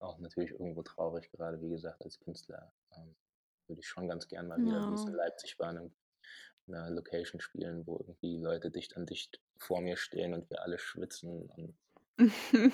auch 0.00 0.18
natürlich 0.18 0.52
irgendwo 0.52 0.82
traurig, 0.82 1.30
gerade 1.30 1.60
wie 1.60 1.70
gesagt, 1.70 2.02
als 2.02 2.18
Künstler. 2.20 2.72
Ähm, 2.92 3.14
würde 3.68 3.80
ich 3.80 3.88
schon 3.88 4.08
ganz 4.08 4.26
gern 4.28 4.48
mal 4.48 4.58
wieder, 4.58 4.90
wie 4.90 4.94
es 4.94 5.04
in 5.04 5.12
Leipzig 5.12 5.58
war, 5.58 5.70
in 5.72 5.92
einer 6.74 6.90
Location 6.90 7.40
spielen, 7.40 7.86
wo 7.86 7.98
irgendwie 7.98 8.38
Leute 8.38 8.70
dicht 8.70 8.96
an 8.96 9.04
dicht 9.04 9.40
vor 9.58 9.82
mir 9.82 9.96
stehen 9.96 10.32
und 10.34 10.48
wir 10.50 10.62
alle 10.62 10.78
schwitzen 10.78 11.46
und 11.50 11.76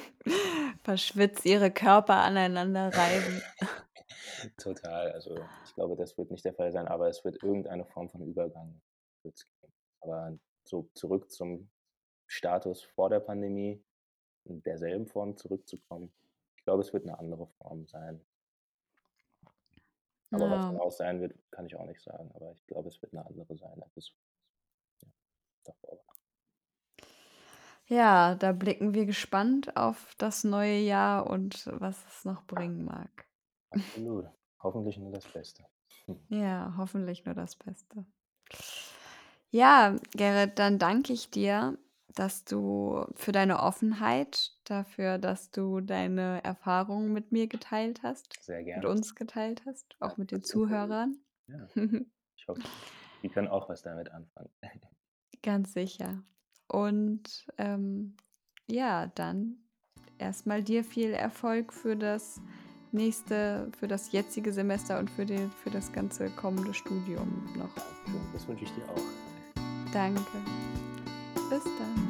Verschwitzt 0.82 1.44
ihre 1.44 1.70
Körper 1.70 2.16
aneinander 2.16 2.90
reiben. 2.92 3.42
Total. 4.58 5.12
Also 5.12 5.36
ich 5.64 5.74
glaube, 5.74 5.96
das 5.96 6.16
wird 6.16 6.30
nicht 6.30 6.44
der 6.44 6.54
Fall 6.54 6.72
sein, 6.72 6.88
aber 6.88 7.08
es 7.08 7.24
wird 7.24 7.42
irgendeine 7.42 7.84
Form 7.84 8.10
von 8.10 8.22
Übergang 8.22 8.80
geben. 9.22 9.34
Aber 10.00 10.36
so 10.64 10.88
zurück 10.94 11.30
zum 11.30 11.70
Status 12.26 12.82
vor 12.82 13.10
der 13.10 13.20
Pandemie, 13.20 13.82
in 14.44 14.62
derselben 14.62 15.06
Form 15.06 15.36
zurückzukommen. 15.36 16.12
Ich 16.56 16.64
glaube, 16.64 16.82
es 16.82 16.92
wird 16.92 17.06
eine 17.06 17.18
andere 17.18 17.46
Form 17.58 17.86
sein. 17.86 18.24
Aber 20.30 20.50
was 20.50 20.72
daraus 20.72 20.96
sein 20.96 21.20
wird, 21.20 21.34
kann 21.50 21.66
ich 21.66 21.76
auch 21.76 21.86
nicht 21.86 22.02
sagen. 22.02 22.30
Aber 22.34 22.52
ich 22.52 22.66
glaube, 22.66 22.88
es 22.88 23.00
wird 23.00 23.12
eine 23.12 23.24
andere 23.24 23.56
sein, 23.56 23.82
als 23.82 23.96
es 23.96 24.12
ja, 25.02 25.08
davor 25.64 25.98
war. 26.06 26.13
Ja, 27.86 28.34
da 28.34 28.52
blicken 28.52 28.94
wir 28.94 29.04
gespannt 29.04 29.76
auf 29.76 30.14
das 30.16 30.42
neue 30.42 30.78
Jahr 30.78 31.28
und 31.28 31.68
was 31.72 32.04
es 32.06 32.24
noch 32.24 32.44
bringen 32.46 32.84
mag. 32.84 33.26
Absolut. 33.70 34.26
Hoffentlich 34.62 34.96
nur 34.98 35.12
das 35.12 35.26
Beste. 35.26 35.64
Hm. 36.06 36.18
Ja, 36.30 36.74
hoffentlich 36.78 37.24
nur 37.26 37.34
das 37.34 37.56
Beste. 37.56 38.06
Ja, 39.50 39.96
Gerrit, 40.12 40.58
dann 40.58 40.78
danke 40.78 41.12
ich 41.12 41.30
dir, 41.30 41.78
dass 42.14 42.44
du 42.44 43.04
für 43.14 43.32
deine 43.32 43.60
Offenheit, 43.60 44.52
dafür, 44.64 45.18
dass 45.18 45.50
du 45.50 45.80
deine 45.80 46.42
Erfahrungen 46.42 47.12
mit 47.12 47.32
mir 47.32 47.46
geteilt 47.46 48.02
hast, 48.02 48.42
Sehr 48.42 48.58
mit 48.58 48.66
gerne. 48.66 48.88
uns 48.88 49.14
geteilt 49.14 49.62
hast, 49.66 49.96
auch 50.00 50.16
mit 50.16 50.30
den 50.30 50.42
Zuhörern. 50.42 51.18
Ja, 51.46 51.68
ich 52.36 52.48
hoffe, 52.48 52.62
die 53.22 53.28
können 53.28 53.48
auch 53.48 53.68
was 53.68 53.82
damit 53.82 54.10
anfangen. 54.10 54.50
Ganz 55.42 55.74
sicher. 55.74 56.22
Und 56.74 57.46
ähm, 57.56 58.16
ja, 58.68 59.06
dann 59.14 59.58
erstmal 60.18 60.60
dir 60.60 60.82
viel 60.82 61.10
Erfolg 61.10 61.72
für 61.72 61.94
das 61.94 62.40
nächste, 62.90 63.70
für 63.78 63.86
das 63.86 64.10
jetzige 64.10 64.52
Semester 64.52 64.98
und 64.98 65.08
für, 65.08 65.24
den, 65.24 65.52
für 65.62 65.70
das 65.70 65.92
ganze 65.92 66.30
kommende 66.30 66.74
Studium 66.74 67.48
noch. 67.56 67.70
Das 68.32 68.48
wünsche 68.48 68.64
ich 68.64 68.72
dir 68.72 68.82
auch. 68.88 69.92
Danke. 69.92 70.20
Bis 71.48 71.62
dann. 71.62 72.03